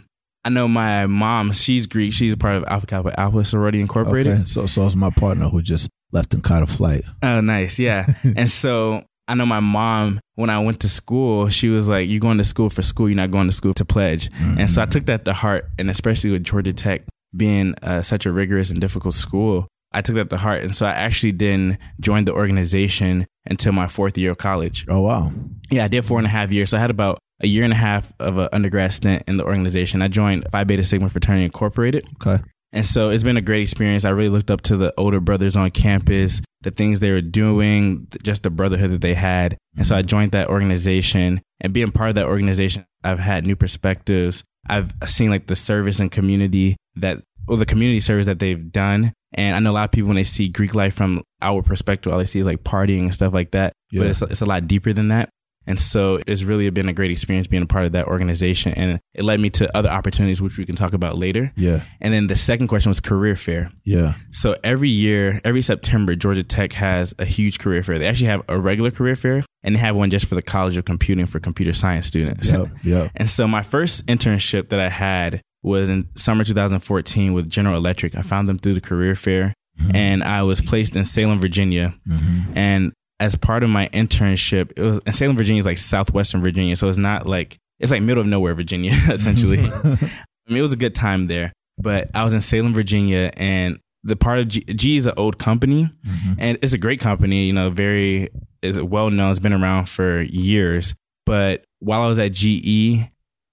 I 0.46 0.50
know 0.50 0.68
my 0.68 1.06
mom, 1.06 1.52
she's 1.52 1.86
Greek. 1.86 2.14
She's 2.14 2.34
a 2.34 2.38
part 2.38 2.56
of 2.56 2.64
Alpha 2.66 2.88
Kappa 2.88 3.20
Alpha 3.20 3.44
Sorority 3.44 3.82
Incorporated. 3.82 4.34
Okay. 4.34 4.46
So 4.46 4.66
so 4.66 4.86
it's 4.86 4.96
my 4.96 5.10
partner 5.10 5.50
who 5.50 5.62
just 5.62 5.90
left 6.12 6.34
and 6.34 6.44
caught 6.44 6.64
a 6.64 6.68
flight. 6.68 7.04
Oh, 7.22 7.42
nice. 7.42 7.78
Yeah. 7.78 8.06
and 8.24 8.50
so 8.50 9.04
I 9.28 9.36
know 9.36 9.46
my 9.46 9.60
mom, 9.60 10.20
when 10.36 10.50
I 10.50 10.60
went 10.60 10.80
to 10.82 10.90
school, 10.90 11.50
she 11.50 11.70
was 11.70 11.88
like, 11.88 12.10
You're 12.10 12.20
going 12.20 12.40
to 12.40 12.44
school 12.44 12.70
for 12.70 12.82
school. 12.82 13.10
You're 13.10 13.18
not 13.18 13.32
going 13.32 13.48
to 13.48 13.54
school 13.54 13.74
to 13.76 13.86
pledge. 13.86 14.30
And 14.58 14.70
so 14.72 14.82
I 14.82 14.86
took 14.86 15.06
that 15.06 15.26
to 15.26 15.34
heart. 15.34 15.70
And 15.78 15.90
especially 15.90 16.32
with 16.32 16.44
Georgia 16.44 16.74
Tech 16.74 17.04
being 17.36 17.76
uh, 17.84 18.02
such 18.02 18.26
a 18.26 18.32
rigorous 18.32 18.72
and 18.72 18.82
difficult 18.82 19.14
school, 19.14 19.68
I 19.92 20.02
took 20.02 20.16
that 20.16 20.30
to 20.32 20.38
heart. 20.38 20.64
And 20.64 20.76
so 20.76 20.86
I 20.86 20.92
actually 20.92 21.34
didn't 21.34 21.78
join 22.00 22.26
the 22.26 22.34
organization 22.34 23.28
until 23.46 23.72
my 23.72 23.88
fourth 23.88 24.18
year 24.18 24.32
of 24.32 24.38
college. 24.38 24.86
Oh 24.88 25.02
wow. 25.02 25.32
Yeah, 25.70 25.84
I 25.84 25.88
did 25.88 26.06
four 26.06 26.18
and 26.18 26.26
a 26.26 26.30
half 26.30 26.52
years. 26.52 26.72
So 26.72 26.78
I 26.78 26.80
had 26.80 26.92
about 26.92 27.20
a 27.42 27.48
year 27.48 27.64
and 27.64 27.74
a 27.74 27.78
half 27.78 28.12
of 28.20 28.38
an 28.38 28.50
undergrad 28.52 28.94
stint 28.94 29.24
in 29.28 29.38
the 29.38 29.46
organization. 29.46 30.02
I 30.02 30.08
joined 30.08 30.46
Phi 30.52 30.64
Beta 30.64 30.84
Sigma 30.84 31.10
Fraternity 31.10 31.46
Incorporated. 31.46 32.06
Okay. 32.22 32.44
And 32.72 32.86
so 32.86 33.10
it's 33.10 33.24
been 33.24 33.38
a 33.38 33.42
great 33.42 33.64
experience. 33.64 34.06
I 34.06 34.10
really 34.10 34.30
looked 34.30 34.52
up 34.52 34.62
to 34.62 34.78
the 34.78 34.94
older 34.98 35.20
brothers 35.20 35.56
on 35.56 35.72
campus, 35.72 36.42
the 36.62 36.72
things 36.72 37.00
they 37.00 37.12
were 37.12 37.22
doing, 37.22 38.08
just 38.22 38.44
the 38.44 38.52
brotherhood 38.52 38.92
that 38.92 39.02
they 39.02 39.16
had. 39.16 39.58
And 39.76 39.88
so 39.88 39.96
I 39.96 40.04
joined 40.04 40.34
that 40.34 40.50
organization 40.50 41.42
and 41.62 41.74
being 41.74 41.92
part 41.92 42.10
of 42.10 42.16
that 42.16 42.28
organization, 42.28 42.86
I've 43.04 43.20
had 43.20 43.46
new 43.46 43.56
perspectives. 43.56 44.44
I've 44.68 44.94
seen 45.08 45.30
like 45.30 45.48
the 45.48 45.56
service 45.56 46.00
and 46.00 46.12
community 46.12 46.78
that, 46.98 47.24
or 47.48 47.58
the 47.58 47.66
community 47.66 48.00
service 48.02 48.28
that 48.28 48.40
they've 48.40 48.72
done. 48.72 49.14
And 49.34 49.56
I 49.56 49.60
know 49.60 49.72
a 49.72 49.74
lot 49.74 49.86
of 49.86 49.92
people 49.92 50.08
when 50.08 50.16
they 50.16 50.24
see 50.24 50.48
Greek 50.48 50.76
life 50.76 50.94
from 50.94 51.24
our 51.42 51.64
perspective, 51.64 52.12
all 52.12 52.20
they 52.20 52.26
see 52.26 52.40
is 52.40 52.46
like 52.46 52.64
partying 52.64 53.02
and 53.02 53.16
stuff 53.16 53.34
like 53.34 53.52
that. 53.52 53.74
Yeah. 53.92 54.02
But 54.02 54.08
it's, 54.10 54.22
it's 54.22 54.42
a 54.42 54.46
lot 54.46 54.68
deeper 54.68 54.94
than 54.94 55.08
that. 55.08 55.30
And 55.68 55.80
so 55.80 56.20
it's 56.26 56.44
really 56.44 56.70
been 56.72 56.90
a 56.90 56.94
great 56.94 57.12
experience 57.12 57.48
being 57.48 57.64
a 57.64 57.68
part 57.68 57.86
of 57.86 57.92
that 57.92 58.08
organization. 58.08 58.74
And 58.74 59.00
it 59.14 59.24
led 59.24 59.40
me 59.40 59.50
to 59.52 59.78
other 59.78 59.90
opportunities, 59.90 60.42
which 60.42 60.58
we 60.58 60.66
can 60.66 60.76
talk 60.76 60.94
about 60.94 61.18
later. 61.18 61.52
Yeah. 61.56 61.84
And 62.02 62.14
then 62.14 62.28
the 62.28 62.36
second 62.36 62.70
question 62.70 62.90
was 62.90 63.00
career 63.00 63.36
fair. 63.36 63.72
Yeah. 63.84 64.16
So 64.32 64.56
every 64.64 64.90
year, 64.90 65.42
every 65.46 65.62
September, 65.62 66.16
Georgia 66.16 66.44
Tech 66.44 66.74
has 66.74 67.14
a 67.20 67.26
huge 67.26 67.60
career 67.60 67.84
fair. 67.84 68.00
They 68.00 68.08
actually 68.08 68.28
have 68.28 68.44
a 68.50 68.60
regular 68.60 68.90
career 68.90 69.16
fair 69.16 69.46
and 69.64 69.76
they 69.76 69.80
have 69.80 69.96
one 69.96 70.10
just 70.10 70.26
for 70.26 70.36
the 70.36 70.42
College 70.42 70.78
of 70.78 70.86
Computing 70.86 71.28
for 71.28 71.40
computer 71.40 71.74
science 71.74 72.08
students. 72.08 72.50
Yep. 72.50 72.68
Yep. 72.84 73.12
And 73.16 73.30
so 73.30 73.48
my 73.48 73.62
first 73.62 74.06
internship 74.08 74.70
that 74.70 74.80
I 74.80 74.90
had 74.90 75.42
was 75.62 75.90
in 75.90 76.08
summer 76.16 76.44
2014 76.44 77.34
with 77.34 77.50
General 77.50 77.76
Electric. 77.76 78.16
I 78.16 78.22
found 78.22 78.48
them 78.48 78.58
through 78.58 78.76
the 78.76 78.82
career 78.82 79.14
fair 79.14 79.54
mm-hmm. 79.80 79.96
and 79.96 80.24
I 80.24 80.44
was 80.44 80.62
placed 80.62 80.96
in 80.96 81.06
Salem, 81.06 81.40
Virginia. 81.40 81.94
Mm-hmm. 82.08 82.58
And 82.58 82.94
as 83.20 83.36
part 83.36 83.64
of 83.64 83.70
my 83.70 83.88
internship, 83.90 84.72
it 84.76 84.82
was 84.82 85.00
and 85.06 85.14
Salem, 85.14 85.36
Virginia 85.36 85.60
is 85.60 85.66
like 85.66 85.78
southwestern 85.78 86.42
Virginia. 86.42 86.76
So 86.76 86.88
it's 86.88 86.98
not 86.98 87.26
like 87.26 87.58
it's 87.80 87.92
like 87.92 88.02
middle 88.02 88.22
of 88.22 88.28
nowhere, 88.28 88.54
Virginia, 88.56 88.94
essentially. 89.10 89.60
I 89.84 90.52
mean, 90.52 90.58
it 90.58 90.62
was 90.62 90.74
a 90.74 90.78
good 90.78 90.96
time 90.96 91.28
there. 91.28 91.54
But 91.78 92.12
I 92.14 92.24
was 92.24 92.34
in 92.34 92.42
Salem, 92.42 92.74
Virginia, 92.74 93.32
and 93.38 93.80
the 94.04 94.16
part 94.16 94.40
of 94.40 94.48
G, 94.50 94.62
G 94.62 94.98
is 94.98 95.06
an 95.06 95.14
old 95.18 95.38
company, 95.40 95.90
mm-hmm. 96.06 96.34
and 96.38 96.58
it's 96.62 96.74
a 96.74 96.78
great 96.78 97.00
company. 97.00 97.46
You 97.46 97.54
know, 97.54 97.70
very 97.70 98.30
is 98.62 98.80
well 98.80 99.10
known. 99.10 99.32
It's 99.32 99.40
been 99.40 99.54
around 99.54 99.88
for 99.88 100.22
years. 100.22 100.94
But 101.26 101.64
while 101.80 102.02
I 102.02 102.08
was 102.08 102.20
at 102.20 102.32
GE, 102.32 103.08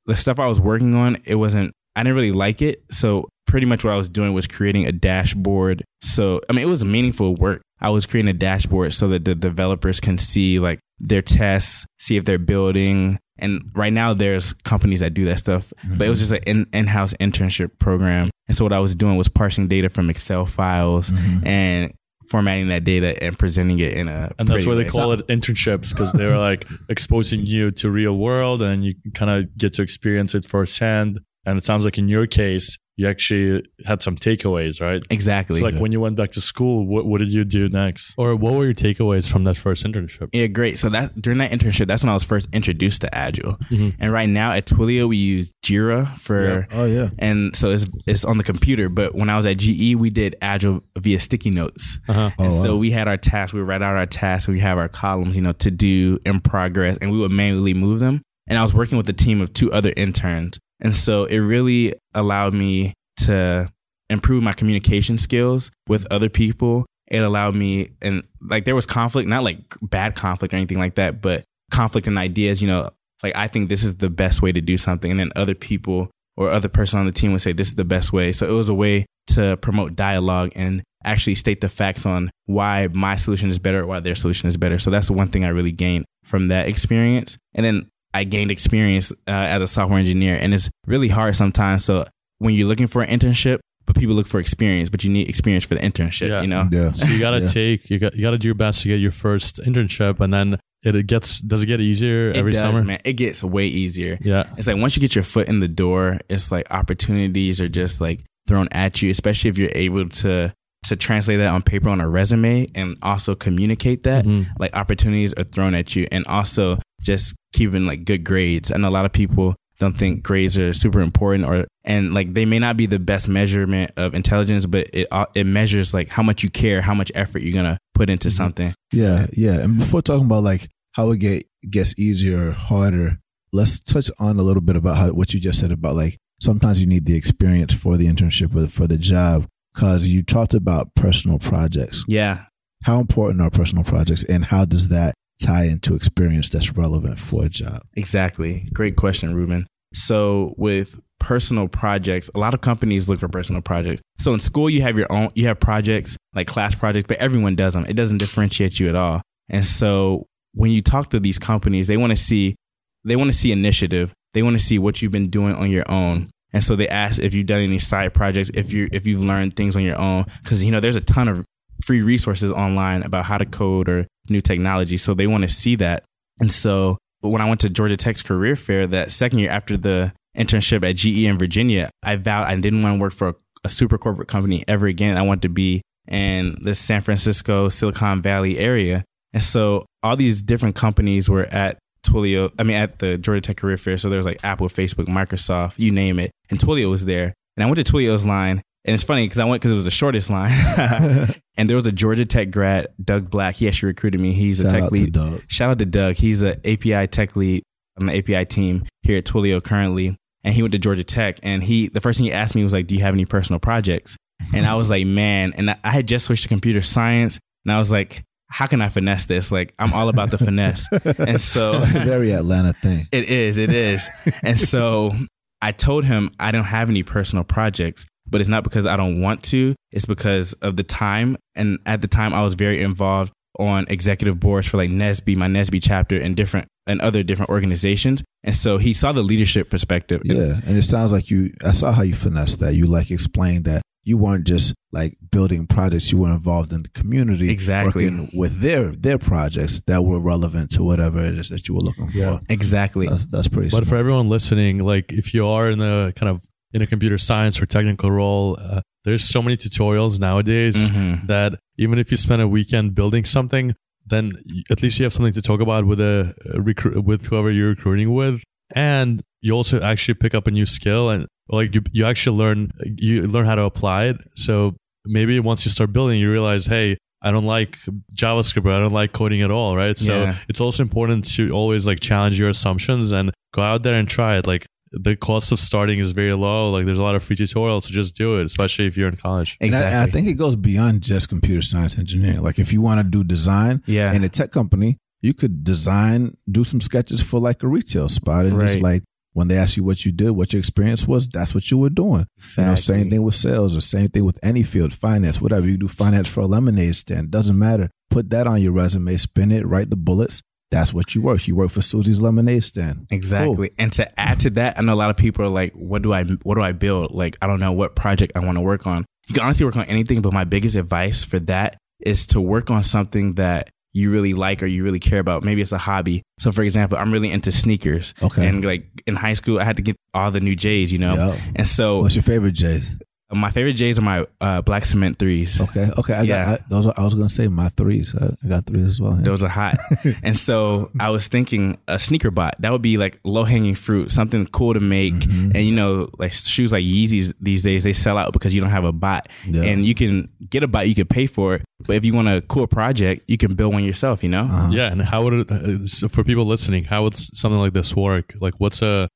the 0.07 0.16
stuff 0.16 0.38
I 0.38 0.48
was 0.48 0.61
working 0.61 0.94
on, 0.94 1.18
it 1.24 1.37
wasn't. 1.37 1.72
I 1.94 2.02
didn't 2.02 2.16
really 2.16 2.33
like 2.33 2.62
it. 2.62 2.83
So 2.90 3.29
pretty 3.46 3.66
much 3.66 3.85
what 3.85 3.92
I 3.92 3.96
was 3.96 4.09
doing 4.09 4.35
was 4.35 4.46
creating 4.46 4.87
a 4.87 4.92
dashboard. 4.92 5.85
So, 6.02 6.40
I 6.50 6.52
mean, 6.52 6.66
it 6.66 6.68
was 6.68 6.85
meaningful 6.85 7.35
work. 7.37 7.62
I 7.80 7.90
was 7.90 8.06
creating 8.06 8.30
a 8.30 8.38
dashboard 8.38 8.94
so 8.94 9.08
that 9.08 9.24
the 9.24 9.34
developers 9.34 10.00
can 10.00 10.18
see 10.18 10.58
like 10.58 10.80
their 10.98 11.22
tests, 11.22 11.84
see 11.98 12.16
if 12.16 12.24
they're 12.24 12.38
building. 12.38 13.18
And 13.38 13.70
right 13.74 13.92
now, 13.92 14.14
there's 14.14 14.54
companies 14.64 15.00
that 15.00 15.12
do 15.12 15.26
that 15.26 15.38
stuff, 15.38 15.72
mm-hmm. 15.84 15.98
but 15.98 16.06
it 16.06 16.10
was 16.10 16.20
just 16.20 16.32
an 16.32 16.42
in, 16.46 16.66
in-house 16.72 17.12
internship 17.14 17.78
program. 17.78 18.30
And 18.48 18.56
so 18.56 18.64
what 18.64 18.72
I 18.72 18.78
was 18.78 18.94
doing 18.94 19.16
was 19.16 19.28
parsing 19.28 19.68
data 19.68 19.90
from 19.90 20.08
Excel 20.08 20.46
files 20.46 21.10
mm-hmm. 21.10 21.46
and 21.46 21.92
formatting 22.30 22.68
that 22.68 22.84
data 22.84 23.22
and 23.22 23.38
presenting 23.38 23.78
it 23.78 23.92
in 23.92 24.08
a 24.08 24.32
and 24.38 24.48
that's 24.48 24.66
why 24.66 24.74
they 24.74 24.84
call 24.84 25.12
it 25.12 25.26
internships 25.28 25.90
because 25.90 26.12
they're 26.12 26.38
like 26.38 26.66
exposing 26.88 27.46
you 27.46 27.70
to 27.70 27.88
real 27.90 28.18
world 28.18 28.62
and 28.62 28.84
you 28.84 28.94
kind 29.14 29.30
of 29.30 29.56
get 29.56 29.74
to 29.74 29.82
experience 29.82 30.34
it 30.34 30.44
firsthand 30.44 31.20
and 31.44 31.56
it 31.56 31.64
sounds 31.64 31.84
like 31.84 31.98
in 31.98 32.08
your 32.08 32.26
case 32.26 32.78
you 32.96 33.06
actually 33.06 33.62
had 33.85 34.00
some 34.00 34.16
takeaways, 34.16 34.80
right? 34.80 35.02
Exactly. 35.11 35.59
So 35.59 35.64
like 35.64 35.74
yeah. 35.74 35.80
when 35.80 35.92
you 35.92 36.00
went 36.00 36.16
back 36.16 36.32
to 36.32 36.40
school, 36.40 36.87
what, 36.87 37.04
what 37.04 37.18
did 37.18 37.28
you 37.28 37.44
do 37.44 37.68
next? 37.68 38.14
Or 38.16 38.35
what 38.35 38.54
were 38.54 38.64
your 38.64 38.74
takeaways 38.74 39.30
from 39.30 39.44
that 39.44 39.56
first 39.56 39.85
internship? 39.85 40.30
Yeah, 40.32 40.46
great. 40.46 40.78
So 40.78 40.88
that 40.88 41.20
during 41.20 41.38
that 41.38 41.50
internship, 41.50 41.88
that's 41.88 42.02
when 42.02 42.09
I 42.09 42.14
was 42.14 42.24
first 42.24 42.48
introduced 42.54 43.02
to 43.02 43.14
Agile. 43.14 43.59
Mm-hmm. 43.70 43.90
And 44.02 44.12
right 44.12 44.28
now 44.28 44.52
at 44.52 44.66
Twilio, 44.66 45.09
we 45.09 45.18
use 45.18 45.52
Jira 45.62 46.16
for. 46.16 46.66
Yeah. 46.70 46.78
Oh 46.78 46.85
yeah. 46.87 47.11
And 47.18 47.54
so 47.54 47.70
it's 47.70 47.87
it's 48.06 48.24
on 48.24 48.38
the 48.38 48.44
computer. 48.44 48.88
But 48.88 49.14
when 49.14 49.28
I 49.28 49.37
was 49.37 49.44
at 49.44 49.59
GE, 49.59 49.94
we 49.96 50.09
did 50.09 50.37
Agile 50.40 50.82
via 50.96 51.20
sticky 51.20 51.50
notes. 51.50 51.98
Uh-huh. 52.09 52.30
And 52.38 52.52
oh, 52.52 52.62
so 52.62 52.74
wow. 52.74 52.80
we 52.80 52.90
had 52.90 53.09
our 53.09 53.18
tasks. 53.18 53.52
We 53.52 53.61
write 53.61 53.82
out 53.82 53.96
our 53.96 54.06
tasks. 54.06 54.48
We 54.48 54.61
have 54.61 54.78
our 54.78 54.88
columns, 54.88 55.37
you 55.37 55.42
know, 55.42 55.52
to 55.52 55.70
do 55.70 56.18
in 56.24 56.40
progress, 56.40 56.96
and 57.02 57.12
we 57.12 57.18
would 57.18 57.30
manually 57.30 57.74
move 57.74 58.00
them. 58.00 58.22
And 58.46 58.59
I 58.59 58.62
was 58.62 58.74
working 58.74 58.96
with 58.96 59.09
a 59.09 59.12
team 59.12 59.40
of 59.40 59.52
two 59.52 59.72
other 59.72 59.92
interns. 59.96 60.59
And 60.80 60.94
so 60.94 61.24
it 61.24 61.38
really 61.38 61.94
allowed 62.14 62.54
me 62.54 62.94
to 63.18 63.68
improve 64.09 64.42
my 64.42 64.52
communication 64.52 65.18
skills 65.18 65.70
with 65.88 66.06
other 66.11 66.28
people. 66.28 66.87
It 67.09 67.18
allowed 67.18 67.54
me, 67.54 67.90
and 68.02 68.26
like 68.40 68.64
there 68.64 68.74
was 68.74 68.87
conflict, 68.87 69.28
not 69.28 69.44
like 69.44 69.59
bad 69.80 70.14
conflict 70.14 70.52
or 70.52 70.56
anything 70.56 70.78
like 70.78 70.96
that, 70.96 71.20
but 71.22 71.44
conflict 71.70 72.06
in 72.06 72.18
ideas, 72.18 72.61
you 72.61 72.68
know, 72.68 72.90
like 73.22 73.37
I 73.37 73.48
think 73.48 73.68
this 73.68 73.85
is 73.85 73.96
the 73.96 74.11
best 74.11 74.42
way 74.42 74.52
to 74.52 74.61
do 74.61 74.76
something. 74.76 75.11
And 75.11 75.18
then 75.18 75.32
other 75.37 75.54
people 75.54 76.11
or 76.37 76.50
other 76.50 76.68
person 76.68 76.98
on 76.98 77.06
the 77.06 77.12
team 77.12 77.32
would 77.32 77.42
say 77.42 77.52
this 77.52 77.68
is 77.68 77.74
the 77.74 77.85
best 77.85 78.12
way. 78.12 78.32
So 78.32 78.48
it 78.48 78.52
was 78.52 78.68
a 78.68 78.74
way 78.74 79.06
to 79.28 79.56
promote 79.59 79.96
dialogue 79.96 80.52
and 80.54 80.82
actually 81.04 81.35
state 81.37 81.61
the 81.61 81.68
facts 81.68 82.04
on 82.04 82.30
why 82.46 82.88
my 82.92 83.16
solution 83.16 83.48
is 83.48 83.59
better 83.59 83.82
or 83.82 83.87
why 83.87 84.00
their 84.00 84.14
solution 84.14 84.48
is 84.48 84.56
better. 84.56 84.78
So 84.78 84.90
that's 84.90 85.06
the 85.06 85.12
one 85.12 85.28
thing 85.28 85.44
I 85.44 85.48
really 85.48 85.72
gained 85.72 86.04
from 86.24 86.48
that 86.48 86.68
experience. 86.68 87.38
And 87.54 87.64
then 87.64 87.88
I 88.16 88.24
gained 88.24 88.50
experience 88.50 89.12
uh, 89.12 89.31
as 89.31 89.61
a 89.61 89.66
software 89.66 89.98
engineer, 89.98 90.38
and 90.40 90.55
it's 90.55 90.70
really 90.87 91.09
hard 91.09 91.37
sometimes. 91.37 91.85
So 91.85 92.07
when 92.38 92.55
you're 92.55 92.66
looking 92.66 92.87
for 92.87 93.02
an 93.02 93.18
internship, 93.18 93.59
but 93.85 93.94
people 93.94 94.14
look 94.14 94.26
for 94.26 94.40
experience, 94.40 94.88
but 94.88 95.05
you 95.05 95.11
need 95.11 95.29
experience 95.29 95.66
for 95.66 95.74
the 95.74 95.83
internship. 95.83 96.31
Yeah. 96.31 96.40
You 96.40 96.48
know, 96.48 96.66
yeah. 96.72 96.92
So 96.92 97.07
you 97.09 97.20
gotta 97.20 97.40
yeah. 97.42 97.46
take 97.46 97.90
you 97.90 97.98
got 97.98 98.14
you 98.14 98.22
gotta 98.22 98.38
do 98.38 98.48
your 98.48 98.55
best 98.55 98.83
to 98.83 98.88
get 98.88 99.00
your 99.00 99.11
first 99.11 99.59
internship, 99.59 100.20
and 100.20 100.33
then 100.33 100.59
it, 100.83 100.96
it 100.96 101.07
gets 101.07 101.40
does 101.40 101.62
it 101.62 101.66
get 101.66 101.81
easier 101.81 102.33
every 102.35 102.52
it 102.52 102.55
does, 102.55 102.61
summer? 102.61 102.83
Man, 102.83 103.00
it 103.05 103.14
gets 103.14 103.44
way 103.44 103.66
easier. 103.66 104.16
Yeah, 104.22 104.48
it's 104.57 104.66
like 104.66 104.79
once 104.79 104.96
you 104.96 105.00
get 105.02 105.14
your 105.14 105.24
foot 105.24 105.46
in 105.46 105.61
the 105.61 105.68
door, 105.68 106.18
it's 106.31 106.50
like 106.50 106.70
opportunities 106.70 107.61
are 107.61 107.68
just 107.68 108.00
like 108.00 108.24
thrown 108.48 108.68
at 108.72 109.02
you, 109.02 109.11
especially 109.11 109.50
if 109.50 109.59
you're 109.59 109.70
able 109.74 110.09
to 110.09 110.55
to 110.85 110.96
translate 110.96 111.38
that 111.38 111.48
on 111.48 111.61
paper 111.61 111.90
on 111.90 112.00
a 112.00 112.09
resume 112.09 112.66
and 112.74 112.96
also 113.02 113.35
communicate 113.35 114.05
that. 114.05 114.24
Mm-hmm. 114.24 114.52
Like 114.59 114.74
opportunities 114.74 115.35
are 115.35 115.44
thrown 115.44 115.74
at 115.74 115.94
you, 115.94 116.09
and 116.11 116.26
also 116.26 116.79
just 117.00 117.35
keeping 117.52 117.87
like 117.87 118.04
good 118.04 118.24
grades. 118.24 118.70
And 118.70 118.85
a 118.85 118.90
lot 118.90 119.04
of 119.04 119.12
people 119.12 119.54
don't 119.78 119.96
think 119.96 120.22
grades 120.22 120.59
are 120.59 120.72
super 120.72 121.00
important 121.00 121.44
or 121.44 121.66
and 121.85 122.14
like 122.14 122.32
they 122.35 122.44
may 122.44 122.59
not 122.59 122.76
be 122.76 122.87
the 122.87 122.98
best 122.98 123.28
measurement 123.28 123.90
of 123.96 124.14
intelligence 124.14 124.66
but 124.66 124.88
it 124.92 125.06
uh, 125.11 125.26
it 125.35 125.44
measures 125.44 125.92
like 125.92 126.09
how 126.09 126.22
much 126.22 126.42
you 126.42 126.50
care 126.50 126.80
how 126.80 126.94
much 126.94 127.12
effort 127.14 127.42
you're 127.42 127.54
gonna 127.54 127.78
put 127.94 128.09
into 128.09 128.28
mm-hmm. 128.28 128.37
something 128.37 128.74
yeah 128.92 129.26
yeah 129.32 129.61
and 129.61 129.78
before 129.78 130.02
talking 130.02 130.26
about 130.26 130.42
like 130.42 130.68
how 130.92 131.11
it 131.11 131.18
get 131.18 131.44
gets 131.70 131.94
easier 131.98 132.48
or 132.48 132.50
harder 132.52 133.18
let's 133.52 133.80
touch 133.80 134.11
on 134.18 134.38
a 134.38 134.42
little 134.42 134.62
bit 134.62 134.76
about 134.76 134.96
how 134.96 135.09
what 135.09 135.35
you 135.35 135.40
just 135.40 135.61
said 135.61 135.72
about 135.72 135.94
like 135.94 136.16
sometimes 136.40 136.80
you 136.80 136.87
need 136.87 137.06
the 137.06 137.16
experience 137.16 137.72
for 137.72 137.96
the 137.96 138.06
internship 138.06 138.54
or 138.54 138.66
for 138.68 138.87
the 138.87 138.98
job 138.98 139.46
because 139.74 140.09
you 140.09 140.22
talked 140.22 140.54
about 140.54 140.94
personal 140.94 141.38
projects 141.38 142.04
yeah 142.09 142.44
how 142.85 143.00
important 143.00 143.42
are 143.42 143.50
personal 143.50 143.85
projects 143.85 144.24
and 144.24 144.44
how 144.44 144.64
does 144.64 144.88
that 144.88 145.14
tie 145.42 145.64
into 145.64 145.94
experience 145.94 146.49
that's 146.49 146.77
relevant 146.77 147.18
for 147.18 147.44
a 147.44 147.49
job? 147.49 147.83
Exactly. 147.94 148.68
Great 148.72 148.96
question, 148.96 149.35
Ruben. 149.35 149.66
So 149.94 150.55
with 150.57 150.99
personal 151.18 151.68
projects, 151.68 152.31
a 152.35 152.38
lot 152.38 152.55
of 152.55 152.61
companies 152.61 153.09
look 153.09 153.20
for 153.20 153.29
personal 153.29 153.62
projects. 153.62 154.03
So 154.18 154.35
in 154.35 154.40
school, 154.40 154.68
you 154.68 154.83
have 154.83 154.96
your 154.96 155.11
own, 155.11 155.31
you 155.35 155.46
have 155.46 155.59
projects 155.61 156.16
like 156.35 156.46
class 156.46 156.75
projects, 156.75 157.07
but 157.07 157.18
everyone 157.18 157.57
does 157.57 157.75
them. 157.75 157.87
It 157.88 157.94
doesn't 157.94 158.18
differentiate 158.18 158.79
you 158.79 158.88
at 158.88 158.96
all. 158.96 159.22
And 159.49 159.66
so 159.66 160.27
when 160.55 160.70
you 160.72 160.83
talk 160.83 161.11
to 161.11 161.20
these 161.20 161.38
companies, 161.38 161.87
they 161.87 161.96
want 161.96 162.11
to 162.11 162.16
see, 162.16 162.57
they 163.05 163.16
want 163.16 163.33
to 163.33 163.38
see 163.38 163.53
initiative. 163.53 164.12
They 164.35 164.42
want 164.42 164.59
to 164.59 164.64
see 164.64 164.79
what 164.79 165.01
you've 165.01 165.12
been 165.12 165.31
doing 165.31 165.55
on 165.55 165.70
your 165.70 165.90
own. 165.90 166.31
And 166.53 166.62
so 166.62 166.77
they 166.77 166.88
ask 166.88 167.20
if 167.20 167.35
you've 167.35 167.46
done 167.46 167.61
any 167.61 167.79
side 167.79 168.14
projects, 168.14 168.51
if 168.55 168.72
you 168.72 168.88
if 168.92 169.07
you've 169.07 169.25
learned 169.25 169.57
things 169.57 169.77
on 169.77 169.83
your 169.83 169.99
own, 169.99 170.27
because 170.42 170.62
you 170.62 170.70
know 170.70 170.81
there's 170.81 170.96
a 170.96 171.01
ton 171.01 171.29
of 171.29 171.44
free 171.84 172.02
resources 172.02 172.50
online 172.50 173.02
about 173.02 173.24
how 173.24 173.38
to 173.38 173.46
code 173.46 173.88
or 173.88 174.06
new 174.28 174.40
technology. 174.40 174.96
So 174.96 175.14
they 175.14 175.26
want 175.26 175.42
to 175.42 175.48
see 175.48 175.76
that. 175.76 176.04
And 176.40 176.52
so 176.52 176.98
when 177.20 177.40
I 177.40 177.48
went 177.48 177.60
to 177.62 177.70
Georgia 177.70 177.96
Tech's 177.96 178.22
career 178.22 178.56
fair 178.56 178.86
that 178.86 179.12
second 179.12 179.38
year 179.38 179.50
after 179.50 179.76
the 179.76 180.12
internship 180.36 180.88
at 180.88 180.96
GE 180.96 181.24
in 181.24 181.38
Virginia, 181.38 181.90
I 182.02 182.16
vowed 182.16 182.46
I 182.46 182.54
didn't 182.56 182.82
want 182.82 182.96
to 182.96 183.00
work 183.00 183.12
for 183.12 183.28
a, 183.28 183.34
a 183.64 183.68
super 183.68 183.98
corporate 183.98 184.28
company 184.28 184.64
ever 184.68 184.86
again. 184.86 185.16
I 185.16 185.22
wanted 185.22 185.42
to 185.42 185.48
be 185.48 185.82
in 186.08 186.58
the 186.62 186.74
San 186.74 187.00
Francisco, 187.00 187.68
Silicon 187.68 188.22
Valley 188.22 188.58
area. 188.58 189.04
And 189.32 189.42
so 189.42 189.86
all 190.02 190.16
these 190.16 190.42
different 190.42 190.76
companies 190.76 191.28
were 191.28 191.44
at 191.46 191.78
Twilio, 192.06 192.52
I 192.58 192.62
mean, 192.62 192.76
at 192.76 193.00
the 193.00 193.18
Georgia 193.18 193.40
Tech 193.40 193.56
Career 193.56 193.76
Fair. 193.76 193.98
So 193.98 194.08
there 194.08 194.18
was 194.18 194.26
like 194.26 194.44
Apple, 194.44 194.68
Facebook, 194.68 195.06
Microsoft, 195.06 195.78
you 195.78 195.90
name 195.90 196.18
it. 196.18 196.30
And 196.48 196.60
Twilio 196.60 196.88
was 196.90 197.04
there. 197.04 197.34
And 197.56 197.64
I 197.64 197.66
went 197.66 197.84
to 197.84 197.92
Twilio's 197.92 198.24
line 198.24 198.62
and 198.87 198.94
it's 198.94 199.05
funny 199.05 199.25
because 199.25 199.40
I 199.40 199.44
went 199.44 199.61
because 199.61 199.72
it 199.72 199.77
was 199.77 199.85
the 199.85 199.90
shortest 199.90 200.31
line. 200.31 200.53
and 201.57 201.68
there 201.68 201.77
was 201.77 201.87
a 201.87 201.92
Georgia 201.92 202.25
Tech 202.25 202.53
grad, 202.53 202.87
Doug 203.03 203.29
Black. 203.29 203.57
He 203.57 203.66
actually 203.66 203.88
recruited 203.88 204.20
me. 204.20 204.33
He's 204.33 204.59
Shout 204.59 204.66
a 204.66 204.81
tech 204.81 204.90
lead. 204.92 205.18
Shout 205.49 205.70
out 205.72 205.79
to 205.81 205.87
Doug. 205.87 206.14
He's 206.14 206.42
an 206.42 206.61
API 206.64 207.09
tech 207.09 207.35
lead 207.35 207.64
on 207.99 208.07
the 208.07 208.16
API 208.16 208.44
team 208.44 208.85
here 209.03 209.18
at 209.18 209.25
Twilio 209.25 209.62
currently. 209.62 210.16
And 210.44 210.55
he 210.55 210.62
went 210.62 210.70
to 210.72 210.79
Georgia 210.79 211.03
Tech. 211.03 211.40
And 211.42 211.64
he, 211.64 211.88
the 211.88 212.01
first 212.01 212.18
thing 212.18 212.27
he 212.27 212.33
asked 212.33 212.55
me 212.55 212.62
was 212.62 212.72
like, 212.72 212.87
"Do 212.87 212.94
you 212.94 213.01
have 213.01 213.14
any 213.14 213.25
personal 213.25 213.59
projects?" 213.59 214.16
And 214.55 214.64
I 214.64 214.77
was 214.77 214.88
like, 214.88 215.05
"Man!" 215.05 215.53
And 215.57 215.77
I 215.83 215.90
had 215.90 216.07
just 216.07 216.27
switched 216.27 216.44
to 216.44 216.49
computer 216.49 216.83
science, 216.83 217.40
and 217.64 217.72
I 217.72 217.79
was 217.79 217.90
like, 217.90 218.22
how 218.49 218.66
can 218.66 218.81
I 218.81 218.88
finesse 218.88 219.25
this? 219.25 219.51
Like 219.51 219.75
I'm 219.77 219.92
all 219.92 220.09
about 220.09 220.31
the 220.31 220.38
finesse. 220.38 220.87
And 221.18 221.40
so 221.40 221.83
it's 221.83 221.96
a 221.96 222.01
very 222.01 222.31
Atlanta 222.31 222.72
thing. 222.75 223.09
It 223.11 223.25
is, 223.25 223.57
it 223.57 223.72
is. 223.72 224.09
and 224.42 224.57
so 224.57 225.16
I 225.61 225.72
told 225.72 226.05
him 226.05 226.31
I 226.38 226.53
don't 226.53 226.64
have 226.64 226.88
any 226.88 227.03
personal 227.03 227.42
projects 227.42 228.07
but 228.28 228.40
it's 228.40 228.48
not 228.48 228.64
because 228.64 228.86
I 228.86 228.96
don't 228.96 229.20
want 229.20 229.42
to. 229.44 229.74
It's 229.92 230.06
because 230.06 230.52
of 230.54 230.76
the 230.76 230.82
time. 230.82 231.36
And 231.54 231.78
at 231.86 232.00
the 232.00 232.08
time, 232.08 232.34
I 232.34 232.42
was 232.42 232.54
very 232.54 232.82
involved 232.82 233.32
on 233.58 233.86
executive 233.88 234.38
boards 234.38 234.66
for 234.66 234.76
like 234.76 234.90
NSBE, 234.90 235.36
my 235.36 235.48
NSBE 235.48 235.80
chapter, 235.82 236.20
and 236.20 236.36
different 236.36 236.68
and 236.86 237.00
other 237.00 237.22
different 237.22 237.50
organizations. 237.50 238.22
And 238.44 238.54
so 238.54 238.78
he 238.78 238.92
saw 238.92 239.12
the 239.12 239.22
leadership 239.22 239.70
perspective. 239.70 240.22
Yeah, 240.24 240.60
and 240.64 240.76
it 240.76 240.82
sounds 240.82 241.12
like 241.12 241.30
you. 241.30 241.52
I 241.64 241.72
saw 241.72 241.92
how 241.92 242.02
you 242.02 242.14
finessed 242.14 242.60
that. 242.60 242.74
You 242.74 242.86
like 242.86 243.10
explained 243.10 243.64
that 243.64 243.82
you 244.04 244.16
weren't 244.16 244.46
just 244.46 244.74
like 244.92 245.16
building 245.30 245.66
projects; 245.66 246.12
you 246.12 246.18
were 246.18 246.30
involved 246.30 246.72
in 246.72 246.82
the 246.82 246.88
community, 246.90 247.50
exactly, 247.50 248.04
working 248.04 248.30
with 248.32 248.60
their 248.60 248.92
their 248.92 249.18
projects 249.18 249.82
that 249.86 250.04
were 250.04 250.20
relevant 250.20 250.70
to 250.72 250.84
whatever 250.84 251.24
it 251.24 251.38
is 251.38 251.48
that 251.48 251.66
you 251.66 251.74
were 251.74 251.80
looking 251.80 252.08
for. 252.08 252.18
Yeah. 252.18 252.38
Exactly. 252.48 253.08
That's, 253.08 253.26
that's 253.26 253.48
pretty. 253.48 253.68
But 253.68 253.78
smart. 253.78 253.88
for 253.88 253.96
everyone 253.96 254.28
listening, 254.28 254.78
like 254.78 255.12
if 255.12 255.34
you 255.34 255.46
are 255.46 255.70
in 255.70 255.78
the 255.78 256.12
kind 256.14 256.30
of 256.30 256.46
in 256.72 256.83
a 256.83 256.87
computer 256.87 257.18
science 257.18 257.61
or 257.61 257.66
technical 257.66 258.11
role, 258.11 258.57
uh, 258.61 258.81
there's 259.05 259.24
so 259.24 259.40
many 259.40 259.57
tutorials 259.57 260.18
nowadays 260.18 260.90
mm-hmm. 260.90 261.26
that 261.26 261.59
even 261.79 261.98
if 261.98 262.11
you 262.11 262.16
spend 262.16 262.42
a 262.42 262.48
weekend 262.48 262.94
building 262.94 263.24
something, 263.24 263.74
then 264.07 264.33
at 264.70 264.83
least 264.83 264.98
you 264.98 265.05
have 265.05 265.12
something 265.12 265.33
to 265.33 265.42
talk 265.42 265.61
about 265.61 265.87
with 265.87 266.00
a, 266.00 266.35
a 266.55 266.59
recru- 266.59 267.02
with 267.05 267.26
whoever 267.26 267.50
you're 267.50 267.70
recruiting 267.70 268.12
with, 268.14 268.42
and 268.74 269.22
you 269.40 269.52
also 269.52 269.81
actually 269.81 270.14
pick 270.14 270.35
up 270.35 270.46
a 270.46 270.50
new 270.50 270.66
skill 270.66 271.11
and 271.11 271.26
like 271.48 271.74
you 271.74 271.83
you 271.92 272.05
actually 272.05 272.37
learn 272.37 272.70
you 272.96 273.26
learn 273.26 273.46
how 273.46 273.55
to 273.55 273.62
apply 273.62 274.07
it. 274.07 274.16
So 274.35 274.76
maybe 275.05 275.38
once 275.40 275.64
you 275.64 275.70
start 275.70 275.92
building, 275.92 276.20
you 276.20 276.31
realize, 276.31 276.66
hey, 276.66 276.98
I 277.22 277.31
don't 277.31 277.44
like 277.44 277.79
JavaScript 278.14 278.64
or 278.64 278.72
I 278.72 278.79
don't 278.79 278.92
like 278.92 279.12
coding 279.12 279.42
at 279.42 279.50
all, 279.50 279.76
right? 279.76 279.96
So 279.96 280.12
yeah. 280.12 280.37
it's 280.48 280.61
also 280.61 280.83
important 280.83 281.24
to 281.37 281.50
always 281.50 281.87
like 281.87 282.00
challenge 282.00 282.38
your 282.38 282.48
assumptions 282.48 283.12
and 283.12 283.33
go 283.52 283.62
out 283.62 283.83
there 283.83 283.94
and 283.94 284.09
try 284.09 284.37
it. 284.37 284.46
Like 284.46 284.66
the 284.92 285.16
cost 285.16 285.53
of 285.53 285.59
starting 285.59 285.99
is 285.99 286.12
very 286.12 286.33
low. 286.33 286.70
Like 286.70 286.85
there's 286.85 286.99
a 286.99 287.03
lot 287.03 287.14
of 287.14 287.22
free 287.22 287.37
tutorials, 287.37 287.85
so 287.85 287.90
just 287.90 288.16
do 288.16 288.38
it, 288.38 288.46
especially 288.46 288.87
if 288.87 288.96
you're 288.96 289.09
in 289.09 289.16
college. 289.16 289.57
Exactly. 289.61 289.87
And 289.87 289.96
I, 289.96 290.03
and 290.03 290.09
I 290.09 290.12
think 290.12 290.29
it 290.29 290.35
goes 290.35 290.57
beyond 290.57 291.03
just 291.03 291.29
computer 291.29 291.62
science 291.62 291.99
engineering. 291.99 292.42
Like 292.42 292.59
if 292.59 292.72
you 292.72 292.81
want 292.81 293.01
to 293.01 293.05
do 293.05 293.25
design 293.25 293.83
yeah. 293.87 294.12
in 294.12 294.25
a 294.25 294.29
tech 294.29 294.53
company, 294.53 294.99
you 295.20 295.35
could 295.35 295.64
design, 295.64 296.37
do 296.51 296.64
some 296.64 296.81
sketches 296.81 297.20
for 297.20 297.40
like 297.40 297.62
a 297.62 297.68
retail 297.68 298.09
spot 298.09 298.46
and 298.46 298.57
right. 298.57 298.68
just 298.68 298.81
like 298.81 299.03
when 299.33 299.49
they 299.49 299.59
ask 299.59 299.77
you 299.77 299.85
what 299.85 300.07
you 300.07 300.12
did, 300.12 300.31
what 300.31 300.53
your 300.55 300.61
experience 300.61 301.07
was, 301.07 301.29
that's 301.29 301.55
what 301.55 301.70
you 301.70 301.77
were 301.77 301.90
doing. 301.90 302.27
You 302.57 302.64
know, 302.64 302.75
same 302.75 303.11
thing 303.11 303.22
with 303.22 303.35
sales 303.35 303.77
or 303.77 303.83
same 303.83 304.09
thing 304.09 304.25
with 304.25 304.38
any 304.42 304.62
field, 304.62 304.94
finance, 304.94 305.42
whatever. 305.42 305.66
You 305.66 305.77
do 305.77 305.88
finance 305.88 306.27
for 306.27 306.40
a 306.40 306.46
lemonade 306.46 306.96
stand, 306.96 307.31
doesn't 307.31 307.59
matter. 307.59 307.90
Put 308.09 308.31
that 308.31 308.46
on 308.46 308.62
your 308.62 308.72
resume, 308.72 309.14
spin 309.18 309.53
it, 309.53 309.66
write 309.66 309.90
the 309.90 309.96
bullets. 309.96 310.40
That's 310.70 310.92
what 310.92 311.14
you 311.14 311.22
work. 311.22 311.46
You 311.46 311.55
work 311.55 311.70
for 311.70 311.83
Susie's 311.83 312.20
lemonade 312.20 312.64
stand. 312.64 313.07
Exactly. 313.11 313.70
And 313.79 313.92
to 313.94 314.20
add 314.20 314.40
to 314.40 314.50
that, 314.50 314.79
I 314.79 314.83
know 314.83 314.94
a 314.94 314.96
lot 314.96 315.11
of 315.11 315.16
people 315.16 315.44
are 315.44 315.50
like, 315.50 315.72
what 315.74 316.02
do 316.02 316.12
I 316.12 316.24
what 316.24 316.57
do 316.57 316.62
I 316.62 316.72
build? 316.72 317.12
Like 317.12 317.37
I 317.40 317.46
don't 317.46 317.61
know 317.61 317.72
what 317.72 317.94
project 317.94 318.33
I 318.35 318.40
want 318.40 318.59
to 318.59 318.62
work 318.62 318.87
on. 318.87 319.05
You 319.29 319.35
can 319.35 319.44
honestly 319.44 319.64
work 319.64 319.76
on 319.76 319.85
anything, 319.85 320.22
but 320.22 320.33
my 320.33 320.44
biggest 320.44 320.76
advice 320.76 321.24
for 321.24 321.38
that 321.40 321.76
is 322.00 322.26
to 322.29 322.40
work 322.40 322.70
on 322.70 322.83
something 322.83 323.35
that 323.35 323.70
you 323.92 324.11
really 324.11 324.35
like 324.35 324.62
or 324.62 324.66
you 324.66 324.85
really 324.85 324.98
care 324.98 325.20
about. 325.20 325.42
Maybe 325.42 325.62
it's 325.62 325.72
a 325.72 325.79
hobby. 325.79 326.22
So 326.38 326.52
for 326.52 326.62
example, 326.62 326.98
I'm 326.98 327.11
really 327.11 327.33
into 327.33 327.50
sneakers. 327.50 328.12
Okay. 328.22 328.46
And 328.46 328.64
like 328.64 328.87
in 329.07 329.16
high 329.16 329.33
school 329.33 329.59
I 329.59 329.64
had 329.64 329.76
to 329.76 329.83
get 329.83 329.96
all 330.12 330.31
the 330.31 330.40
new 330.40 330.55
J's, 330.55 330.92
you 330.92 330.98
know? 330.98 331.14
Yeah. 331.14 331.37
And 331.55 331.66
so 331.66 332.02
What's 332.02 332.14
your 332.14 332.22
favorite 332.22 332.55
J's? 332.55 332.90
My 333.32 333.50
favorite 333.50 333.72
J's 333.72 333.98
are 333.98 334.02
my 334.02 334.24
uh, 334.40 334.62
black 334.62 334.84
cement 334.84 335.18
threes. 335.18 335.60
Okay, 335.60 335.90
okay. 335.98 336.14
I 336.14 336.22
Yeah. 336.22 336.44
got 336.44 336.60
I, 336.60 336.64
those. 336.68 336.86
Are, 336.86 336.94
I 336.96 337.02
was 337.02 337.14
gonna 337.14 337.28
say 337.28 337.48
my 337.48 337.68
threes. 337.70 338.14
I, 338.14 338.26
I 338.44 338.48
got 338.48 338.66
threes 338.66 338.86
as 338.86 339.00
well. 339.00 339.16
yeah. 339.16 339.22
Those 339.22 339.42
are 339.42 339.48
hot. 339.48 339.78
and 340.22 340.36
so 340.36 340.90
I 341.00 341.10
was 341.10 341.26
thinking 341.26 341.76
a 341.88 341.98
sneaker 341.98 342.30
bot. 342.30 342.54
That 342.60 342.70
would 342.70 342.82
be 342.82 342.98
like 342.98 343.18
low 343.24 343.42
hanging 343.44 343.74
fruit, 343.74 344.10
something 344.12 344.46
cool 344.46 344.74
to 344.74 344.80
make. 344.80 345.14
Mm-hmm. 345.14 345.56
And 345.56 345.64
you 345.66 345.72
know, 345.72 346.08
like 346.18 346.32
shoes 346.32 346.72
like 346.72 346.84
Yeezys 346.84 347.32
these 347.40 347.62
days, 347.62 347.82
they 347.82 347.92
sell 347.92 348.16
out 348.16 348.32
because 348.32 348.54
you 348.54 348.60
don't 348.60 348.70
have 348.70 348.84
a 348.84 348.92
bot. 348.92 349.28
Yeah. 349.44 349.62
And 349.62 349.84
you 349.84 349.94
can 349.96 350.28
get 350.48 350.62
a 350.62 350.68
bot, 350.68 350.88
you 350.88 350.94
can 350.94 351.06
pay 351.08 351.26
for 351.26 351.56
it. 351.56 351.62
But 351.86 351.96
if 351.96 352.04
you 352.04 352.14
want 352.14 352.28
a 352.28 352.40
cool 352.42 352.66
project, 352.68 353.24
you 353.26 353.36
can 353.36 353.54
build 353.54 353.74
one 353.74 353.82
yourself, 353.84 354.22
you 354.22 354.28
know? 354.30 354.44
Uh-huh. 354.44 354.68
Yeah, 354.70 354.90
and 354.90 355.02
how 355.02 355.24
would 355.24 355.32
it, 355.34 355.50
uh, 355.50 355.84
so 355.86 356.08
for 356.08 356.24
people 356.24 356.46
listening? 356.46 356.84
How 356.84 357.02
would 357.02 357.16
something 357.18 357.58
like 357.58 357.74
this 357.74 357.94
work? 357.94 358.32
Like, 358.40 358.54
what's 358.58 358.80
a 358.82 359.08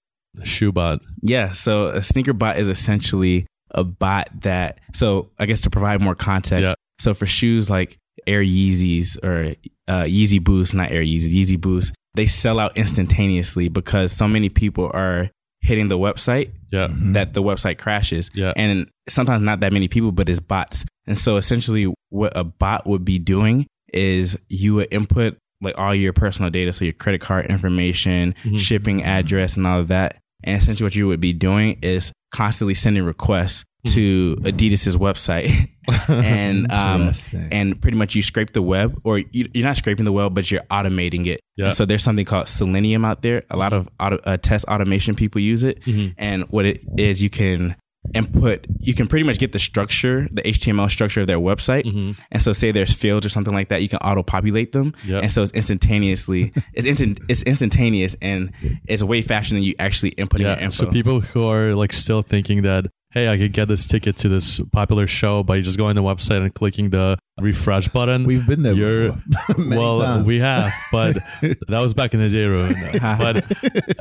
shoe 0.45 0.71
bot? 0.73 1.01
Yeah. 1.23 1.53
So 1.53 1.87
a 1.87 2.03
sneaker 2.03 2.33
bot 2.35 2.59
is 2.59 2.69
essentially 2.69 3.47
a 3.73 3.85
bot 3.85 4.29
that, 4.43 4.79
so 4.95 5.31
I 5.39 5.47
guess 5.47 5.61
to 5.63 5.71
provide 5.71 6.01
more 6.01 6.15
context. 6.15 6.67
Yeah. 6.69 6.75
So 6.99 7.15
for 7.15 7.27
shoes 7.27 7.71
like 7.71 7.97
Air 8.27 8.43
Yeezys 8.43 9.23
or 9.25 9.55
uh, 9.89 10.03
Yeezy 10.05 10.43
Boost, 10.43 10.75
not 10.75 10.91
Air 10.91 11.03
Yeezy, 11.03 11.31
Yeezy 11.33 11.61
Boost, 11.61 11.95
they 12.15 12.27
sell 12.27 12.59
out 12.59 12.77
instantaneously 12.77 13.69
because 13.69 14.13
so 14.13 14.27
many 14.29 14.49
people 14.49 14.91
are 14.93 15.31
hitting 15.63 15.89
the 15.89 15.99
website 15.99 16.51
Yeah, 16.73 16.89
that 17.13 17.35
the 17.35 17.43
website 17.43 17.79
crashes. 17.79 18.31
Yeah. 18.35 18.53
And 18.57 18.89
sometimes 19.09 19.43
not 19.43 19.61
that 19.61 19.73
many 19.73 19.89
people, 19.89 20.11
but 20.13 20.29
it's 20.29 20.41
bots. 20.41 20.85
And 21.07 21.17
so 21.19 21.37
essentially 21.37 21.93
what 22.09 22.33
a 22.37 22.45
bot 22.45 22.87
would 22.87 23.05
be 23.05 23.19
doing 23.19 23.67
is 23.93 24.39
you 24.49 24.75
would 24.77 24.89
input 24.91 25.37
like 25.63 25.77
all 25.77 25.95
your 25.95 26.13
personal 26.15 26.51
data, 26.51 26.73
so 26.73 26.85
your 26.85 26.95
credit 26.95 27.21
card 27.21 27.47
information, 27.47 28.35
Mhm. 28.45 28.59
shipping 28.59 29.05
address 29.05 29.57
and 29.59 29.67
all 29.67 29.81
of 29.81 29.89
that. 29.89 30.17
And 30.45 30.61
essentially 30.61 30.85
what 30.87 30.95
you 30.95 31.07
would 31.09 31.21
be 31.21 31.33
doing 31.33 31.79
is 31.83 32.13
constantly 32.33 32.75
sending 32.75 33.05
requests 33.05 33.65
to 33.87 34.37
Adidas's 34.43 34.97
website. 34.97 35.69
and 36.09 36.71
um 36.71 37.13
and 37.51 37.81
pretty 37.81 37.97
much 37.97 38.15
you 38.15 38.23
scrape 38.23 38.53
the 38.53 38.63
web 38.63 39.01
or 39.03 39.19
you, 39.19 39.49
you're 39.55 39.65
not 39.67 39.77
scraping 39.77 40.05
the 40.05 40.13
web 40.13 40.35
but 40.35 40.51
you're 40.51 40.61
automating 40.71 41.27
it. 41.27 41.41
And 41.59 41.75
so 41.75 41.85
there's 41.85 42.03
something 42.05 42.25
called 42.27 42.47
selenium 42.49 43.05
out 43.05 43.23
there 43.23 43.43
a 43.51 43.57
lot 43.57 43.73
of 43.73 43.89
auto, 43.99 44.17
uh, 44.25 44.37
test 44.37 44.65
automation 44.67 45.15
people 45.15 45.41
use 45.41 45.63
it 45.65 45.81
Mhm. 45.83 46.15
and 46.19 46.45
what 46.51 46.65
it 46.67 46.83
is 46.99 47.23
you 47.23 47.31
can 47.31 47.75
input 48.15 48.67
you 48.81 48.93
can 48.95 49.07
pretty 49.07 49.25
much 49.25 49.39
get 49.39 49.53
the 49.53 49.59
structure 49.59 50.27
the 50.33 50.43
html 50.43 50.91
structure 50.91 51.21
of 51.21 51.27
their 51.27 51.39
website 51.39 51.85
Mhm. 51.85 52.19
and 52.33 52.43
so 52.43 52.53
say 52.53 52.73
there's 52.73 52.93
fields 52.93 53.25
or 53.25 53.29
something 53.29 53.55
like 53.55 53.69
that 53.69 53.83
you 53.83 53.89
can 53.89 53.99
auto 54.01 54.23
populate 54.23 54.73
them 54.73 54.95
Yeah. 55.05 55.19
and 55.21 55.31
so 55.31 55.43
it's 55.43 55.53
instantaneously 55.53 56.53
it's 56.75 56.87
instant 56.87 57.21
it's 57.29 57.43
instantaneous 57.43 58.17
and 58.21 58.53
it's 58.87 59.03
way 59.03 59.23
faster 59.23 59.55
than 59.55 59.63
you 59.63 59.75
actually 59.79 60.13
inputting 60.13 60.41
your 60.41 60.51
yeah. 60.51 60.61
info 60.65 60.87
So 60.87 60.91
people 60.91 61.21
who 61.21 61.47
are 61.47 61.75
like 61.75 61.93
still 61.93 62.23
thinking 62.23 62.63
that 62.63 62.87
hey, 63.13 63.29
I 63.29 63.37
could 63.39 63.53
get 63.53 63.69
this 63.69 63.87
ticket 63.87 64.17
to 64.19 64.29
this 64.29 64.61
popular 64.73 65.07
show 65.07 65.43
by 65.43 65.61
just 65.61 65.77
going 65.79 65.95
to 65.97 66.01
the 66.01 66.07
website 66.07 66.43
and 66.43 66.55
clicking 66.55 66.91
the 66.91 67.19
refresh 67.41 67.89
button. 67.89 68.25
We've 68.25 68.47
been 68.47 68.63
there 68.63 68.75
You're- 68.75 69.17
before. 69.29 69.65
Well, 69.79 70.01
times. 70.01 70.27
we 70.27 70.39
have, 70.41 70.73
but 70.93 71.17
that 71.43 71.81
was 71.81 71.93
back 71.95 72.15
in 72.15 72.21
the 72.21 72.29
day, 72.29 72.45
Ruben. 72.47 72.77
but 73.01 73.37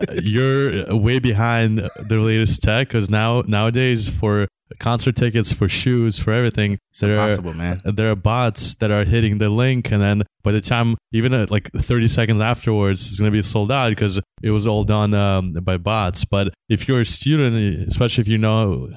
uh, 0.09 0.21
you're 0.21 0.95
way 0.95 1.19
behind 1.19 1.79
the 1.79 2.17
latest 2.17 2.61
tech 2.61 2.87
because 2.89 3.09
now 3.09 3.41
nowadays 3.47 4.09
for 4.09 4.47
concert 4.79 5.15
tickets, 5.15 5.51
for 5.51 5.67
shoes, 5.67 6.19
for 6.19 6.32
everything, 6.32 6.77
it's 6.91 6.99
there 6.99 7.19
are 7.19 7.53
man 7.53 7.82
there 7.84 8.12
are 8.12 8.15
bots 8.15 8.75
that 8.75 8.91
are 8.91 9.05
hitting 9.05 9.38
the 9.38 9.49
link, 9.49 9.91
and 9.91 10.01
then 10.01 10.23
by 10.43 10.51
the 10.51 10.62
time 10.62 10.95
even 11.12 11.34
at 11.34 11.51
like 11.51 11.71
30 11.73 12.08
seconds 12.08 12.41
afterwards, 12.41 13.05
it's 13.08 13.19
going 13.19 13.32
to 13.32 13.38
be 13.38 13.43
sold 13.43 13.71
out 13.71 13.89
because 13.89 14.19
it 14.41 14.51
was 14.51 14.67
all 14.67 14.84
done 14.84 15.13
um, 15.13 15.53
by 15.53 15.77
bots. 15.77 16.25
But 16.25 16.53
if 16.69 16.88
you're 16.88 17.01
a 17.01 17.05
student, 17.05 17.88
especially 17.88 18.21
if 18.21 18.27
you 18.27 18.38
know 18.38 18.88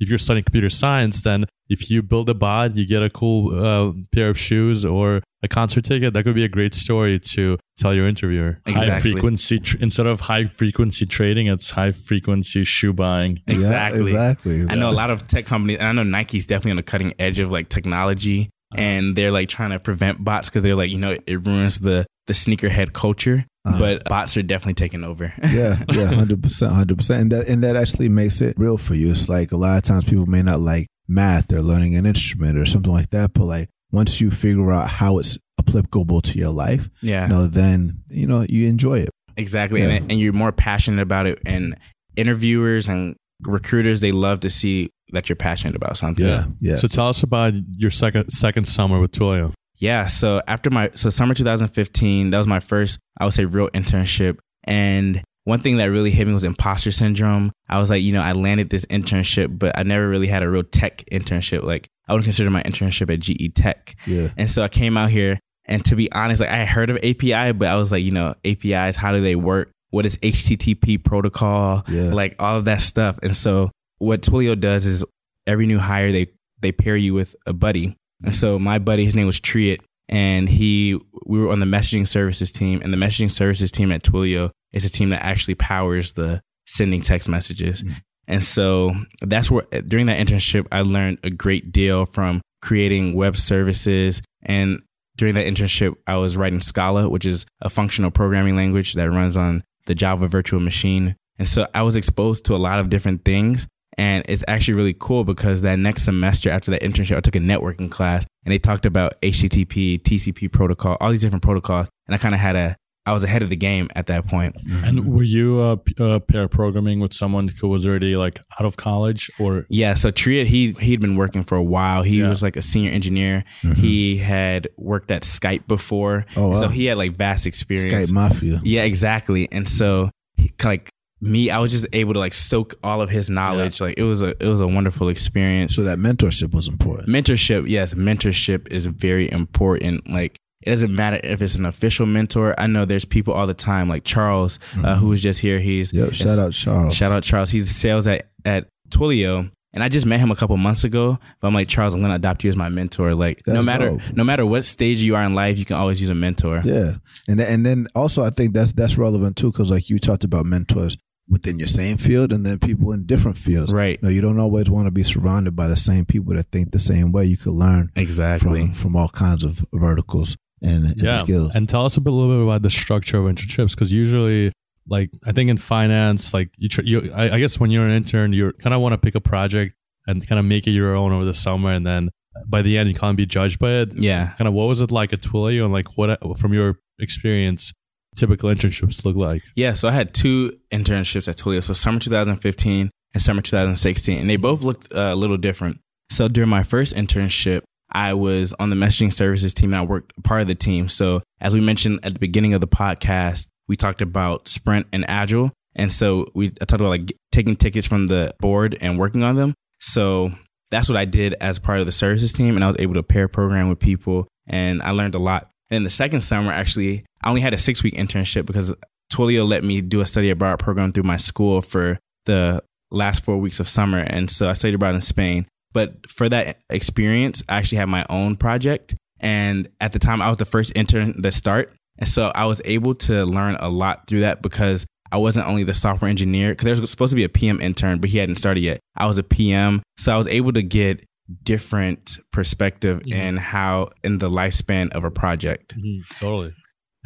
if 0.00 0.08
you're 0.08 0.18
studying 0.18 0.44
computer 0.44 0.70
science, 0.70 1.22
then 1.22 1.44
if 1.68 1.88
you 1.88 2.02
build 2.02 2.28
a 2.28 2.34
bot, 2.34 2.76
you 2.76 2.86
get 2.86 3.02
a 3.02 3.10
cool 3.10 3.54
uh, 3.54 3.92
pair 4.12 4.28
of 4.28 4.38
shoes 4.38 4.84
or 4.84 5.22
a 5.42 5.48
concert 5.48 5.84
ticket. 5.84 6.14
That 6.14 6.24
could 6.24 6.34
be 6.34 6.44
a 6.44 6.48
great 6.48 6.74
story 6.74 7.18
to 7.18 7.58
tell 7.76 7.94
your 7.94 8.06
interviewer. 8.06 8.60
High 8.66 9.00
frequency 9.00 9.58
tr- 9.58 9.76
instead 9.80 10.06
of 10.06 10.20
high 10.20 10.46
frequency 10.46 11.06
trading, 11.06 11.48
it's 11.48 11.70
high 11.70 11.92
frequency 11.92 12.64
shoe 12.64 12.92
buying. 12.92 13.40
Yeah, 13.46 13.54
exactly 13.54 14.12
exactly. 14.12 14.66
I 14.68 14.74
know 14.74 14.90
a 14.90 14.92
lot 14.92 15.10
of 15.10 15.26
tech 15.28 15.46
companies, 15.46 15.78
and 15.78 15.88
I 15.88 15.92
know 15.92 16.08
Nike's 16.08 16.46
definitely 16.46 16.72
on 16.72 16.76
the 16.76 16.82
cutting 16.82 17.14
edge 17.18 17.38
of 17.38 17.50
like 17.50 17.68
technology, 17.68 18.50
and 18.74 19.16
they're 19.16 19.32
like 19.32 19.48
trying 19.48 19.70
to 19.70 19.80
prevent 19.80 20.22
bots 20.24 20.48
because 20.48 20.62
they're 20.62 20.76
like, 20.76 20.90
you 20.90 20.98
know, 20.98 21.16
it 21.26 21.46
ruins 21.46 21.80
the 21.80 22.06
the 22.26 22.32
sneakerhead 22.32 22.92
culture. 22.92 23.44
Uh-huh. 23.64 23.78
But 23.78 24.04
bots 24.06 24.36
are 24.36 24.42
definitely 24.42 24.74
taking 24.74 25.04
over. 25.04 25.32
yeah, 25.50 25.82
yeah, 25.92 26.06
hundred 26.06 26.42
percent, 26.42 26.72
hundred 26.72 26.98
percent, 26.98 27.22
and 27.22 27.32
that 27.32 27.48
and 27.48 27.62
that 27.62 27.76
actually 27.76 28.08
makes 28.08 28.40
it 28.40 28.58
real 28.58 28.76
for 28.76 28.94
you. 28.94 29.10
It's 29.10 29.28
like 29.28 29.52
a 29.52 29.56
lot 29.56 29.78
of 29.78 29.84
times 29.84 30.04
people 30.04 30.26
may 30.26 30.42
not 30.42 30.60
like 30.60 30.88
math 31.08 31.52
or 31.52 31.62
learning 31.62 31.94
an 31.94 32.06
instrument 32.06 32.58
or 32.58 32.66
something 32.66 32.92
like 32.92 33.10
that, 33.10 33.34
but 33.34 33.44
like 33.44 33.68
once 33.92 34.20
you 34.20 34.30
figure 34.30 34.72
out 34.72 34.88
how 34.88 35.18
it's 35.18 35.38
applicable 35.60 36.20
to 36.22 36.38
your 36.38 36.50
life, 36.50 36.88
yeah, 37.02 37.24
you 37.24 37.28
know, 37.28 37.46
then 37.46 38.02
you 38.08 38.26
know 38.26 38.44
you 38.48 38.68
enjoy 38.68 38.98
it. 38.98 39.10
exactly. 39.36 39.80
Yeah. 39.82 39.88
And, 39.88 40.10
and 40.12 40.20
you're 40.20 40.32
more 40.32 40.52
passionate 40.52 41.02
about 41.02 41.26
it. 41.26 41.38
And 41.46 41.76
interviewers 42.16 42.88
and 42.88 43.16
recruiters, 43.42 44.00
they 44.00 44.12
love 44.12 44.40
to 44.40 44.50
see 44.50 44.90
that 45.12 45.28
you're 45.28 45.36
passionate 45.36 45.76
about 45.76 45.96
something. 45.96 46.24
Yeah, 46.24 46.46
yeah. 46.58 46.76
So 46.76 46.88
tell 46.88 47.08
us 47.08 47.22
about 47.22 47.54
your 47.76 47.90
second 47.90 48.30
second 48.30 48.66
summer 48.66 49.00
with 49.00 49.12
Twilio. 49.12 49.52
Yeah. 49.76 50.06
So 50.06 50.40
after 50.46 50.70
my 50.70 50.90
so 50.94 51.10
summer 51.10 51.34
2015, 51.34 52.30
that 52.30 52.38
was 52.38 52.46
my 52.46 52.60
first, 52.60 52.98
I 53.18 53.24
would 53.24 53.34
say, 53.34 53.44
real 53.44 53.68
internship. 53.70 54.38
And 54.64 55.22
one 55.44 55.58
thing 55.58 55.78
that 55.78 55.86
really 55.86 56.12
hit 56.12 56.26
me 56.28 56.34
was 56.34 56.44
imposter 56.44 56.92
syndrome. 56.92 57.50
I 57.68 57.80
was 57.80 57.90
like, 57.90 58.02
you 58.02 58.12
know, 58.12 58.22
I 58.22 58.32
landed 58.32 58.70
this 58.70 58.84
internship, 58.86 59.58
but 59.58 59.76
I 59.76 59.82
never 59.82 60.08
really 60.08 60.28
had 60.28 60.44
a 60.44 60.48
real 60.48 60.62
tech 60.62 61.04
internship. 61.10 61.64
Like 61.64 61.88
I 62.08 62.14
would 62.14 62.24
consider 62.24 62.50
my 62.50 62.62
internship 62.62 63.12
at 63.12 63.20
GE 63.20 63.54
Tech. 63.54 63.96
yeah, 64.06 64.28
And 64.36 64.50
so 64.50 64.62
I 64.62 64.68
came 64.68 64.96
out 64.96 65.10
here, 65.10 65.38
and 65.64 65.84
to 65.86 65.96
be 65.96 66.10
honest, 66.12 66.40
like 66.40 66.50
I 66.50 66.64
heard 66.64 66.90
of 66.90 66.96
API, 66.96 67.52
but 67.52 67.68
I 67.68 67.76
was 67.76 67.92
like, 67.92 68.02
you 68.02 68.10
know, 68.10 68.34
APIs, 68.44 68.96
how 68.96 69.12
do 69.12 69.20
they 69.20 69.36
work? 69.36 69.70
What 69.90 70.06
is 70.06 70.16
HTTP 70.18 71.02
protocol? 71.04 71.84
Yeah. 71.88 72.12
Like 72.12 72.36
all 72.38 72.56
of 72.58 72.64
that 72.64 72.80
stuff. 72.80 73.18
And 73.22 73.36
so 73.36 73.70
what 73.98 74.22
Twilio 74.22 74.58
does 74.58 74.86
is 74.86 75.04
every 75.46 75.66
new 75.66 75.78
hire 75.78 76.12
they 76.12 76.28
they 76.60 76.72
pair 76.72 76.96
you 76.96 77.14
with 77.14 77.36
a 77.46 77.52
buddy. 77.52 77.96
And 78.24 78.34
so 78.34 78.58
my 78.58 78.78
buddy, 78.78 79.04
his 79.04 79.16
name 79.16 79.26
was 79.26 79.40
Triet, 79.40 79.80
and 80.08 80.48
he 80.48 80.98
we 81.26 81.40
were 81.40 81.50
on 81.50 81.60
the 81.60 81.66
messaging 81.66 82.06
services 82.06 82.52
team, 82.52 82.80
and 82.82 82.92
the 82.92 82.96
messaging 82.96 83.30
services 83.30 83.70
team 83.72 83.92
at 83.92 84.02
Twilio 84.02 84.50
is 84.72 84.84
a 84.84 84.90
team 84.90 85.10
that 85.10 85.22
actually 85.22 85.56
powers 85.56 86.12
the 86.12 86.40
sending 86.66 87.00
text 87.00 87.28
messages. 87.28 87.82
Mm. 87.82 87.94
And 88.28 88.42
so 88.42 88.94
that's 89.20 89.50
where 89.50 89.64
during 89.86 90.06
that 90.06 90.24
internship 90.24 90.66
I 90.70 90.82
learned 90.82 91.18
a 91.22 91.30
great 91.30 91.72
deal 91.72 92.06
from 92.06 92.40
creating 92.60 93.14
web 93.14 93.36
services. 93.36 94.22
And 94.42 94.80
during 95.16 95.34
that 95.34 95.46
internship 95.46 95.94
I 96.06 96.16
was 96.16 96.36
writing 96.36 96.60
Scala, 96.60 97.08
which 97.08 97.26
is 97.26 97.46
a 97.60 97.68
functional 97.68 98.10
programming 98.10 98.56
language 98.56 98.94
that 98.94 99.10
runs 99.10 99.36
on 99.36 99.62
the 99.86 99.94
Java 99.94 100.28
virtual 100.28 100.60
machine. 100.60 101.16
And 101.38 101.48
so 101.48 101.66
I 101.74 101.82
was 101.82 101.96
exposed 101.96 102.44
to 102.46 102.54
a 102.54 102.56
lot 102.56 102.78
of 102.78 102.88
different 102.88 103.24
things. 103.24 103.66
And 103.98 104.24
it's 104.26 104.44
actually 104.48 104.74
really 104.74 104.96
cool 104.98 105.24
because 105.24 105.62
that 105.62 105.78
next 105.78 106.04
semester 106.04 106.50
after 106.50 106.70
that 106.70 106.82
internship 106.82 107.16
I 107.16 107.20
took 107.20 107.36
a 107.36 107.40
networking 107.40 107.90
class 107.90 108.24
and 108.44 108.52
they 108.52 108.58
talked 108.58 108.86
about 108.86 109.20
HTTP, 109.20 110.00
TCP 110.02 110.50
protocol, 110.50 110.96
all 111.00 111.10
these 111.10 111.20
different 111.20 111.42
protocols. 111.42 111.88
And 112.06 112.14
I 112.14 112.18
kind 112.18 112.34
of 112.34 112.40
had 112.40 112.56
a 112.56 112.76
I 113.04 113.12
was 113.12 113.24
ahead 113.24 113.42
of 113.42 113.50
the 113.50 113.56
game 113.56 113.88
at 113.96 114.06
that 114.06 114.28
point. 114.28 114.54
And 114.84 115.12
were 115.12 115.24
you 115.24 115.58
uh, 115.60 115.76
uh, 116.02 116.18
pair 116.20 116.46
programming 116.46 117.00
with 117.00 117.12
someone 117.12 117.48
who 117.48 117.66
was 117.68 117.84
already 117.84 118.14
like 118.14 118.38
out 118.60 118.64
of 118.64 118.76
college 118.76 119.28
or? 119.40 119.66
Yeah, 119.68 119.94
so 119.94 120.12
Triet, 120.12 120.46
he 120.46 120.72
he'd 120.78 121.00
been 121.00 121.16
working 121.16 121.42
for 121.42 121.56
a 121.56 121.62
while. 121.64 122.04
He 122.04 122.20
Yeah. 122.20 122.28
was 122.28 122.42
like 122.44 122.54
a 122.56 122.62
senior 122.62 122.92
engineer. 122.92 123.42
He 123.76 124.18
had 124.18 124.68
worked 124.76 125.10
at 125.10 125.22
Skype 125.22 125.66
before, 125.66 126.26
Oh, 126.36 126.50
wow. 126.50 126.54
so 126.54 126.68
he 126.68 126.84
had 126.86 126.96
like 126.96 127.16
vast 127.16 127.44
experience. 127.46 128.10
Skype 128.10 128.14
Mafia. 128.14 128.60
Yeah, 128.62 128.82
exactly. 128.84 129.48
And 129.50 129.68
so, 129.68 130.10
he, 130.36 130.52
like 130.62 130.88
me, 131.20 131.50
I 131.50 131.58
was 131.58 131.70
just 131.72 131.86
able 131.92 132.14
to 132.14 132.20
like 132.20 132.34
soak 132.34 132.74
all 132.84 133.00
of 133.00 133.10
his 133.10 133.28
knowledge. 133.30 133.80
Like 133.80 133.94
it 133.96 134.02
was 134.04 134.22
a 134.22 134.28
it 134.40 134.46
was 134.48 134.60
a 134.60 134.66
wonderful 134.68 135.08
experience. 135.08 135.74
So 135.74 135.82
that 135.84 135.98
mentorship 135.98 136.54
was 136.54 136.68
important. 136.68 137.08
Mentorship, 137.08 137.68
yes, 137.68 137.94
mentorship 137.94 138.68
is 138.68 138.86
very 138.86 139.28
important. 139.30 140.08
Like 140.08 140.36
it 140.62 140.70
doesn't 140.70 140.94
matter 140.94 141.20
if 141.22 141.42
it's 141.42 141.54
an 141.56 141.66
official 141.66 142.06
mentor. 142.06 142.54
I 142.58 142.66
know 142.66 142.84
there's 142.84 143.04
people 143.04 143.34
all 143.34 143.46
the 143.46 143.54
time 143.54 143.88
like 143.88 144.04
Charles, 144.04 144.58
uh, 144.84 144.96
who 144.96 145.08
was 145.08 145.20
just 145.22 145.40
here. 145.40 145.58
He's 145.58 145.92
Yep. 145.92 146.12
Shout 146.14 146.38
out 146.38 146.52
Charles. 146.52 146.94
shout 146.94 147.12
out 147.12 147.22
Charles. 147.22 147.50
He's 147.50 147.74
sales 147.74 148.06
at 148.06 148.30
at 148.44 148.68
Twilio. 148.90 149.50
And 149.74 149.82
I 149.82 149.88
just 149.88 150.04
met 150.04 150.20
him 150.20 150.30
a 150.30 150.36
couple 150.36 150.54
months 150.58 150.84
ago, 150.84 151.18
but 151.40 151.48
I'm 151.48 151.54
like 151.54 151.66
Charles. 151.66 151.94
I'm 151.94 152.02
gonna 152.02 152.16
adopt 152.16 152.44
you 152.44 152.50
as 152.50 152.56
my 152.56 152.68
mentor. 152.68 153.14
Like 153.14 153.40
no 153.46 153.62
matter 153.62 153.92
dope. 153.92 154.02
no 154.14 154.22
matter 154.22 154.44
what 154.44 154.66
stage 154.66 155.00
you 155.00 155.16
are 155.16 155.22
in 155.22 155.34
life, 155.34 155.56
you 155.58 155.64
can 155.64 155.76
always 155.76 155.98
use 155.98 156.10
a 156.10 156.14
mentor. 156.14 156.60
Yeah, 156.62 156.96
and 157.26 157.40
then, 157.40 157.46
and 157.52 157.64
then 157.64 157.86
also 157.94 158.22
I 158.22 158.28
think 158.28 158.52
that's 158.52 158.74
that's 158.74 158.98
relevant 158.98 159.36
too 159.36 159.50
because 159.50 159.70
like 159.70 159.88
you 159.88 159.98
talked 159.98 160.24
about 160.24 160.44
mentors 160.44 160.98
within 161.26 161.58
your 161.58 161.68
same 161.68 161.96
field 161.96 162.34
and 162.34 162.44
then 162.44 162.58
people 162.58 162.92
in 162.92 163.06
different 163.06 163.38
fields. 163.38 163.72
Right. 163.72 163.98
You 164.02 164.08
know, 164.08 164.12
you 164.12 164.20
don't 164.20 164.38
always 164.40 164.68
want 164.68 164.88
to 164.88 164.90
be 164.90 165.04
surrounded 165.04 165.56
by 165.56 165.68
the 165.68 165.76
same 165.76 166.04
people 166.04 166.34
that 166.34 166.50
think 166.52 166.72
the 166.72 166.78
same 166.78 167.10
way. 167.10 167.24
You 167.24 167.38
could 167.38 167.54
learn 167.54 167.90
Exactly. 167.96 168.60
from 168.66 168.72
from 168.72 168.96
all 168.96 169.08
kinds 169.08 169.42
of 169.42 169.64
verticals 169.72 170.36
and, 170.62 170.84
and 170.86 171.02
yeah. 171.02 171.18
skills. 171.18 171.52
And 171.54 171.68
tell 171.68 171.84
us 171.84 171.96
a 171.96 172.00
bit, 172.00 172.12
a 172.12 172.16
little 172.16 172.36
bit 172.36 172.42
about 172.44 172.62
the 172.62 172.70
structure 172.70 173.18
of 173.18 173.24
internships, 173.24 173.70
because 173.70 173.92
usually, 173.92 174.52
like 174.88 175.10
I 175.24 175.32
think 175.32 175.50
in 175.50 175.58
finance, 175.58 176.32
like 176.32 176.50
you, 176.56 176.68
tr- 176.68 176.82
you 176.82 177.12
I, 177.14 177.34
I 177.34 177.38
guess 177.38 177.60
when 177.60 177.70
you're 177.70 177.86
an 177.86 177.92
intern, 177.92 178.32
you 178.32 178.52
kind 178.52 178.74
of 178.74 178.80
want 178.80 178.92
to 178.92 178.98
pick 178.98 179.14
a 179.14 179.20
project 179.20 179.74
and 180.06 180.26
kind 180.26 180.38
of 180.38 180.44
make 180.44 180.66
it 180.66 180.72
your 180.72 180.94
own 180.94 181.12
over 181.12 181.24
the 181.24 181.34
summer, 181.34 181.70
and 181.70 181.86
then 181.86 182.10
by 182.46 182.62
the 182.62 182.78
end 182.78 182.88
you 182.88 182.94
can't 182.94 183.16
be 183.16 183.26
judged 183.26 183.58
by 183.58 183.70
it. 183.72 183.92
Yeah. 183.94 184.32
Kind 184.38 184.48
of 184.48 184.54
what 184.54 184.64
was 184.66 184.80
it 184.80 184.90
like 184.90 185.12
at 185.12 185.20
Twilio, 185.20 185.64
and 185.64 185.72
like 185.72 185.96
what 185.96 186.38
from 186.38 186.52
your 186.52 186.78
experience, 186.98 187.72
typical 188.16 188.50
internships 188.50 189.04
look 189.04 189.16
like? 189.16 189.42
Yeah, 189.56 189.74
so 189.74 189.88
I 189.88 189.92
had 189.92 190.14
two 190.14 190.58
internships 190.72 191.28
at 191.28 191.36
Twilio. 191.36 191.62
So 191.62 191.72
summer 191.72 191.98
2015 191.98 192.90
and 193.14 193.22
summer 193.22 193.42
2016, 193.42 194.18
and 194.18 194.30
they 194.30 194.36
both 194.36 194.62
looked 194.62 194.92
uh, 194.92 195.10
a 195.12 195.16
little 195.16 195.36
different. 195.36 195.80
So 196.10 196.28
during 196.28 196.50
my 196.50 196.62
first 196.62 196.94
internship, 196.94 197.62
I 197.92 198.14
was 198.14 198.52
on 198.54 198.70
the 198.70 198.76
messaging 198.76 199.12
services 199.12 199.54
team 199.54 199.72
and 199.72 199.80
I 199.80 199.84
worked 199.84 200.12
part 200.24 200.40
of 200.42 200.48
the 200.48 200.54
team. 200.54 200.88
So 200.88 201.22
as 201.40 201.52
we 201.52 201.60
mentioned 201.60 202.00
at 202.02 202.14
the 202.14 202.18
beginning 202.18 202.54
of 202.54 202.60
the 202.60 202.68
podcast, 202.68 203.48
we 203.68 203.76
talked 203.76 204.02
about 204.02 204.48
Sprint 204.48 204.86
and 204.92 205.08
Agile. 205.08 205.52
And 205.74 205.92
so 205.92 206.30
we 206.34 206.48
I 206.60 206.64
talked 206.64 206.80
about 206.80 206.88
like 206.88 207.12
taking 207.30 207.56
tickets 207.56 207.86
from 207.86 208.06
the 208.06 208.34
board 208.40 208.76
and 208.80 208.98
working 208.98 209.22
on 209.22 209.36
them. 209.36 209.54
So 209.80 210.32
that's 210.70 210.88
what 210.88 210.98
I 210.98 211.04
did 211.04 211.34
as 211.34 211.58
part 211.58 211.80
of 211.80 211.86
the 211.86 211.92
services 211.92 212.32
team. 212.32 212.54
And 212.56 212.64
I 212.64 212.66
was 212.66 212.76
able 212.78 212.94
to 212.94 213.02
pair 213.02 213.28
program 213.28 213.68
with 213.68 213.78
people 213.78 214.26
and 214.46 214.82
I 214.82 214.90
learned 214.90 215.14
a 215.14 215.18
lot. 215.18 215.48
And 215.70 215.86
the 215.86 215.90
second 215.90 216.20
summer, 216.20 216.52
actually, 216.52 217.04
I 217.22 217.28
only 217.28 217.40
had 217.40 217.54
a 217.54 217.58
six 217.58 217.82
week 217.82 217.94
internship 217.94 218.46
because 218.46 218.74
Twilio 219.12 219.46
let 219.46 219.64
me 219.64 219.80
do 219.80 220.00
a 220.00 220.06
study 220.06 220.30
abroad 220.30 220.58
program 220.58 220.92
through 220.92 221.04
my 221.04 221.16
school 221.16 221.60
for 221.60 221.98
the 222.26 222.62
last 222.90 223.24
four 223.24 223.38
weeks 223.38 223.60
of 223.60 223.68
summer. 223.68 223.98
And 223.98 224.30
so 224.30 224.48
I 224.48 224.52
studied 224.52 224.74
abroad 224.74 224.94
in 224.94 225.00
Spain. 225.00 225.46
But 225.72 226.08
for 226.10 226.28
that 226.28 226.58
experience, 226.70 227.42
I 227.48 227.56
actually 227.56 227.78
had 227.78 227.88
my 227.88 228.04
own 228.10 228.36
project. 228.36 228.94
And 229.20 229.68
at 229.80 229.92
the 229.92 229.98
time, 229.98 230.20
I 230.20 230.28
was 230.28 230.38
the 230.38 230.44
first 230.44 230.72
intern 230.76 231.22
to 231.22 231.30
start. 231.32 231.72
And 231.98 232.08
so 232.08 232.32
I 232.34 232.44
was 232.46 232.60
able 232.64 232.94
to 232.96 233.24
learn 233.24 233.56
a 233.60 233.68
lot 233.68 234.06
through 234.06 234.20
that 234.20 234.42
because 234.42 234.84
I 235.12 235.18
wasn't 235.18 235.46
only 235.46 235.62
the 235.62 235.74
software 235.74 236.08
engineer, 236.08 236.50
because 236.52 236.64
there 236.64 236.80
was 236.80 236.90
supposed 236.90 237.10
to 237.10 237.16
be 237.16 237.24
a 237.24 237.28
PM 237.28 237.60
intern, 237.60 238.00
but 238.00 238.10
he 238.10 238.18
hadn't 238.18 238.36
started 238.36 238.60
yet. 238.62 238.80
I 238.96 239.06
was 239.06 239.18
a 239.18 239.22
PM. 239.22 239.82
So 239.98 240.12
I 240.12 240.16
was 240.16 240.26
able 240.26 240.52
to 240.54 240.62
get 240.62 241.04
different 241.44 242.18
perspective 242.32 243.00
Mhm. 243.00 243.12
in 243.12 243.36
how 243.36 243.90
in 244.02 244.18
the 244.18 244.28
lifespan 244.30 244.90
of 244.90 245.04
a 245.04 245.10
project. 245.10 245.74
Totally. 246.18 246.52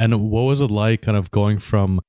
And 0.00 0.30
what 0.30 0.42
was 0.42 0.60
it 0.60 0.70
like, 0.70 1.02
kind 1.02 1.16
of 1.16 1.30
going 1.30 1.58
from 1.58 2.00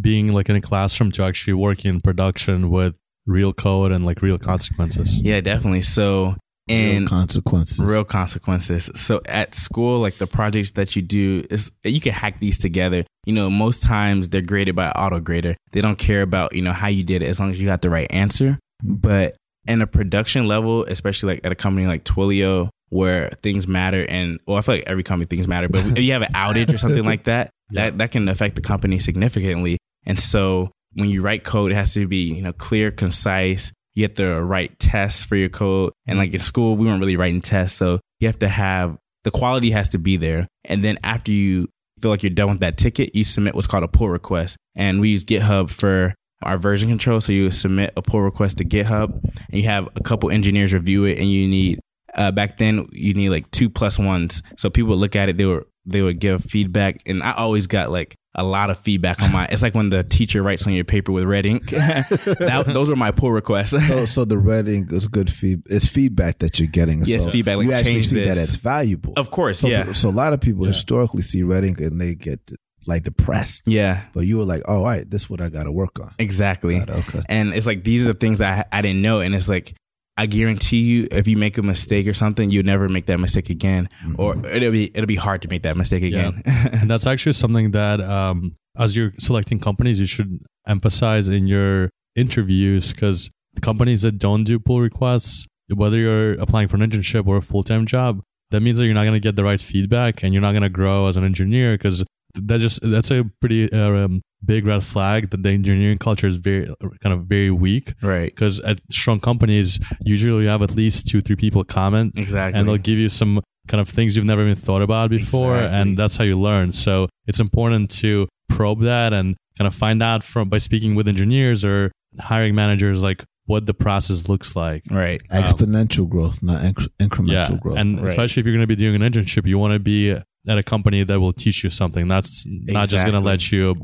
being 0.00 0.32
like 0.32 0.48
in 0.50 0.56
a 0.56 0.60
classroom 0.60 1.12
to 1.12 1.22
actually 1.22 1.54
working 1.54 1.94
in 1.94 2.00
production 2.00 2.70
with 2.70 2.96
real 3.26 3.52
code 3.52 3.92
and 3.92 4.04
like 4.04 4.22
real 4.22 4.38
consequences? 4.38 5.20
Yeah, 5.20 5.40
definitely. 5.40 5.82
So 5.82 6.36
Real 6.68 7.06
consequences. 7.06 7.78
real 7.80 8.04
consequences. 8.04 8.88
So 8.94 9.20
at 9.26 9.54
school, 9.54 10.00
like 10.00 10.14
the 10.14 10.26
projects 10.26 10.72
that 10.72 10.94
you 10.96 11.02
do 11.02 11.44
is 11.50 11.72
you 11.84 12.00
can 12.00 12.12
hack 12.12 12.38
these 12.40 12.56
together. 12.58 13.04
You 13.26 13.34
know, 13.34 13.50
most 13.50 13.82
times 13.82 14.28
they're 14.28 14.40
graded 14.42 14.76
by 14.76 14.90
auto 14.90 15.20
grader. 15.20 15.56
They 15.72 15.80
don't 15.80 15.98
care 15.98 16.22
about, 16.22 16.54
you 16.54 16.62
know, 16.62 16.72
how 16.72 16.86
you 16.88 17.04
did 17.04 17.22
it 17.22 17.28
as 17.28 17.40
long 17.40 17.50
as 17.50 17.60
you 17.60 17.66
got 17.66 17.82
the 17.82 17.90
right 17.90 18.06
answer. 18.10 18.58
But 18.82 19.36
in 19.66 19.82
a 19.82 19.86
production 19.86 20.48
level, 20.48 20.84
especially 20.84 21.34
like 21.34 21.44
at 21.44 21.52
a 21.52 21.56
company 21.56 21.86
like 21.86 22.04
Twilio 22.04 22.68
where 22.88 23.30
things 23.42 23.66
matter 23.66 24.04
and 24.08 24.38
well, 24.46 24.56
I 24.56 24.60
feel 24.60 24.76
like 24.76 24.84
every 24.86 25.02
company 25.02 25.26
things 25.26 25.48
matter, 25.48 25.68
but 25.68 25.84
if 25.84 25.98
you 26.04 26.12
have 26.12 26.22
an 26.22 26.32
outage 26.32 26.72
or 26.72 26.78
something 26.78 27.04
like 27.04 27.24
that, 27.24 27.50
that 27.70 27.98
that 27.98 28.12
can 28.12 28.28
affect 28.28 28.54
the 28.54 28.62
company 28.62 28.98
significantly. 28.98 29.78
And 30.06 30.18
so 30.18 30.70
when 30.94 31.08
you 31.08 31.22
write 31.22 31.44
code, 31.44 31.72
it 31.72 31.76
has 31.76 31.94
to 31.94 32.06
be, 32.06 32.34
you 32.34 32.42
know, 32.42 32.52
clear, 32.52 32.90
concise. 32.90 33.72
You 33.94 34.04
have 34.04 34.14
to 34.14 34.40
write 34.42 34.78
tests 34.78 35.22
for 35.22 35.36
your 35.36 35.48
code. 35.48 35.92
And 36.06 36.18
like 36.18 36.32
in 36.32 36.38
school, 36.38 36.76
we 36.76 36.86
weren't 36.86 37.00
really 37.00 37.16
writing 37.16 37.42
tests. 37.42 37.76
So 37.76 38.00
you 38.20 38.28
have 38.28 38.38
to 38.40 38.48
have 38.48 38.96
the 39.24 39.30
quality 39.30 39.70
has 39.70 39.88
to 39.88 39.98
be 39.98 40.16
there. 40.16 40.48
And 40.64 40.84
then 40.84 40.98
after 41.02 41.30
you 41.30 41.68
feel 42.00 42.10
like 42.10 42.22
you're 42.22 42.30
done 42.30 42.50
with 42.50 42.60
that 42.60 42.78
ticket, 42.78 43.14
you 43.14 43.24
submit 43.24 43.54
what's 43.54 43.66
called 43.66 43.84
a 43.84 43.88
pull 43.88 44.08
request. 44.08 44.56
And 44.74 45.00
we 45.00 45.10
use 45.10 45.24
GitHub 45.24 45.70
for 45.70 46.14
our 46.42 46.58
version 46.58 46.88
control. 46.88 47.20
So 47.20 47.32
you 47.32 47.50
submit 47.50 47.92
a 47.96 48.02
pull 48.02 48.20
request 48.20 48.58
to 48.58 48.64
GitHub 48.64 49.12
and 49.12 49.60
you 49.60 49.64
have 49.64 49.88
a 49.94 50.02
couple 50.02 50.30
engineers 50.30 50.72
review 50.72 51.04
it 51.04 51.18
and 51.18 51.30
you 51.30 51.46
need 51.46 51.80
uh, 52.14 52.30
back 52.30 52.58
then 52.58 52.88
you 52.92 53.14
need 53.14 53.30
like 53.30 53.50
two 53.50 53.70
plus 53.70 53.98
ones. 53.98 54.42
So 54.56 54.70
people 54.70 54.90
would 54.90 54.98
look 54.98 55.16
at 55.16 55.28
it, 55.28 55.36
they 55.36 55.46
were 55.46 55.66
they 55.84 56.02
would 56.02 56.20
give 56.20 56.44
feedback, 56.44 57.02
and 57.06 57.22
I 57.22 57.32
always 57.32 57.66
got 57.66 57.90
like 57.90 58.14
a 58.34 58.42
lot 58.42 58.70
of 58.70 58.78
feedback 58.78 59.20
on 59.20 59.30
my. 59.30 59.46
It's 59.50 59.62
like 59.62 59.74
when 59.74 59.90
the 59.90 60.02
teacher 60.02 60.42
writes 60.42 60.66
on 60.66 60.72
your 60.72 60.84
paper 60.84 61.12
with 61.12 61.24
red 61.24 61.44
ink. 61.46 61.66
that, 61.70 62.64
those 62.72 62.88
were 62.88 62.96
my 62.96 63.10
pull 63.10 63.30
requests. 63.32 63.70
so, 63.86 64.04
so 64.06 64.24
the 64.24 64.38
red 64.38 64.68
ink 64.68 64.92
is 64.92 65.06
good 65.08 65.30
feed. 65.30 65.62
It's 65.66 65.86
feedback 65.86 66.38
that 66.38 66.58
you're 66.58 66.68
getting. 66.68 67.04
Yes, 67.04 67.24
so 67.24 67.30
feedback, 67.30 67.58
like, 67.58 67.66
you 67.66 67.72
actually 67.72 67.94
change 67.94 68.08
see 68.08 68.24
that 68.24 68.36
this. 68.36 68.50
as 68.50 68.54
valuable. 68.56 69.12
of 69.16 69.30
course, 69.30 69.60
So, 69.60 69.68
yeah, 69.68 69.92
so 69.92 70.08
a 70.08 70.10
lot 70.10 70.32
of 70.32 70.40
people 70.40 70.64
historically 70.64 71.22
see 71.22 71.42
red 71.42 71.64
ink 71.64 71.80
and 71.80 72.00
they 72.00 72.14
get 72.14 72.40
like 72.86 73.04
depressed. 73.04 73.62
yeah, 73.66 74.02
But 74.14 74.22
you 74.22 74.38
were 74.38 74.44
like, 74.44 74.62
oh, 74.66 74.78
all 74.78 74.84
right, 74.84 75.08
this 75.08 75.22
is 75.22 75.30
what 75.30 75.40
I 75.40 75.48
got 75.50 75.64
to 75.64 75.72
work 75.72 76.00
on. 76.00 76.14
exactly. 76.18 76.78
Got 76.78 76.88
it, 76.88 76.96
okay. 77.08 77.22
And 77.28 77.54
it's 77.54 77.66
like 77.66 77.84
these 77.84 78.06
are 78.08 78.12
the 78.12 78.18
things 78.18 78.38
that 78.38 78.68
I, 78.72 78.78
I 78.78 78.80
didn't 78.80 79.02
know, 79.02 79.20
and 79.20 79.34
it's 79.34 79.48
like. 79.48 79.74
I 80.22 80.26
guarantee 80.26 80.82
you, 80.82 81.08
if 81.10 81.26
you 81.26 81.36
make 81.36 81.58
a 81.58 81.62
mistake 81.62 82.06
or 82.06 82.14
something, 82.14 82.48
you'll 82.48 82.64
never 82.64 82.88
make 82.88 83.06
that 83.06 83.18
mistake 83.18 83.50
again, 83.50 83.88
or 84.18 84.46
it'll 84.46 84.70
be 84.70 84.88
it'll 84.94 85.08
be 85.08 85.16
hard 85.16 85.42
to 85.42 85.48
make 85.48 85.64
that 85.64 85.76
mistake 85.76 86.04
again. 86.04 86.42
and 86.46 86.88
that's 86.88 87.08
actually 87.08 87.32
something 87.32 87.72
that 87.72 88.00
um, 88.00 88.54
as 88.78 88.94
you're 88.96 89.12
selecting 89.18 89.58
companies 89.58 89.98
you 89.98 90.06
should 90.06 90.38
emphasize 90.68 91.28
in 91.28 91.48
your 91.48 91.90
interviews 92.14 92.92
because 92.92 93.30
companies 93.62 94.02
that 94.02 94.12
don't 94.18 94.44
do 94.44 94.60
pull 94.60 94.80
requests 94.80 95.44
whether 95.74 95.96
you're 95.96 96.34
applying 96.34 96.68
for 96.68 96.76
an 96.76 96.88
internship 96.88 97.26
or 97.26 97.36
a 97.36 97.42
full-time 97.42 97.84
job 97.84 98.22
that 98.50 98.60
means 98.60 98.78
that 98.78 98.84
you're 98.84 98.94
not 98.94 99.04
going 99.04 99.14
to 99.14 99.20
get 99.20 99.34
the 99.34 99.44
right 99.44 99.60
feedback 99.60 100.22
and 100.22 100.32
you're 100.32 100.42
not 100.42 100.52
going 100.52 100.62
to 100.62 100.68
grow 100.68 101.06
as 101.06 101.16
an 101.16 101.24
engineer 101.24 101.72
because 101.72 102.04
that 102.34 102.60
just 102.60 102.80
that's 102.82 103.10
a 103.10 103.24
pretty 103.40 103.70
uh, 103.72 103.90
um, 104.04 104.22
big 104.44 104.66
red 104.66 104.82
flag 104.82 105.30
that 105.30 105.42
the 105.42 105.50
engineering 105.50 105.98
culture 105.98 106.26
is 106.26 106.36
very 106.36 106.66
kind 107.00 107.12
of 107.12 107.26
very 107.26 107.50
weak 107.50 107.94
right. 108.02 108.34
because 108.34 108.58
at 108.60 108.80
strong 108.90 109.20
companies 109.20 109.78
usually 110.00 110.44
you 110.44 110.48
have 110.48 110.62
at 110.62 110.74
least 110.74 111.06
two 111.06 111.20
three 111.20 111.36
people 111.36 111.62
comment 111.64 112.14
Exactly. 112.16 112.58
and 112.58 112.68
they'll 112.68 112.78
give 112.78 112.98
you 112.98 113.08
some 113.08 113.40
kind 113.68 113.80
of 113.80 113.88
things 113.88 114.16
you've 114.16 114.24
never 114.26 114.42
even 114.42 114.56
thought 114.56 114.82
about 114.82 115.10
before 115.10 115.56
Exactly. 115.58 115.78
and 115.80 115.98
that's 115.98 116.16
how 116.16 116.24
you 116.24 116.38
learn 116.40 116.72
so 116.72 117.06
it's 117.26 117.38
important 117.40 117.90
to 117.90 118.26
probe 118.48 118.80
that 118.80 119.12
and 119.12 119.36
kind 119.58 119.66
of 119.68 119.74
find 119.74 120.02
out 120.02 120.24
from 120.24 120.48
by 120.48 120.58
speaking 120.58 120.94
with 120.94 121.06
engineers 121.08 121.64
or 121.64 121.92
hiring 122.18 122.54
managers 122.54 123.02
like 123.02 123.22
what 123.46 123.66
the 123.66 123.74
process 123.74 124.28
looks 124.28 124.54
like 124.56 124.82
right. 124.90 125.20
Exponential 125.30 126.08
growth, 126.08 126.42
not 126.42 126.62
inc- 126.62 126.88
incremental 127.00 127.50
yeah 127.50 127.58
growth. 127.60 127.76
and 127.76 128.00
Right. 128.00 128.08
especially 128.08 128.40
if 128.40 128.46
you're 128.46 128.54
going 128.54 128.62
to 128.62 128.66
be 128.66 128.76
doing 128.76 129.00
an 129.00 129.12
internship 129.12 129.46
you 129.46 129.58
want 129.58 129.72
to 129.74 129.78
be 129.80 130.16
at 130.48 130.58
a 130.58 130.62
company 130.62 131.04
that 131.04 131.20
will 131.20 131.32
teach 131.32 131.62
you 131.64 131.70
something 131.70 132.08
that's 132.08 132.44
not 132.46 132.88
just 132.88 133.04
going 133.04 133.14
to 133.14 133.20
let 133.20 133.52
you 133.52 133.74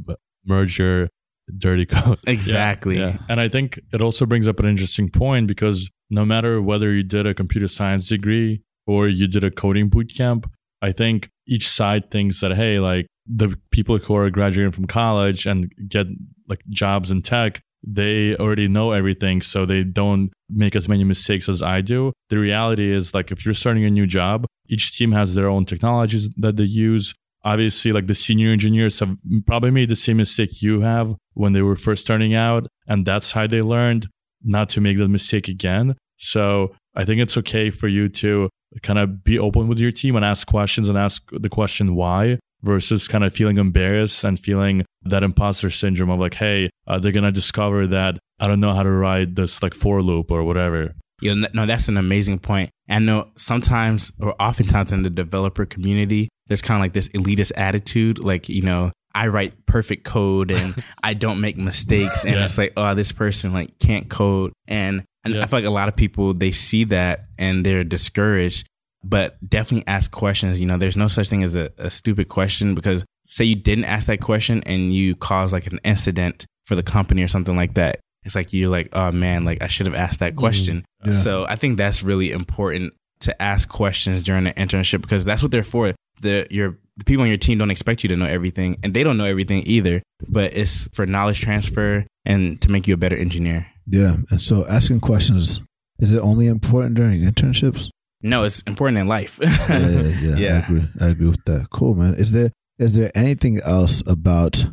merge 0.44 0.78
your 0.78 1.08
dirty 1.56 1.86
code 1.94 2.18
Exactly. 2.26 2.98
yeah. 2.98 3.18
And 3.28 3.40
I 3.40 3.48
think 3.48 3.80
it 3.92 4.02
also 4.02 4.26
brings 4.26 4.48
up 4.48 4.58
an 4.60 4.66
interesting 4.66 5.08
point 5.08 5.46
because 5.46 5.90
no 6.10 6.24
matter 6.24 6.60
whether 6.62 6.92
you 6.92 7.02
did 7.02 7.26
a 7.26 7.34
computer 7.34 7.68
science 7.68 8.08
degree 8.08 8.62
or 8.86 9.08
you 9.08 9.26
did 9.26 9.44
a 9.44 9.50
coding 9.50 9.88
boot 9.88 10.12
camp, 10.16 10.50
I 10.82 10.92
think 10.92 11.30
each 11.46 11.68
side 11.68 12.10
thinks 12.10 12.40
that, 12.40 12.54
hey, 12.54 12.78
like 12.80 13.06
the 13.26 13.56
people 13.70 13.98
who 13.98 14.14
are 14.16 14.30
graduating 14.30 14.72
from 14.72 14.86
college 14.86 15.46
and 15.46 15.70
get 15.88 16.06
like 16.48 16.60
jobs 16.70 17.10
in 17.10 17.22
tech, 17.22 17.60
they 17.86 18.36
already 18.36 18.68
know 18.68 18.92
everything. 18.92 19.42
So 19.42 19.64
they 19.64 19.84
don't 19.84 20.30
make 20.48 20.76
as 20.76 20.88
many 20.88 21.04
mistakes 21.04 21.48
as 21.48 21.62
I 21.62 21.80
do. 21.80 22.12
The 22.28 22.38
reality 22.38 22.92
is 22.92 23.14
like 23.14 23.30
if 23.30 23.44
you're 23.44 23.54
starting 23.54 23.84
a 23.84 23.90
new 23.90 24.06
job, 24.06 24.46
each 24.68 24.96
team 24.96 25.12
has 25.12 25.34
their 25.34 25.48
own 25.48 25.64
technologies 25.64 26.30
that 26.36 26.56
they 26.56 26.64
use 26.64 27.14
obviously 27.44 27.92
like 27.92 28.06
the 28.06 28.14
senior 28.14 28.50
engineers 28.50 28.98
have 29.00 29.16
probably 29.46 29.70
made 29.70 29.88
the 29.88 29.96
same 29.96 30.16
mistake 30.16 30.60
you 30.60 30.80
have 30.80 31.14
when 31.34 31.52
they 31.52 31.62
were 31.62 31.76
first 31.76 32.02
starting 32.02 32.34
out 32.34 32.66
and 32.86 33.06
that's 33.06 33.32
how 33.32 33.46
they 33.46 33.62
learned 33.62 34.08
not 34.42 34.68
to 34.68 34.80
make 34.80 34.98
that 34.98 35.08
mistake 35.08 35.48
again 35.48 35.94
so 36.16 36.74
i 36.96 37.04
think 37.04 37.20
it's 37.20 37.36
okay 37.36 37.70
for 37.70 37.88
you 37.88 38.08
to 38.08 38.48
kind 38.82 38.98
of 38.98 39.22
be 39.24 39.38
open 39.38 39.68
with 39.68 39.78
your 39.78 39.92
team 39.92 40.16
and 40.16 40.24
ask 40.24 40.46
questions 40.46 40.88
and 40.88 40.98
ask 40.98 41.22
the 41.32 41.48
question 41.48 41.94
why 41.94 42.38
versus 42.62 43.06
kind 43.08 43.24
of 43.24 43.32
feeling 43.32 43.58
embarrassed 43.58 44.24
and 44.24 44.38
feeling 44.38 44.84
that 45.02 45.22
imposter 45.22 45.70
syndrome 45.70 46.10
of 46.10 46.18
like 46.18 46.34
hey 46.34 46.68
uh, 46.86 46.98
they're 46.98 47.12
gonna 47.12 47.30
discover 47.32 47.86
that 47.86 48.18
i 48.40 48.46
don't 48.46 48.60
know 48.60 48.72
how 48.74 48.82
to 48.82 48.90
ride 48.90 49.36
this 49.36 49.62
like 49.62 49.74
for 49.74 50.00
loop 50.00 50.30
or 50.30 50.42
whatever 50.44 50.94
Yo, 51.20 51.32
n- 51.32 51.48
no, 51.52 51.66
that's 51.66 51.88
an 51.88 51.96
amazing 51.96 52.38
point. 52.38 52.70
I 52.88 53.00
know 53.00 53.26
sometimes 53.36 54.12
or 54.20 54.40
oftentimes 54.40 54.92
in 54.92 55.02
the 55.02 55.10
developer 55.10 55.66
community, 55.66 56.28
there's 56.46 56.62
kind 56.62 56.78
of 56.78 56.80
like 56.84 56.92
this 56.92 57.08
elitist 57.08 57.50
attitude, 57.56 58.20
like 58.20 58.48
you 58.48 58.62
know, 58.62 58.92
I 59.16 59.26
write 59.26 59.66
perfect 59.66 60.04
code 60.04 60.52
and 60.52 60.80
I 61.02 61.14
don't 61.14 61.40
make 61.40 61.56
mistakes, 61.56 62.24
and 62.24 62.36
Yeah. 62.36 62.44
it's 62.44 62.56
like, 62.56 62.72
oh, 62.76 62.94
this 62.94 63.10
person 63.10 63.52
like 63.52 63.76
can't 63.80 64.08
code, 64.08 64.52
and, 64.68 65.02
and 65.24 65.34
Yeah. 65.34 65.42
I 65.42 65.46
feel 65.46 65.58
like 65.58 65.66
a 65.66 65.70
lot 65.70 65.88
of 65.88 65.96
people 65.96 66.34
they 66.34 66.52
see 66.52 66.84
that 66.84 67.24
and 67.36 67.66
they're 67.66 67.82
discouraged. 67.82 68.68
But 69.04 69.36
definitely 69.48 69.86
ask 69.86 70.10
questions. 70.10 70.60
You 70.60 70.66
know, 70.66 70.76
there's 70.76 70.96
no 70.96 71.08
such 71.08 71.28
thing 71.28 71.42
as 71.42 71.54
a, 71.54 71.70
a 71.78 71.90
stupid 71.90 72.28
question 72.28 72.74
because 72.74 73.04
say 73.28 73.44
you 73.44 73.56
didn't 73.56 73.84
ask 73.84 74.06
that 74.06 74.20
question 74.20 74.62
and 74.64 74.92
you 74.92 75.14
cause 75.14 75.52
like 75.52 75.66
an 75.66 75.80
incident 75.84 76.46
for 76.66 76.74
the 76.74 76.82
company 76.82 77.22
or 77.22 77.28
something 77.28 77.56
like 77.56 77.74
that. 77.74 78.00
It's 78.24 78.34
like 78.34 78.52
you're 78.52 78.70
like, 78.70 78.88
oh 78.92 79.12
man, 79.12 79.44
like 79.44 79.62
I 79.62 79.68
should 79.68 79.86
have 79.86 79.94
asked 79.94 80.20
that 80.20 80.32
mm-hmm. 80.32 80.40
question. 80.40 80.84
Yeah. 81.04 81.12
So 81.12 81.46
I 81.48 81.56
think 81.56 81.76
that's 81.76 82.02
really 82.02 82.32
important 82.32 82.92
to 83.20 83.42
ask 83.42 83.68
questions 83.68 84.22
during 84.22 84.46
an 84.46 84.54
internship 84.54 85.00
because 85.00 85.24
that's 85.24 85.42
what 85.42 85.52
they're 85.52 85.62
for. 85.62 85.94
The 86.20 86.46
your 86.50 86.78
the 86.96 87.04
people 87.04 87.22
on 87.22 87.28
your 87.28 87.38
team 87.38 87.58
don't 87.58 87.70
expect 87.70 88.02
you 88.02 88.08
to 88.08 88.16
know 88.16 88.26
everything, 88.26 88.76
and 88.82 88.92
they 88.92 89.04
don't 89.04 89.16
know 89.16 89.24
everything 89.24 89.62
either. 89.66 90.02
But 90.28 90.56
it's 90.56 90.88
for 90.92 91.06
knowledge 91.06 91.40
transfer 91.40 92.04
and 92.24 92.60
to 92.62 92.70
make 92.70 92.88
you 92.88 92.94
a 92.94 92.96
better 92.96 93.16
engineer. 93.16 93.66
Yeah. 93.86 94.16
And 94.30 94.40
so 94.40 94.66
asking 94.66 95.00
questions, 95.00 95.60
is 96.00 96.12
it 96.12 96.20
only 96.20 96.46
important 96.46 96.96
during 96.96 97.20
internships? 97.20 97.88
No, 98.22 98.44
it's 98.44 98.62
important 98.62 98.98
in 98.98 99.06
life. 99.06 99.38
yeah, 99.42 99.78
yeah, 99.78 100.36
Yeah. 100.36 100.54
I 100.54 100.58
agree. 100.58 100.88
I 101.00 101.06
agree 101.08 101.28
with 101.28 101.44
that. 101.44 101.68
Cool, 101.70 101.94
man. 101.94 102.14
Is 102.14 102.32
there 102.32 102.50
is 102.78 102.94
there 102.96 103.10
anything 103.14 103.60
else 103.64 104.02
about 104.06 104.64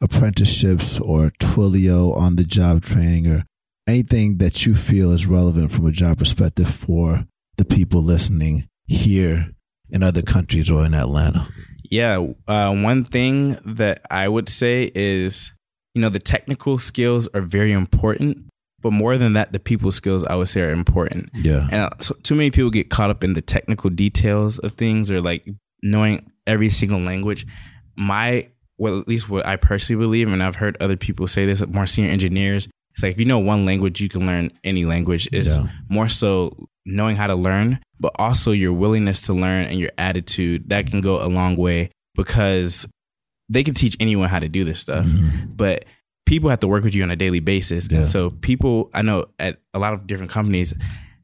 apprenticeships 0.00 0.98
or 0.98 1.30
Twilio 1.40 2.16
on 2.16 2.36
the 2.36 2.44
job 2.44 2.82
training 2.82 3.26
or 3.28 3.44
anything 3.86 4.38
that 4.38 4.66
you 4.66 4.74
feel 4.74 5.12
is 5.12 5.26
relevant 5.26 5.70
from 5.70 5.86
a 5.86 5.92
job 5.92 6.18
perspective 6.18 6.68
for 6.68 7.24
the 7.56 7.64
people 7.64 8.02
listening 8.02 8.68
here 8.86 9.52
in 9.90 10.02
other 10.02 10.22
countries 10.22 10.70
or 10.70 10.84
in 10.84 10.94
Atlanta? 10.94 11.48
Yeah, 11.84 12.26
uh, 12.48 12.74
one 12.74 13.04
thing 13.04 13.58
that 13.64 14.02
I 14.10 14.26
would 14.28 14.48
say 14.48 14.90
is, 14.94 15.52
you 15.94 16.00
know, 16.00 16.08
the 16.08 16.18
technical 16.18 16.78
skills 16.78 17.28
are 17.34 17.42
very 17.42 17.72
important, 17.72 18.46
but 18.82 18.92
more 18.92 19.16
than 19.16 19.32
that, 19.34 19.52
the 19.52 19.60
people 19.60 19.92
skills 19.92 20.24
I 20.24 20.34
would 20.34 20.48
say 20.48 20.60
are 20.62 20.70
important. 20.72 21.30
Yeah. 21.34 21.68
And 21.70 21.82
uh, 21.82 21.90
so, 22.00 22.14
too 22.22 22.34
many 22.34 22.50
people 22.50 22.70
get 22.70 22.90
caught 22.90 23.10
up 23.10 23.22
in 23.24 23.34
the 23.34 23.40
technical 23.42 23.88
details 23.90 24.58
of 24.58 24.72
things 24.72 25.10
or 25.10 25.20
like 25.20 25.46
knowing 25.82 26.30
every 26.46 26.70
single 26.70 27.00
language. 27.00 27.46
My, 27.96 28.48
well, 28.78 28.98
at 28.98 29.06
least 29.08 29.28
what 29.28 29.46
I 29.46 29.56
personally 29.56 30.00
believe, 30.04 30.28
and 30.28 30.42
I've 30.42 30.56
heard 30.56 30.76
other 30.80 30.96
people 30.96 31.26
say 31.28 31.46
this, 31.46 31.64
more 31.66 31.86
senior 31.86 32.10
engineers, 32.10 32.68
it's 32.94 33.02
like 33.02 33.12
if 33.12 33.18
you 33.18 33.24
know 33.24 33.38
one 33.38 33.64
language, 33.64 34.00
you 34.00 34.08
can 34.08 34.26
learn 34.26 34.50
any 34.64 34.84
language. 34.84 35.28
It's 35.32 35.54
Yeah. 35.56 35.68
more 35.88 36.08
so 36.08 36.68
knowing 36.84 37.16
how 37.16 37.26
to 37.26 37.34
learn, 37.34 37.78
but 38.00 38.12
also 38.16 38.50
your 38.52 38.72
willingness 38.72 39.22
to 39.22 39.32
learn 39.32 39.66
and 39.66 39.78
your 39.78 39.90
attitude. 39.98 40.68
That 40.68 40.86
can 40.90 41.00
go 41.00 41.22
a 41.24 41.28
long 41.28 41.56
way 41.56 41.90
because 42.16 42.86
they 43.48 43.62
can 43.64 43.74
teach 43.74 43.96
anyone 44.00 44.28
how 44.28 44.38
to 44.38 44.48
do 44.48 44.64
this 44.64 44.80
stuff 44.80 45.04
Mhm. 45.04 45.56
but 45.56 45.84
people 46.26 46.50
have 46.50 46.60
to 46.60 46.68
work 46.68 46.84
with 46.84 46.94
you 46.94 47.02
on 47.02 47.10
a 47.10 47.16
daily 47.16 47.40
basis. 47.40 47.88
Yeah. 47.90 47.98
And 47.98 48.06
so 48.06 48.30
people 48.30 48.90
I 48.94 49.02
know 49.02 49.26
at 49.38 49.58
a 49.74 49.78
lot 49.78 49.92
of 49.94 50.06
different 50.06 50.30
companies, 50.30 50.74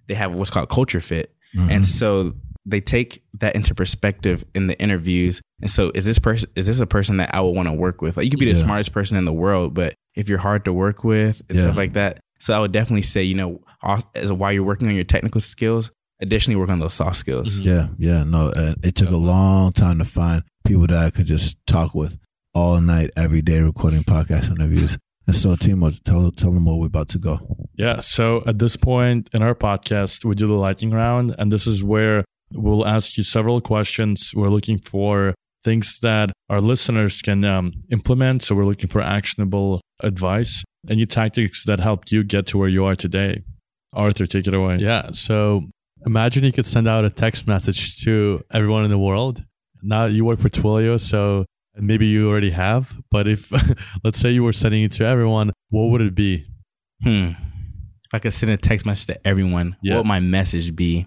they 0.09 0.14
have 0.14 0.34
what's 0.34 0.51
called 0.51 0.68
culture 0.68 1.01
fit. 1.01 1.34
Mhm. 1.57 1.70
And 1.70 1.86
so 1.86 2.34
they 2.66 2.80
take 2.80 3.22
that 3.34 3.55
into 3.55 3.74
perspective 3.74 4.44
in 4.55 4.66
the 4.66 4.78
interviews. 4.80 5.40
And 5.62 5.70
so 5.70 5.90
is 5.94 6.05
this 6.05 6.18
person 6.18 6.51
is 6.57 6.66
this 6.66 6.80
a 6.80 6.86
person 6.86 7.16
that 7.18 7.34
I 7.34 7.40
would 7.40 7.55
want 7.57 7.68
to 7.68 7.72
work 7.72 8.03
with? 8.03 8.16
Like 8.16 8.24
you 8.24 8.30
could 8.30 8.38
be 8.40 8.46
the 8.53 8.55
smartest 8.57 8.92
person 8.92 9.16
in 9.16 9.24
the 9.24 9.32
world, 9.32 9.72
but 9.74 9.94
if 10.14 10.28
you're 10.28 10.38
hard 10.38 10.64
to 10.66 10.72
work 10.72 11.05
with 11.05 11.40
and 11.49 11.57
Yeah. 11.59 11.64
stuff 11.64 11.76
like 11.76 11.94
that. 11.94 12.20
So 12.40 12.55
I 12.55 12.61
would 12.61 12.72
definitely 12.72 13.03
say, 13.03 13.22
you 13.22 13.34
know, 13.34 13.61
as 14.14 14.32
while 14.32 14.53
you're 14.53 14.62
working 14.64 14.88
on 14.88 14.94
your 14.94 15.05
technical 15.05 15.40
skills, 15.40 15.90
additionally 16.20 16.57
work 16.57 16.68
on 16.68 16.78
those 16.80 16.92
soft 16.94 17.16
skills. 17.16 17.59
Yeah, 17.61 17.88
yeah, 17.99 18.24
no. 18.24 18.53
It 18.82 18.94
took 18.96 19.11
a 19.11 19.16
long 19.16 19.72
time 19.72 19.99
to 19.99 20.05
find 20.05 20.42
people 20.64 20.86
that 20.88 20.99
I 20.99 21.11
could 21.11 21.26
just 21.26 21.57
talk 21.66 21.94
with 21.94 22.18
all 22.59 22.81
night, 22.81 23.09
every 23.17 23.41
day, 23.41 23.61
recording 23.61 24.03
podcast 24.03 24.51
interviews. 24.51 24.99
And 25.29 25.37
so, 25.37 25.55
Timur, 25.55 25.93
tell 26.05 26.33
tell 26.33 26.51
them 26.51 26.65
where 26.65 26.75
we're 26.75 26.87
about 26.87 27.09
to 27.11 27.19
go. 27.19 27.39
Yeah. 27.75 28.01
So 28.01 28.43
at 28.49 28.59
this 28.59 28.77
point 28.77 29.31
in 29.33 29.43
our 29.43 29.55
podcast, 29.55 30.25
we 30.25 30.35
do 30.35 30.49
the 30.49 30.55
lightning 30.55 30.91
round, 30.91 31.37
and 31.39 31.53
this 31.53 31.69
is 31.69 31.85
where 31.85 32.25
we'll 32.53 32.85
ask 32.85 33.17
you 33.17 33.23
several 33.23 33.61
questions. 33.61 34.33
We're 34.35 34.49
looking 34.49 34.79
for 34.81 35.35
things 35.63 36.01
that 36.01 36.33
our 36.49 36.61
listeners 36.61 37.23
can 37.23 37.45
um, 37.45 37.75
implement. 37.93 38.43
So 38.43 38.57
we're 38.57 38.65
looking 38.65 38.89
for 38.89 39.03
actionable 39.03 39.81
advice, 40.03 40.65
any 40.91 41.07
tactics 41.07 41.65
that 41.67 41.79
helped 41.79 42.11
you 42.11 42.25
get 42.25 42.47
to 42.49 42.59
where 42.59 42.69
you 42.69 42.85
are 42.87 42.97
today. 42.97 43.45
Artur, 43.93 44.27
take 44.27 44.49
it 44.49 44.55
away. 44.55 44.79
Yeah. 44.81 45.11
So 45.13 45.63
imagine 46.05 46.43
you 46.43 46.53
could 46.53 46.67
send 46.67 46.89
out 46.89 47.05
a 47.05 47.11
text 47.11 47.47
message 47.47 48.03
to 48.05 48.43
everyone 48.53 48.83
in 48.83 48.91
the 48.91 48.99
world. 48.99 49.45
Now 49.85 50.07
you 50.07 50.25
work 50.25 50.41
for 50.41 50.49
Twilio, 50.49 50.99
so 50.99 51.45
maybe 51.81 52.07
you 52.07 52.29
already 52.31 52.51
have. 52.51 52.97
But 53.11 53.29
if 53.29 53.51
let's 54.05 54.18
say 54.18 54.31
you 54.31 54.45
were 54.45 54.53
sending 54.53 54.83
it 54.85 54.93
to 54.93 55.05
everyone, 55.05 55.53
what 55.70 55.87
would 55.91 56.01
it 56.01 56.14
be? 56.14 56.47
Hmm. 57.03 57.31
If 58.05 58.14
I 58.14 58.18
could 58.20 58.33
send 58.33 58.51
a 58.53 58.57
text 58.57 58.87
message 58.87 59.07
to 59.07 59.26
everyone, 59.26 59.76
Yeah. 59.83 59.95
what 59.95 60.01
would 60.01 60.09
my 60.09 60.20
message 60.20 60.74
be? 60.74 61.07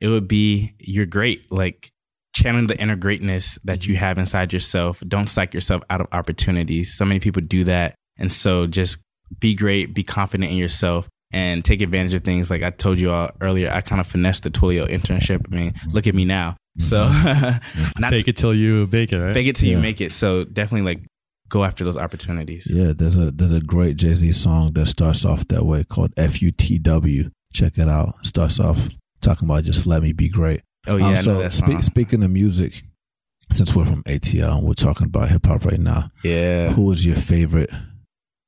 It 0.00 0.08
would 0.08 0.26
be, 0.28 0.74
you're 0.78 1.06
great. 1.06 1.50
Like, 1.52 1.90
channeling 2.34 2.66
the 2.68 2.78
inner 2.80 2.96
greatness 2.96 3.58
that 3.64 3.86
you 3.86 3.96
have 3.96 4.16
inside 4.18 4.52
yourself. 4.52 5.02
Don't 5.06 5.26
psych 5.28 5.52
yourself 5.52 5.82
out 5.90 6.00
of 6.00 6.06
opportunities. 6.12 6.94
So 6.96 7.04
many 7.04 7.20
people 7.20 7.42
do 7.42 7.64
that. 7.64 7.94
And 8.18 8.30
so 8.32 8.66
just 8.66 8.98
be 9.40 9.54
great, 9.54 9.94
be 9.94 10.02
confident 10.02 10.50
in 10.50 10.56
yourself, 10.56 11.08
and 11.32 11.64
take 11.64 11.80
advantage 11.82 12.14
of 12.14 12.22
things. 12.24 12.50
Like 12.50 12.62
I 12.62 12.70
told 12.70 12.98
you 12.98 13.12
all 13.12 13.30
earlier, 13.40 13.70
I 13.70 13.80
kind 13.80 14.00
of 14.00 14.06
finessed 14.06 14.42
the 14.44 14.50
Twilio 14.50 14.88
internship. 14.88 15.44
I 15.52 15.54
mean, 15.54 15.74
look 15.92 16.06
at 16.06 16.14
me 16.14 16.24
now. 16.24 16.56
So, 16.78 17.04
not 17.98 18.10
Fake 18.10 18.28
it 18.28 18.36
till 18.36 18.54
you 18.54 18.86
bake 18.86 19.12
it, 19.12 19.18
right? 19.20 19.34
fake 19.34 19.48
it 19.48 19.56
till 19.56 19.68
Yeah. 19.68 19.76
you 19.76 19.82
make 19.82 20.00
it. 20.00 20.12
So, 20.12 20.44
definitely 20.44 20.94
like 20.94 21.04
go 21.48 21.64
after 21.64 21.84
those 21.84 21.96
opportunities. 21.96 22.68
Yeah, 22.70 22.92
there's 22.96 23.16
a 23.16 23.30
there's 23.32 23.52
a 23.52 23.60
great 23.60 23.96
Jay 23.96 24.14
Z 24.14 24.30
song 24.32 24.72
that 24.74 24.86
starts 24.86 25.24
off 25.24 25.46
that 25.48 25.64
way 25.64 25.84
called 25.84 26.14
FUTW. 26.14 27.30
Check 27.52 27.78
it 27.78 27.88
out. 27.88 28.24
Starts 28.24 28.60
off 28.60 28.88
talking 29.20 29.48
about 29.48 29.64
just 29.64 29.86
let 29.86 30.02
me 30.02 30.12
be 30.12 30.28
great. 30.28 30.62
Oh, 30.86 30.96
yeah. 30.96 31.08
Um, 31.08 31.16
so 31.18 31.48
spe- 31.50 31.80
speaking 31.82 32.22
of 32.22 32.30
music, 32.30 32.82
since 33.52 33.74
we're 33.74 33.84
from 33.84 34.02
ATL 34.04 34.58
and 34.58 34.66
we're 34.66 34.72
talking 34.74 35.06
about 35.08 35.28
hip 35.28 35.44
hop 35.46 35.64
right 35.64 35.80
now, 35.80 36.10
yeah. 36.22 36.70
who 36.70 36.90
is 36.92 37.04
your 37.04 37.16
favorite 37.16 37.70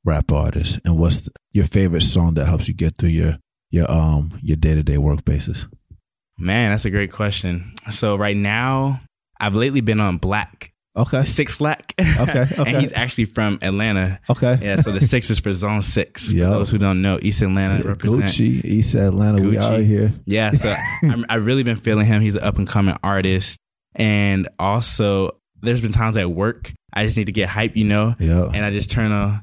rap 0.04 0.30
artist, 0.32 0.78
and 0.84 0.96
what's 0.96 1.22
the, 1.22 1.30
your 1.52 1.64
favorite 1.66 2.02
song 2.02 2.34
that 2.34 2.46
helps 2.46 2.68
you 2.68 2.74
get 2.74 2.96
through 2.96 3.10
your 3.10 3.38
your 3.70 3.90
um 3.90 4.38
your 4.42 4.56
day 4.56 4.74
to 4.74 4.82
day 4.82 4.98
work 4.98 5.24
basis? 5.24 5.66
Man, 6.42 6.72
that's 6.72 6.84
a 6.84 6.90
great 6.90 7.12
question. 7.12 7.72
So 7.90 8.16
right 8.16 8.36
now, 8.36 9.00
I've 9.40 9.54
lately 9.54 9.80
been 9.80 10.00
on 10.00 10.18
Black 10.18 10.72
Okay, 10.94 11.24
Six 11.24 11.56
Black. 11.56 11.94
Okay, 12.20 12.40
and 12.40 12.58
okay. 12.58 12.80
he's 12.80 12.92
actually 12.92 13.24
from 13.24 13.58
Atlanta. 13.62 14.20
okay. 14.28 14.58
Yeah, 14.60 14.76
so 14.76 14.90
the 14.92 15.00
six 15.00 15.30
is 15.30 15.38
for 15.38 15.50
Zone 15.52 15.80
Six. 15.80 16.28
For 16.28 16.34
those 16.34 16.70
who 16.70 16.76
don't 16.78 17.00
know, 17.00 17.18
East 17.22 17.40
Atlanta 17.42 17.76
Yeah. 17.76 17.94
Gucci, 17.94 18.62
East 18.64 18.94
Atlanta, 18.94 19.42
we 19.42 19.56
Gucci. 19.56 19.58
out 19.58 19.80
here. 19.80 20.12
Yeah, 20.26 20.52
so 20.52 20.74
I'm, 21.04 21.24
I've 21.30 21.46
really 21.46 21.62
been 21.62 21.76
feeling 21.76 22.04
him. 22.06 22.20
He's 22.20 22.36
an 22.36 22.42
up 22.42 22.58
and 22.58 22.68
coming 22.68 22.96
artist, 23.02 23.58
and 23.94 24.48
also 24.58 25.30
there's 25.62 25.80
been 25.80 25.92
times 25.92 26.16
at 26.18 26.30
work 26.30 26.72
I 26.92 27.04
just 27.04 27.16
need 27.16 27.26
to 27.26 27.32
get 27.32 27.48
hype, 27.48 27.74
you 27.76 27.84
know, 27.84 28.14
Yeah. 28.18 28.50
and 28.52 28.62
I 28.64 28.70
just 28.70 28.90
turn 28.90 29.12
on, 29.12 29.40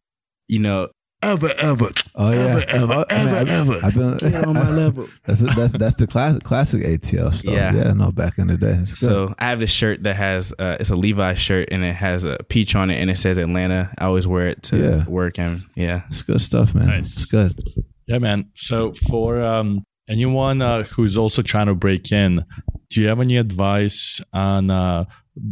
you 0.48 0.60
know, 0.60 0.90
ever 1.22 1.50
ever. 1.58 1.90
Oh 2.16 2.32
yeah, 2.32 2.64
Ever, 2.70 3.06
ever, 3.10 3.38
I've- 3.40 3.52
ever, 3.52 3.80
I've 3.84 3.94
been 3.94 4.18
Get 4.18 4.46
on 4.48 4.54
my 4.54 4.70
level. 4.84 5.08
That's 5.26 5.42
that's 5.56 5.74
that's 5.74 5.96
the 5.96 6.08
classic 6.08 6.44
classic 6.44 6.84
ATL 6.84 7.34
stuff. 7.34 7.54
Yeah. 7.54 7.74
Yeah, 7.74 7.94
no, 7.94 8.12
back 8.12 8.38
in 8.38 8.48
the 8.48 8.58
day. 8.58 8.74
It's 8.82 8.96
good. 8.96 9.06
So 9.06 9.36
I 9.40 9.46
have 9.46 9.60
this 9.60 9.72
shirt 9.72 10.04
that 10.04 10.16
has 10.16 10.54
uh, 10.60 10.78
it's 10.80 10.90
a 10.90 10.96
Levi 10.96 11.34
shirt 11.36 11.70
and 11.72 11.84
it 11.84 11.94
has 11.96 12.24
a 12.24 12.38
peach 12.50 12.76
on 12.76 12.90
it 12.90 12.96
and 13.02 13.10
it 13.10 13.18
says 13.18 13.38
Atlanta. 13.38 13.94
I 13.98 14.06
always 14.06 14.28
wear 14.28 14.48
it 14.48 14.64
to 14.64 14.78
Yeah. 14.78 15.06
work 15.08 15.38
and 15.40 15.64
yeah. 15.76 16.04
it's 16.08 16.22
good 16.22 16.42
stuff, 16.42 16.74
man. 16.74 16.88
Nice. 16.88 17.14
It's 17.14 17.26
good. 17.26 17.60
Yeah, 18.08 18.20
man. 18.20 18.50
So 18.56 18.94
for 18.94 19.42
um, 19.42 19.84
anyone 20.10 20.62
uh, 20.62 20.84
who's 20.84 21.18
also 21.18 21.42
trying 21.42 21.68
to 21.68 21.76
break 21.76 22.12
in, 22.12 22.44
do 22.90 23.02
you 23.02 23.08
have 23.08 23.20
any 23.20 23.38
advice 23.38 24.20
on 24.34 24.72
uh, 24.72 25.06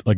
like 0.06 0.18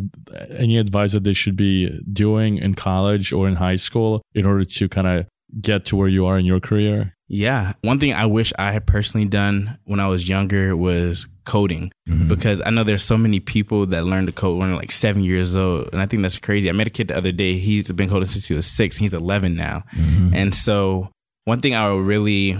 any 0.51 0.77
advice 0.77 1.11
that 1.11 1.25
they 1.25 1.33
should 1.33 1.57
be 1.57 1.99
doing 2.13 2.57
in 2.57 2.73
college 2.75 3.33
or 3.33 3.47
in 3.47 3.55
high 3.55 3.75
school 3.75 4.21
in 4.33 4.45
order 4.45 4.63
to 4.63 4.87
kind 4.87 5.05
of 5.05 5.25
get 5.61 5.85
to 5.85 5.95
where 5.95 6.07
you 6.07 6.25
are 6.25 6.37
in 6.37 6.45
your 6.45 6.59
career? 6.59 7.13
Yeah. 7.27 7.73
One 7.81 7.99
thing 7.99 8.13
I 8.13 8.25
wish 8.25 8.51
I 8.57 8.71
had 8.71 8.87
personally 8.87 9.27
done 9.27 9.77
when 9.85 9.99
I 9.99 10.07
was 10.07 10.27
younger 10.27 10.75
was 10.75 11.27
coding 11.45 11.91
Mhm. 12.07 12.27
because 12.27 12.59
I 12.65 12.69
know 12.71 12.83
there's 12.83 13.03
so 13.03 13.17
many 13.17 13.39
people 13.39 13.85
that 13.87 14.05
learn 14.05 14.25
to 14.25 14.31
code 14.31 14.57
when 14.57 14.69
they're 14.69 14.77
like 14.77 14.91
seven 14.91 15.23
years 15.23 15.55
old. 15.55 15.89
And 15.93 16.01
I 16.01 16.05
think 16.07 16.21
that's 16.23 16.39
crazy. 16.39 16.69
I 16.69 16.73
met 16.73 16.87
a 16.87 16.91
kid 16.91 17.09
the 17.09 17.17
other 17.17 17.31
day. 17.31 17.57
He's 17.59 17.91
been 17.91 18.09
coding 18.09 18.27
since 18.27 18.47
he 18.47 18.53
was 18.55 18.65
six. 18.65 18.97
He's 18.97 19.13
11 19.13 19.55
now. 19.55 19.83
Mhm. 19.95 20.33
And 20.33 20.55
so 20.55 21.09
one 21.45 21.61
thing 21.61 21.75
I 21.75 21.91
would 21.91 22.05
really 22.05 22.57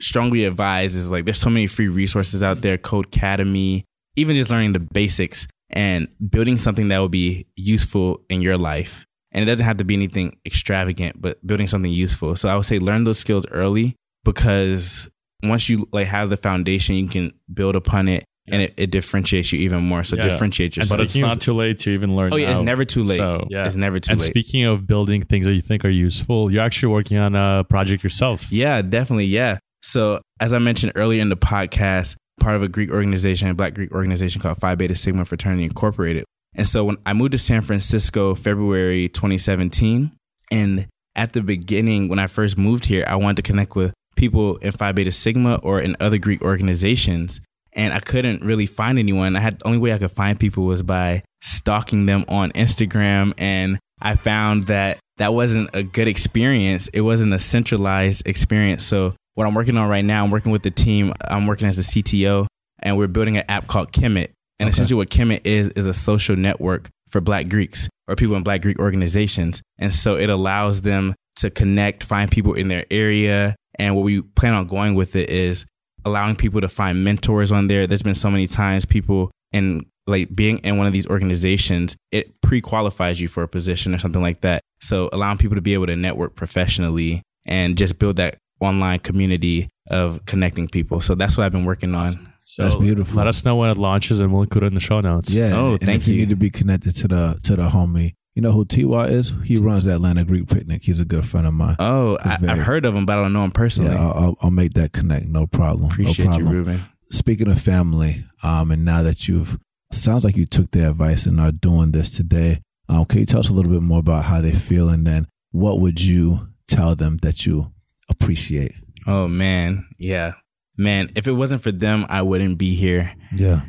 strongly 0.00 0.44
advise 0.44 0.94
is 0.94 1.10
like 1.10 1.24
there's 1.24 1.38
so 1.38 1.50
many 1.50 1.66
free 1.66 1.88
resources 1.88 2.42
out 2.42 2.60
there, 2.62 2.78
Codecademy, 2.78 3.84
even 4.16 4.34
just 4.36 4.50
learning 4.50 4.72
the 4.72 4.80
basics 4.80 5.46
and 5.70 6.08
building 6.30 6.58
something 6.58 6.88
that 6.88 6.98
will 6.98 7.08
be 7.08 7.46
useful 7.56 8.20
in 8.28 8.40
your 8.42 8.58
life. 8.58 9.06
And 9.32 9.42
it 9.42 9.46
doesn't 9.46 9.64
have 9.66 9.76
to 9.76 9.84
be 9.84 9.94
anything 9.94 10.36
extravagant, 10.44 11.20
but 11.20 11.44
building 11.46 11.66
something 11.68 11.90
useful. 11.92 12.34
So 12.36 12.48
I 12.48 12.56
would 12.56 12.64
say 12.64 12.78
learn 12.78 13.04
those 13.04 13.18
skills 13.18 13.46
early 13.50 13.94
because 14.24 15.08
once 15.42 15.68
you 15.68 15.88
like 15.92 16.06
have 16.08 16.30
the 16.30 16.36
foundation, 16.36 16.96
you 16.96 17.08
can 17.08 17.32
build 17.52 17.76
upon 17.76 18.08
it 18.08 18.24
and 18.48 18.62
it, 18.62 18.74
it 18.76 18.90
differentiates 18.90 19.52
you 19.52 19.60
even 19.60 19.82
more. 19.84 20.02
So 20.02 20.16
Yeah. 20.16 20.22
differentiate 20.24 20.76
yourself. 20.76 20.98
but 20.98 21.04
it's 21.04 21.16
not 21.16 21.40
too 21.40 21.52
late 21.52 21.78
to 21.80 21.90
even 21.90 22.16
learn. 22.16 22.32
Oh 22.32 22.36
yeah, 22.36 22.50
it's 22.50 22.60
never 22.60 22.84
too 22.84 23.02
late. 23.04 23.18
So, 23.18 23.46
yeah. 23.50 23.66
It's 23.66 23.76
never 23.76 24.00
too 24.00 24.10
and 24.12 24.20
late. 24.20 24.26
And 24.26 24.32
speaking 24.32 24.64
of 24.64 24.86
building 24.86 25.22
things 25.22 25.46
that 25.46 25.54
you 25.54 25.60
think 25.62 25.84
are 25.84 25.90
useful, 25.90 26.50
you're 26.52 26.62
actually 26.62 26.92
working 26.92 27.16
on 27.16 27.36
a 27.36 27.64
project 27.64 28.02
yourself. 28.02 28.50
Yeah, 28.50 28.82
definitely. 28.82 29.26
Yeah. 29.26 29.58
So, 29.82 30.20
as 30.40 30.52
I 30.52 30.58
mentioned 30.58 30.92
earlier 30.96 31.22
in 31.22 31.28
the 31.28 31.36
podcast, 31.36 32.16
part 32.40 32.56
of 32.56 32.62
a 32.62 32.68
Greek 32.68 32.90
organization, 32.90 33.48
a 33.48 33.54
Black 33.54 33.74
Greek 33.74 33.92
organization 33.92 34.40
called 34.42 34.58
Phi 34.58 34.74
Beta 34.74 34.94
Sigma 34.96 35.24
Fraternity 35.24 35.64
Incorporated. 35.64 36.24
And 36.54 36.66
so, 36.66 36.84
when 36.84 36.96
I 37.06 37.12
moved 37.12 37.32
to 37.32 37.38
San 37.38 37.62
Francisco, 37.62 38.34
February 38.34 39.08
2017, 39.08 40.12
and 40.50 40.86
at 41.14 41.32
the 41.32 41.42
beginning, 41.42 42.08
when 42.08 42.18
I 42.18 42.26
first 42.26 42.58
moved 42.58 42.84
here, 42.84 43.04
I 43.06 43.16
wanted 43.16 43.36
to 43.36 43.42
connect 43.42 43.76
with 43.76 43.92
people 44.16 44.56
in 44.56 44.72
Phi 44.72 44.92
Beta 44.92 45.12
Sigma 45.12 45.56
or 45.56 45.80
in 45.80 45.96
other 46.00 46.18
Greek 46.18 46.42
organizations. 46.42 47.40
And 47.72 47.92
I 47.92 48.00
couldn't 48.00 48.42
really 48.42 48.66
find 48.66 48.98
anyone. 48.98 49.36
I 49.36 49.40
had 49.40 49.60
the 49.60 49.66
only 49.66 49.78
way 49.78 49.92
I 49.92 49.98
could 49.98 50.10
find 50.10 50.38
people 50.38 50.64
was 50.64 50.82
by 50.82 51.22
stalking 51.40 52.06
them 52.06 52.24
on 52.28 52.50
Instagram. 52.52 53.32
And 53.38 53.78
I 54.02 54.16
found 54.16 54.66
that 54.66 54.98
that 55.18 55.34
wasn't 55.34 55.70
a 55.74 55.82
good 55.82 56.08
experience. 56.08 56.88
It 56.88 57.02
wasn't 57.02 57.32
a 57.32 57.38
centralized 57.38 58.26
experience. 58.26 58.84
So 58.84 59.14
what 59.34 59.46
I'm 59.46 59.54
working 59.54 59.76
on 59.76 59.88
right 59.88 60.04
now, 60.04 60.24
I'm 60.24 60.30
working 60.30 60.52
with 60.52 60.62
the 60.62 60.70
team. 60.70 61.12
I'm 61.20 61.46
working 61.46 61.68
as 61.68 61.78
a 61.78 61.82
CTO, 61.82 62.46
and 62.80 62.96
we're 62.96 63.06
building 63.06 63.36
an 63.36 63.44
app 63.48 63.66
called 63.66 63.92
Khemet. 63.92 64.28
And 64.60 64.68
Okay. 64.68 64.74
essentially, 64.74 64.96
what 64.98 65.10
Khemet 65.10 65.40
is 65.44 65.70
is 65.70 65.86
a 65.86 65.94
social 65.94 66.36
network 66.36 66.88
for 67.08 67.20
Black 67.20 67.48
Greeks 67.48 67.88
or 68.06 68.14
people 68.14 68.36
in 68.36 68.42
Black 68.42 68.62
Greek 68.62 68.78
organizations. 68.78 69.62
And 69.78 69.92
so 69.92 70.16
it 70.16 70.28
allows 70.30 70.82
them 70.82 71.14
to 71.36 71.50
connect, 71.50 72.04
find 72.04 72.30
people 72.30 72.54
in 72.54 72.68
their 72.68 72.84
area. 72.90 73.56
And 73.78 73.96
what 73.96 74.04
we 74.04 74.20
plan 74.22 74.54
on 74.54 74.66
going 74.68 74.94
with 74.94 75.16
it 75.16 75.30
is 75.30 75.64
allowing 76.04 76.36
people 76.36 76.60
to 76.60 76.68
find 76.68 77.02
mentors 77.02 77.50
on 77.52 77.66
there. 77.66 77.86
There's 77.86 78.02
been 78.02 78.14
so 78.14 78.30
many 78.30 78.46
times 78.46 78.84
people 78.84 79.30
in 79.52 79.86
like 80.06 80.34
being 80.34 80.58
in 80.58 80.76
one 80.76 80.86
of 80.86 80.92
these 80.92 81.06
organizations, 81.06 81.96
it 82.10 82.40
pre-qualifies 82.42 83.20
you 83.20 83.28
for 83.28 83.42
a 83.42 83.48
position 83.48 83.94
or 83.94 83.98
something 83.98 84.22
like 84.22 84.40
that. 84.40 84.60
So 84.80 85.08
allowing 85.12 85.38
people 85.38 85.54
to 85.54 85.60
be 85.62 85.74
able 85.74 85.86
to 85.86 85.96
network 85.96 86.34
professionally 86.34 87.22
and 87.46 87.78
just 87.78 87.98
build 87.98 88.16
that 88.16 88.36
online 88.60 88.98
community 88.98 89.68
of 89.88 90.24
connecting 90.26 90.68
people. 90.68 91.00
So 91.00 91.14
that's 91.14 91.36
what 91.36 91.44
I've 91.44 91.52
been 91.52 91.64
working 91.64 91.94
on. 91.94 92.29
So 92.50 92.64
That's 92.64 92.74
beautiful. 92.74 93.16
Let 93.16 93.28
us 93.28 93.44
know 93.44 93.54
when 93.54 93.70
it 93.70 93.76
launches, 93.76 94.18
and 94.18 94.32
we'll 94.32 94.42
include 94.42 94.64
it 94.64 94.66
in 94.68 94.74
the 94.74 94.80
show 94.80 95.00
notes. 95.00 95.32
Yeah. 95.32 95.52
Oh, 95.54 95.70
and 95.74 95.80
thank 95.80 96.02
if 96.02 96.08
you. 96.08 96.14
you. 96.14 96.20
need 96.22 96.30
to 96.30 96.36
be 96.36 96.50
connected 96.50 96.96
to 96.96 97.06
the 97.06 97.38
to 97.44 97.54
the 97.54 97.68
homie. 97.68 98.14
You 98.34 98.42
know 98.42 98.50
who 98.50 98.64
Ty 98.64 99.06
is? 99.06 99.32
He 99.44 99.56
runs 99.56 99.84
the 99.84 99.94
Atlanta 99.94 100.24
Greek 100.24 100.48
Picnic. 100.48 100.82
He's 100.82 100.98
a 100.98 101.04
good 101.04 101.24
friend 101.24 101.46
of 101.46 101.54
mine. 101.54 101.76
Oh, 101.78 102.18
I, 102.20 102.38
Very- 102.38 102.52
I've 102.52 102.66
heard 102.66 102.84
of 102.86 102.96
him, 102.96 103.06
but 103.06 103.18
I 103.18 103.22
don't 103.22 103.32
know 103.32 103.44
him 103.44 103.52
personally. 103.52 103.92
yeah, 103.92 104.04
I'll, 104.04 104.12
I'll, 104.12 104.36
I'll 104.42 104.50
make 104.50 104.74
that 104.74 104.92
connect. 104.92 105.26
No 105.26 105.46
problem. 105.46 105.92
Appreciate 105.92 106.24
no 106.24 106.32
you, 106.32 106.38
problem. 106.38 106.56
Ruben. 106.56 106.80
Speaking 107.12 107.48
of 107.48 107.62
family, 107.62 108.24
um, 108.42 108.72
and 108.72 108.84
now 108.84 109.04
that 109.04 109.28
you've 109.28 109.56
sounds 109.92 110.24
like 110.24 110.36
you 110.36 110.46
took 110.46 110.72
their 110.72 110.90
advice 110.90 111.26
and 111.26 111.40
are 111.40 111.52
doing 111.52 111.92
this 111.92 112.10
today, 112.10 112.62
um, 112.88 113.04
can 113.04 113.20
you 113.20 113.26
tell 113.26 113.40
us 113.40 113.48
a 113.48 113.52
little 113.52 113.70
bit 113.70 113.82
more 113.82 114.00
about 114.00 114.24
how 114.24 114.40
they 114.40 114.52
feel, 114.52 114.88
and 114.88 115.06
then 115.06 115.28
what 115.52 115.78
would 115.78 116.00
you 116.02 116.48
tell 116.66 116.96
them 116.96 117.18
that 117.18 117.46
you 117.46 117.70
appreciate? 118.08 118.72
Oh 119.06 119.28
man, 119.28 119.86
yeah, 119.98 120.32
man. 120.80 121.10
If 121.14 121.28
it 121.28 121.32
wasn't 121.32 121.62
for 121.62 121.72
them, 121.72 122.06
I 122.08 122.22
wouldn't 122.22 122.58
be 122.58 122.74
here. 122.74 123.12
Yeah, 123.34 123.60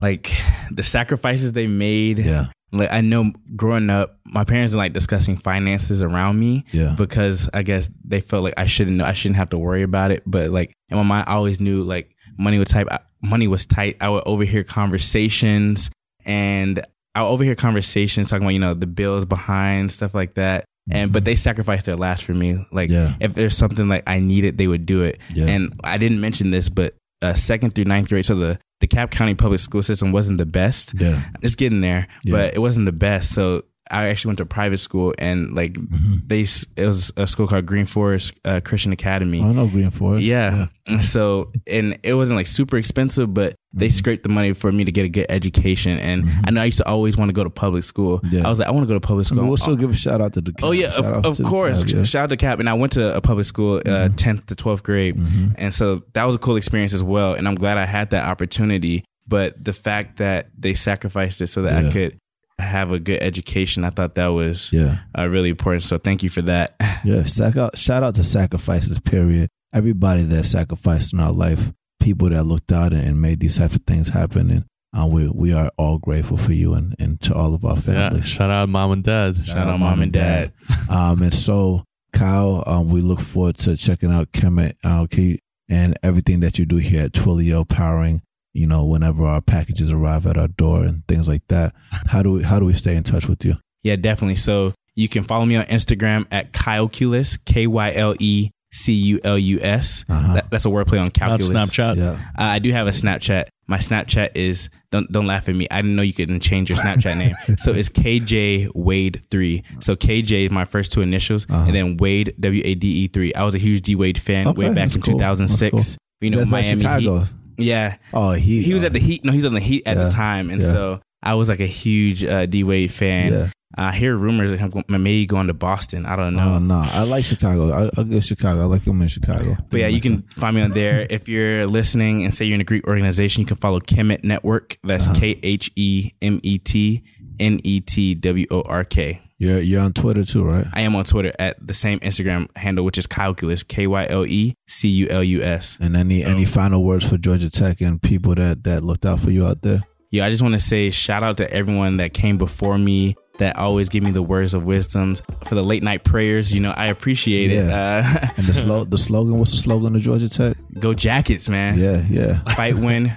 Like 0.00 0.30
the 0.70 0.82
sacrifices 0.82 1.52
they 1.52 1.66
made. 1.66 2.18
yeah, 2.20 2.46
Like 2.72 2.92
I 2.92 3.00
know, 3.00 3.32
growing 3.56 3.90
up, 3.90 4.18
my 4.24 4.44
parents 4.44 4.70
didn't 4.72 4.78
like 4.78 4.92
discussing 4.92 5.36
finances 5.36 6.02
around 6.02 6.38
me. 6.38 6.64
yeah, 6.72 6.94
because 6.96 7.48
I 7.52 7.62
guess 7.62 7.90
they 8.04 8.20
felt 8.20 8.44
like 8.44 8.54
I 8.56 8.66
shouldn't 8.66 8.96
know, 8.98 9.04
I 9.04 9.12
shouldn't 9.14 9.36
have 9.36 9.50
to 9.50 9.58
worry 9.58 9.82
about 9.82 10.10
it. 10.12 10.22
But 10.26 10.50
like 10.50 10.72
in 10.90 10.96
my 10.96 11.02
mind, 11.02 11.28
I 11.28 11.34
always 11.34 11.60
knew 11.60 11.82
like 11.82 12.14
money 12.38 12.58
was 12.58 12.68
tight. 12.68 12.86
Money 13.22 13.48
was 13.48 13.66
tight. 13.66 13.96
I 14.00 14.08
would 14.08 14.22
overhear 14.26 14.64
conversations, 14.64 15.90
and 16.24 16.84
I 17.14 17.22
would 17.22 17.28
overhear 17.28 17.54
conversations 17.54 18.30
talking 18.30 18.44
about 18.44 18.54
you 18.54 18.60
know 18.60 18.74
the 18.74 18.86
bills 18.86 19.24
behind 19.24 19.92
stuff 19.92 20.14
like 20.14 20.34
that. 20.34 20.64
And 20.90 21.12
but 21.12 21.24
they 21.24 21.36
sacrificed 21.36 21.86
their 21.86 21.96
last 21.96 22.24
for 22.24 22.34
me. 22.34 22.66
Like 22.72 22.90
Yeah. 22.90 23.14
if 23.20 23.34
there's 23.34 23.56
something 23.56 23.88
like 23.88 24.02
I 24.06 24.20
needed, 24.20 24.58
they 24.58 24.66
would 24.66 24.86
do 24.86 25.02
it. 25.02 25.18
Yeah. 25.32 25.46
And 25.46 25.72
I 25.84 25.98
didn't 25.98 26.20
mention 26.20 26.50
this, 26.50 26.68
but 26.68 26.94
uh, 27.22 27.34
second 27.34 27.74
through 27.74 27.84
ninth 27.84 28.08
grade, 28.08 28.24
so 28.26 28.34
the 28.34 28.58
the 28.80 28.86
Cap 28.86 29.10
County 29.10 29.34
public 29.34 29.60
school 29.60 29.82
system 29.82 30.10
wasn't 30.10 30.38
the 30.38 30.46
best 30.46 30.94
yeah. 30.98 31.20
it's 31.42 31.54
getting 31.54 31.82
there, 31.82 32.08
Yeah. 32.24 32.32
but 32.32 32.54
it 32.54 32.60
wasn't 32.60 32.86
the 32.86 32.92
best. 32.92 33.34
So 33.34 33.64
I 33.90 34.06
actually 34.08 34.30
went 34.30 34.38
to 34.38 34.46
private 34.46 34.78
school, 34.78 35.14
and 35.18 35.54
like 35.54 35.72
Mm-hmm. 35.74 36.14
they, 36.26 36.42
it 36.82 36.86
was 36.86 37.12
a 37.16 37.26
school 37.26 37.46
called 37.48 37.66
Green 37.66 37.86
Forest 37.86 38.32
uh, 38.44 38.60
Christian 38.64 38.92
Academy. 38.92 39.42
I 39.42 39.52
know 39.52 39.66
Green 39.66 39.90
Forest. 39.90 40.22
yeah. 40.22 40.66
So 41.00 41.52
and 41.68 41.98
it 42.02 42.14
wasn't 42.14 42.36
like 42.36 42.46
super 42.48 42.76
expensive, 42.76 43.32
but 43.32 43.54
they 43.72 43.86
Mm-hmm. 43.86 43.92
scraped 43.94 44.22
the 44.24 44.28
money 44.28 44.52
for 44.52 44.72
me 44.72 44.84
to 44.84 44.90
get 44.90 45.04
a 45.04 45.08
good 45.08 45.26
education. 45.28 45.98
And 45.98 46.24
I 46.44 46.50
know 46.50 46.60
I 46.62 46.64
used 46.64 46.78
to 46.78 46.88
always 46.88 47.16
want 47.16 47.28
to 47.28 47.32
go 47.32 47.44
to 47.44 47.50
public 47.50 47.84
school. 47.84 48.20
Yeah. 48.30 48.44
I 48.44 48.48
was 48.48 48.58
like, 48.58 48.66
I 48.66 48.72
want 48.72 48.82
to 48.82 48.88
go 48.88 48.94
to 48.94 49.00
public 49.00 49.26
I 49.26 49.28
school. 49.28 49.38
mean, 49.42 49.48
we'll 49.48 49.56
still 49.58 49.76
give 49.76 49.90
a 49.90 49.94
shout 49.94 50.20
out 50.20 50.32
to 50.34 50.40
the. 50.40 50.52
Cap. 50.52 50.64
Oh 50.64 50.72
yeah, 50.72 50.90
Shout 50.90 51.04
of, 51.24 51.40
of 51.40 51.46
course. 51.46 51.84
Cavs, 51.84 51.94
yeah. 51.94 52.02
Shout 52.04 52.24
out 52.24 52.30
to 52.30 52.36
Cap, 52.36 52.58
and 52.58 52.68
I 52.68 52.74
went 52.74 52.92
to 52.94 53.14
a 53.16 53.20
public 53.20 53.46
school, 53.46 53.76
uh, 53.76 53.80
Mm-hmm. 54.10 54.14
10th 54.16 54.46
to 54.46 54.54
12th 54.56 54.82
grade, 54.82 55.16
and 55.58 55.72
so 55.72 56.02
that 56.14 56.24
was 56.24 56.34
a 56.36 56.38
cool 56.38 56.56
experience 56.56 56.92
as 56.94 57.02
well. 57.04 57.34
And 57.34 57.46
I'm 57.46 57.54
glad 57.54 57.78
I 57.78 57.86
had 57.86 58.10
that 58.10 58.28
opportunity. 58.28 59.04
But 59.28 59.62
the 59.64 59.72
fact 59.72 60.16
that 60.18 60.48
they 60.58 60.74
sacrificed 60.74 61.40
it 61.40 61.46
so 61.46 61.62
that 61.62 61.80
Yeah. 61.80 61.88
I 61.88 61.92
could 61.92 62.18
have 62.60 62.92
a 62.92 62.98
good 62.98 63.22
education, 63.22 63.84
I 63.84 63.90
thought 63.90 64.14
that 64.16 64.28
was 64.28 64.72
Yeah, 64.72 64.98
uh, 65.18 65.26
really 65.28 65.48
important. 65.50 65.82
So 65.84 65.98
thank 65.98 66.22
you 66.22 66.30
for 66.30 66.42
that. 66.42 66.76
yeah. 67.04 67.24
Sac- 67.24 67.76
shout 67.76 68.02
out 68.02 68.14
to 68.16 68.24
sacrifices. 68.24 68.98
Period. 69.00 69.48
Everybody 69.72 70.22
that 70.24 70.44
sacrificed 70.44 71.12
in 71.12 71.20
our 71.20 71.32
life, 71.32 71.72
people 72.00 72.28
that 72.30 72.44
looked 72.44 72.72
out 72.72 72.92
and, 72.92 73.02
and 73.06 73.20
made 73.20 73.40
these 73.40 73.56
types 73.58 73.76
of 73.76 73.82
things 73.86 74.08
happen, 74.08 74.50
and 74.50 74.64
uh, 74.98 75.06
we 75.06 75.28
we 75.28 75.52
are 75.52 75.70
all 75.78 75.98
grateful 75.98 76.36
for 76.36 76.52
you 76.52 76.74
and, 76.74 76.94
and 76.98 77.20
to 77.22 77.34
all 77.34 77.54
of 77.54 77.64
our 77.64 77.74
Yeah. 77.76 77.80
families. 77.80 78.26
Shout 78.26 78.50
out 78.50 78.68
mom 78.68 78.90
and 78.92 79.04
dad. 79.04 79.36
Shout 79.44 79.68
out 79.68 79.78
mom 79.78 80.02
and 80.02 80.10
dad. 80.12 80.52
um, 80.90 81.22
and 81.22 81.32
so, 81.32 81.84
Kyle, 82.12 82.64
um, 82.66 82.88
we 82.88 83.00
look 83.00 83.20
forward 83.20 83.58
to 83.58 83.76
checking 83.76 84.10
out 84.12 84.32
Khemet 84.32 84.74
uh, 84.84 85.02
okay, 85.02 85.38
and 85.68 85.96
everything 86.02 86.40
that 86.40 86.58
you 86.58 86.66
do 86.66 86.76
here 86.76 87.04
at 87.04 87.12
Twilio, 87.12 87.68
powering. 87.68 88.22
You 88.52 88.66
know, 88.66 88.84
whenever 88.84 89.24
our 89.24 89.40
packages 89.40 89.92
arrive 89.92 90.26
at 90.26 90.36
our 90.36 90.48
door 90.48 90.82
and 90.84 91.06
things 91.06 91.28
like 91.28 91.46
that. 91.48 91.74
How 92.06 92.22
do 92.22 92.32
we 92.32 92.42
how 92.42 92.58
do 92.58 92.64
we 92.66 92.72
stay 92.72 92.96
in 92.96 93.04
touch 93.04 93.28
with 93.28 93.44
you? 93.44 93.56
Yeah, 93.82 93.96
definitely. 93.96 94.36
So 94.36 94.74
you 94.96 95.08
can 95.08 95.22
follow 95.22 95.46
me 95.46 95.56
on 95.56 95.64
Instagram 95.66 96.26
at 96.32 96.52
Kyleculus, 96.52 97.38
K 97.44 97.66
Y 97.68 97.92
L 97.94 98.14
E 98.18 98.50
C 98.72 98.92
U 98.92 99.20
L 99.24 99.38
U 99.38 99.60
S. 99.60 100.04
Uh-huh. 100.08 100.40
That's 100.50 100.64
a 100.64 100.68
wordplay 100.68 100.98
on 100.98 101.04
Not 101.06 101.14
calculus. 101.14 101.50
Snapchat. 101.50 101.96
Yeah. 101.96 102.12
Uh, 102.38 102.42
I 102.42 102.58
do 102.58 102.72
have 102.72 102.86
a 102.86 102.90
Snapchat. 102.90 103.46
My 103.68 103.78
Snapchat 103.78 104.30
is 104.34 104.68
don't 104.90 105.10
don't 105.12 105.26
laugh 105.28 105.48
at 105.48 105.54
me. 105.54 105.68
I 105.70 105.80
didn't 105.80 105.94
know 105.94 106.02
you 106.02 106.12
could 106.12 106.42
change 106.42 106.70
your 106.70 106.78
Snapchat 106.78 107.16
name. 107.18 107.34
So 107.58 107.70
it's 107.72 107.88
KJ 107.88 108.70
Wade 108.74 109.22
three. 109.30 109.62
So 109.80 109.94
KJ 109.94 110.46
is 110.46 110.50
my 110.50 110.64
first 110.64 110.90
two 110.92 111.02
initials, 111.02 111.46
Uh-huh. 111.48 111.66
and 111.66 111.74
then 111.74 111.96
Wade 111.98 112.34
W 112.40 112.62
A 112.64 112.74
D 112.74 112.88
E 113.04 113.08
three. 113.08 113.32
I 113.34 113.44
was 113.44 113.54
a 113.54 113.58
huge 113.58 113.82
D 113.82 113.94
Wade 113.94 114.18
fan 114.18 114.48
Okay, 114.48 114.58
way 114.68 114.74
back 114.74 114.92
in 114.94 115.00
cool. 115.02 115.14
2006. 115.14 115.72
That's 115.72 115.96
You 116.20 116.30
know 116.30 116.38
That's 116.38 116.50
like 116.50 116.64
Miami 116.64 116.82
Chicago. 116.82 117.18
Heat. 117.20 117.28
Yeah, 117.60 117.96
Oh, 118.12 118.32
he 118.32 118.62
he 118.62 118.74
was 118.74 118.84
at 118.84 118.92
the 118.92 118.98
Heat. 119.00 119.24
No, 119.24 119.32
he 119.32 119.38
was 119.38 119.46
on 119.46 119.54
the 119.54 119.60
Heat 119.60 119.82
at 119.86 119.96
Yeah. 119.96 120.04
the 120.04 120.10
time, 120.10 120.50
and 120.50 120.62
Yeah. 120.62 120.70
so 120.72 121.00
I 121.22 121.34
was 121.34 121.48
like 121.48 121.60
a 121.60 121.66
huge 121.66 122.24
uh, 122.24 122.46
D 122.46 122.64
Wade 122.64 122.92
fan. 122.92 123.32
Yeah. 123.32 123.48
I 123.76 123.92
hear 123.92 124.16
rumors 124.16 124.50
of 124.50 124.58
him 124.58 124.72
maybe 124.88 125.26
going 125.26 125.46
to 125.46 125.54
Boston. 125.54 126.04
I 126.04 126.16
don't 126.16 126.34
know. 126.34 126.58
No, 126.58 126.80
no, 126.80 126.82
I 126.84 127.04
like 127.04 127.24
Chicago. 127.24 127.70
I, 127.70 127.90
I'll 127.96 128.02
give 128.04 128.24
Chicago. 128.24 128.62
I 128.62 128.64
like 128.64 128.82
him 128.84 129.00
in 129.00 129.06
Chicago. 129.06 129.56
But 129.70 129.78
yeah, 129.80 129.86
you 129.86 130.00
can 130.00 130.22
find 130.22 130.56
me 130.56 130.62
on 130.62 130.72
there. 130.72 131.06
If 131.10 131.28
you're 131.28 131.66
listening 131.66 132.24
and 132.24 132.34
say 132.34 132.46
you're 132.46 132.56
in 132.56 132.60
a 132.60 132.64
Greek 132.64 132.84
organization, 132.88 133.42
you 133.42 133.46
can 133.46 133.56
follow 133.56 133.78
Khemet 133.78 134.24
Network. 134.24 134.76
That's 134.82 135.06
Uh-huh. 135.06 135.20
K 135.20 135.38
H 135.44 135.70
E 135.76 136.10
M 136.20 136.40
E 136.42 136.58
T 136.58 137.04
N 137.38 137.60
E 137.62 137.80
T 137.80 138.16
W 138.16 138.46
O 138.50 138.62
R 138.62 138.82
K. 138.82 139.22
You're 139.40 139.58
you're 139.60 139.80
on 139.80 139.94
Twitter 139.94 140.22
too, 140.24 140.44
right? 140.44 140.66
I 140.74 140.82
am 140.82 140.94
on 140.94 141.04
Twitter 141.04 141.32
at 141.38 141.56
the 141.66 141.72
same 141.72 141.98
Instagram 142.00 142.54
handle, 142.56 142.84
which 142.84 142.98
is 142.98 143.06
Kyleculus, 143.06 143.66
K 143.66 143.86
Y 143.86 144.06
L 144.10 144.26
E 144.26 144.54
C 144.68 144.86
U 144.88 145.08
L 145.08 145.24
U 145.24 145.42
S. 145.42 145.78
And 145.80 145.96
any 145.96 146.22
any 146.22 146.44
final 146.44 146.84
words 146.84 147.08
for 147.08 147.16
Georgia 147.16 147.48
Tech 147.48 147.80
and 147.80 148.00
people 148.02 148.34
that 148.34 148.64
that 148.64 148.84
looked 148.84 149.06
out 149.06 149.18
for 149.18 149.30
you 149.30 149.46
out 149.46 149.62
there? 149.62 149.80
Yeah, 150.10 150.26
I 150.26 150.30
just 150.30 150.42
want 150.42 150.52
to 150.52 150.60
say 150.60 150.90
shout 150.90 151.22
out 151.22 151.38
to 151.38 151.50
everyone 151.50 151.96
that 151.96 152.12
came 152.12 152.36
before 152.36 152.76
me 152.76 153.16
that 153.38 153.56
always 153.56 153.88
give 153.88 154.04
me 154.04 154.10
the 154.10 154.22
words 154.22 154.52
of 154.52 154.64
wisdoms 154.64 155.22
for 155.46 155.54
the 155.54 155.62
late 155.64 155.82
night 155.82 156.04
prayers. 156.04 156.52
You 156.52 156.60
know, 156.60 156.72
I 156.72 156.86
appreciate 156.88 157.50
it. 157.50 157.70
Uh, 157.70 158.02
And 158.36 158.46
the 158.46 158.52
slo- 158.52 158.84
the 158.84 158.98
slogan. 158.98 159.38
What's 159.38 159.52
the 159.52 159.56
slogan 159.56 159.96
of 159.96 160.02
Georgia 160.02 160.28
Tech? 160.28 160.54
go 160.78 160.92
Jackets, 160.92 161.48
man. 161.48 161.78
Yeah, 161.78 162.04
yeah. 162.10 162.40
Fight 162.54 162.76
win, 162.76 163.10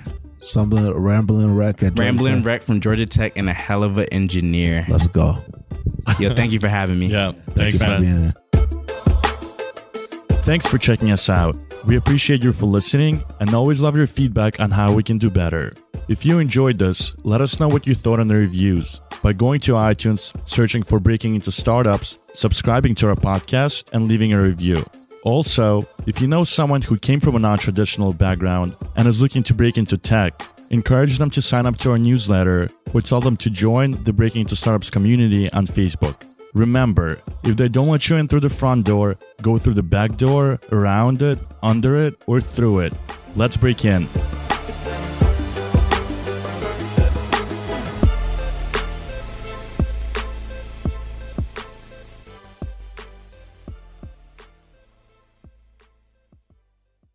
Something 0.46 0.92
rambling 0.94 1.56
wreck 1.56 1.78
at 1.84 1.94
Georgia 1.96 2.02
rambling 2.02 2.36
Tech. 2.38 2.46
wreck 2.46 2.62
from 2.64 2.82
Georgia 2.82 3.06
Tech, 3.06 3.34
and 3.38 3.50
a 3.50 3.54
hell 3.54 3.84
of 3.84 3.98
an 3.98 4.06
engineer. 4.12 4.86
Let's 4.90 5.08
go. 5.08 5.38
Yo, 6.20 6.36
thank 6.36 6.52
you 6.52 6.60
for 6.60 6.68
having 6.68 7.00
me. 7.00 7.08
Yeah. 7.14 7.32
Thanks, 7.32 7.78
Thanks 7.78 7.78
for 7.78 7.88
man. 7.88 8.02
being 8.02 8.20
here. 8.20 8.34
Thanks 10.44 10.68
for 10.68 10.78
checking 10.78 11.12
us 11.12 11.30
out. 11.30 11.56
We 11.88 11.96
appreciate 11.96 12.44
you 12.44 12.52
for 12.52 12.66
listening 12.66 13.22
and 13.40 13.54
always 13.54 13.80
love 13.80 13.96
your 13.96 14.08
feedback 14.08 14.60
on 14.60 14.72
how 14.72 14.94
we 14.94 15.02
can 15.04 15.18
do 15.18 15.30
better. 15.30 15.74
If 16.10 16.26
you 16.26 16.40
enjoyed 16.40 16.78
this, 16.80 17.16
let 17.24 17.40
us 17.40 17.60
know 17.62 17.70
what 17.70 17.88
you 17.88 17.96
thought 17.96 18.20
in 18.20 18.28
the 18.28 18.36
reviews 18.36 19.00
by 19.22 19.32
going 19.32 19.62
to 19.62 19.74
iTunes, 19.74 20.36
searching 20.48 20.84
for 20.84 21.00
Breaking 21.00 21.36
Into 21.36 21.50
Startups, 21.52 22.20
subscribing 22.34 22.94
to 22.96 23.08
our 23.08 23.16
podcast, 23.16 23.90
and 23.94 24.08
leaving 24.10 24.34
a 24.34 24.42
review. 24.42 24.84
Also, 25.24 25.84
if 26.06 26.20
you 26.20 26.28
know 26.28 26.44
someone 26.44 26.82
who 26.82 26.98
came 26.98 27.20
from 27.20 27.36
a 27.36 27.40
non 27.40 27.58
traditional 27.58 28.14
background 28.14 28.76
and 28.96 29.08
is 29.08 29.22
looking 29.22 29.44
to 29.44 29.54
break 29.54 29.78
into 29.78 29.98
tech, 29.98 30.42
encourage 30.70 31.18
them 31.18 31.30
to 31.30 31.42
sign 31.42 31.66
up 31.66 31.78
to 31.78 31.92
our 31.92 31.98
newsletter 31.98 32.70
or 32.94 33.02
tell 33.02 33.22
them 33.22 33.38
to 33.38 33.50
join 33.50 33.92
the 34.04 34.14
Breaking 34.14 34.42
into 34.42 34.56
Startups 34.56 34.90
community 34.90 35.52
on 35.52 35.66
Facebook. 35.66 36.16
Remember, 36.54 37.20
if 37.44 37.58
they 37.58 37.68
don't 37.68 37.88
let 37.88 38.08
you 38.10 38.18
in 38.18 38.28
through 38.28 38.42
the 38.42 38.50
front 38.50 38.86
door, 38.86 39.18
go 39.42 39.58
through 39.58 39.74
the 39.74 39.84
back 39.84 40.18
door, 40.18 40.60
around 40.72 41.22
it, 41.22 41.40
under 41.64 42.00
it, 42.00 42.22
or 42.28 42.40
through 42.40 42.80
it. 42.80 42.94
Let's 43.36 43.58
break 43.58 43.86
in. 43.86 44.08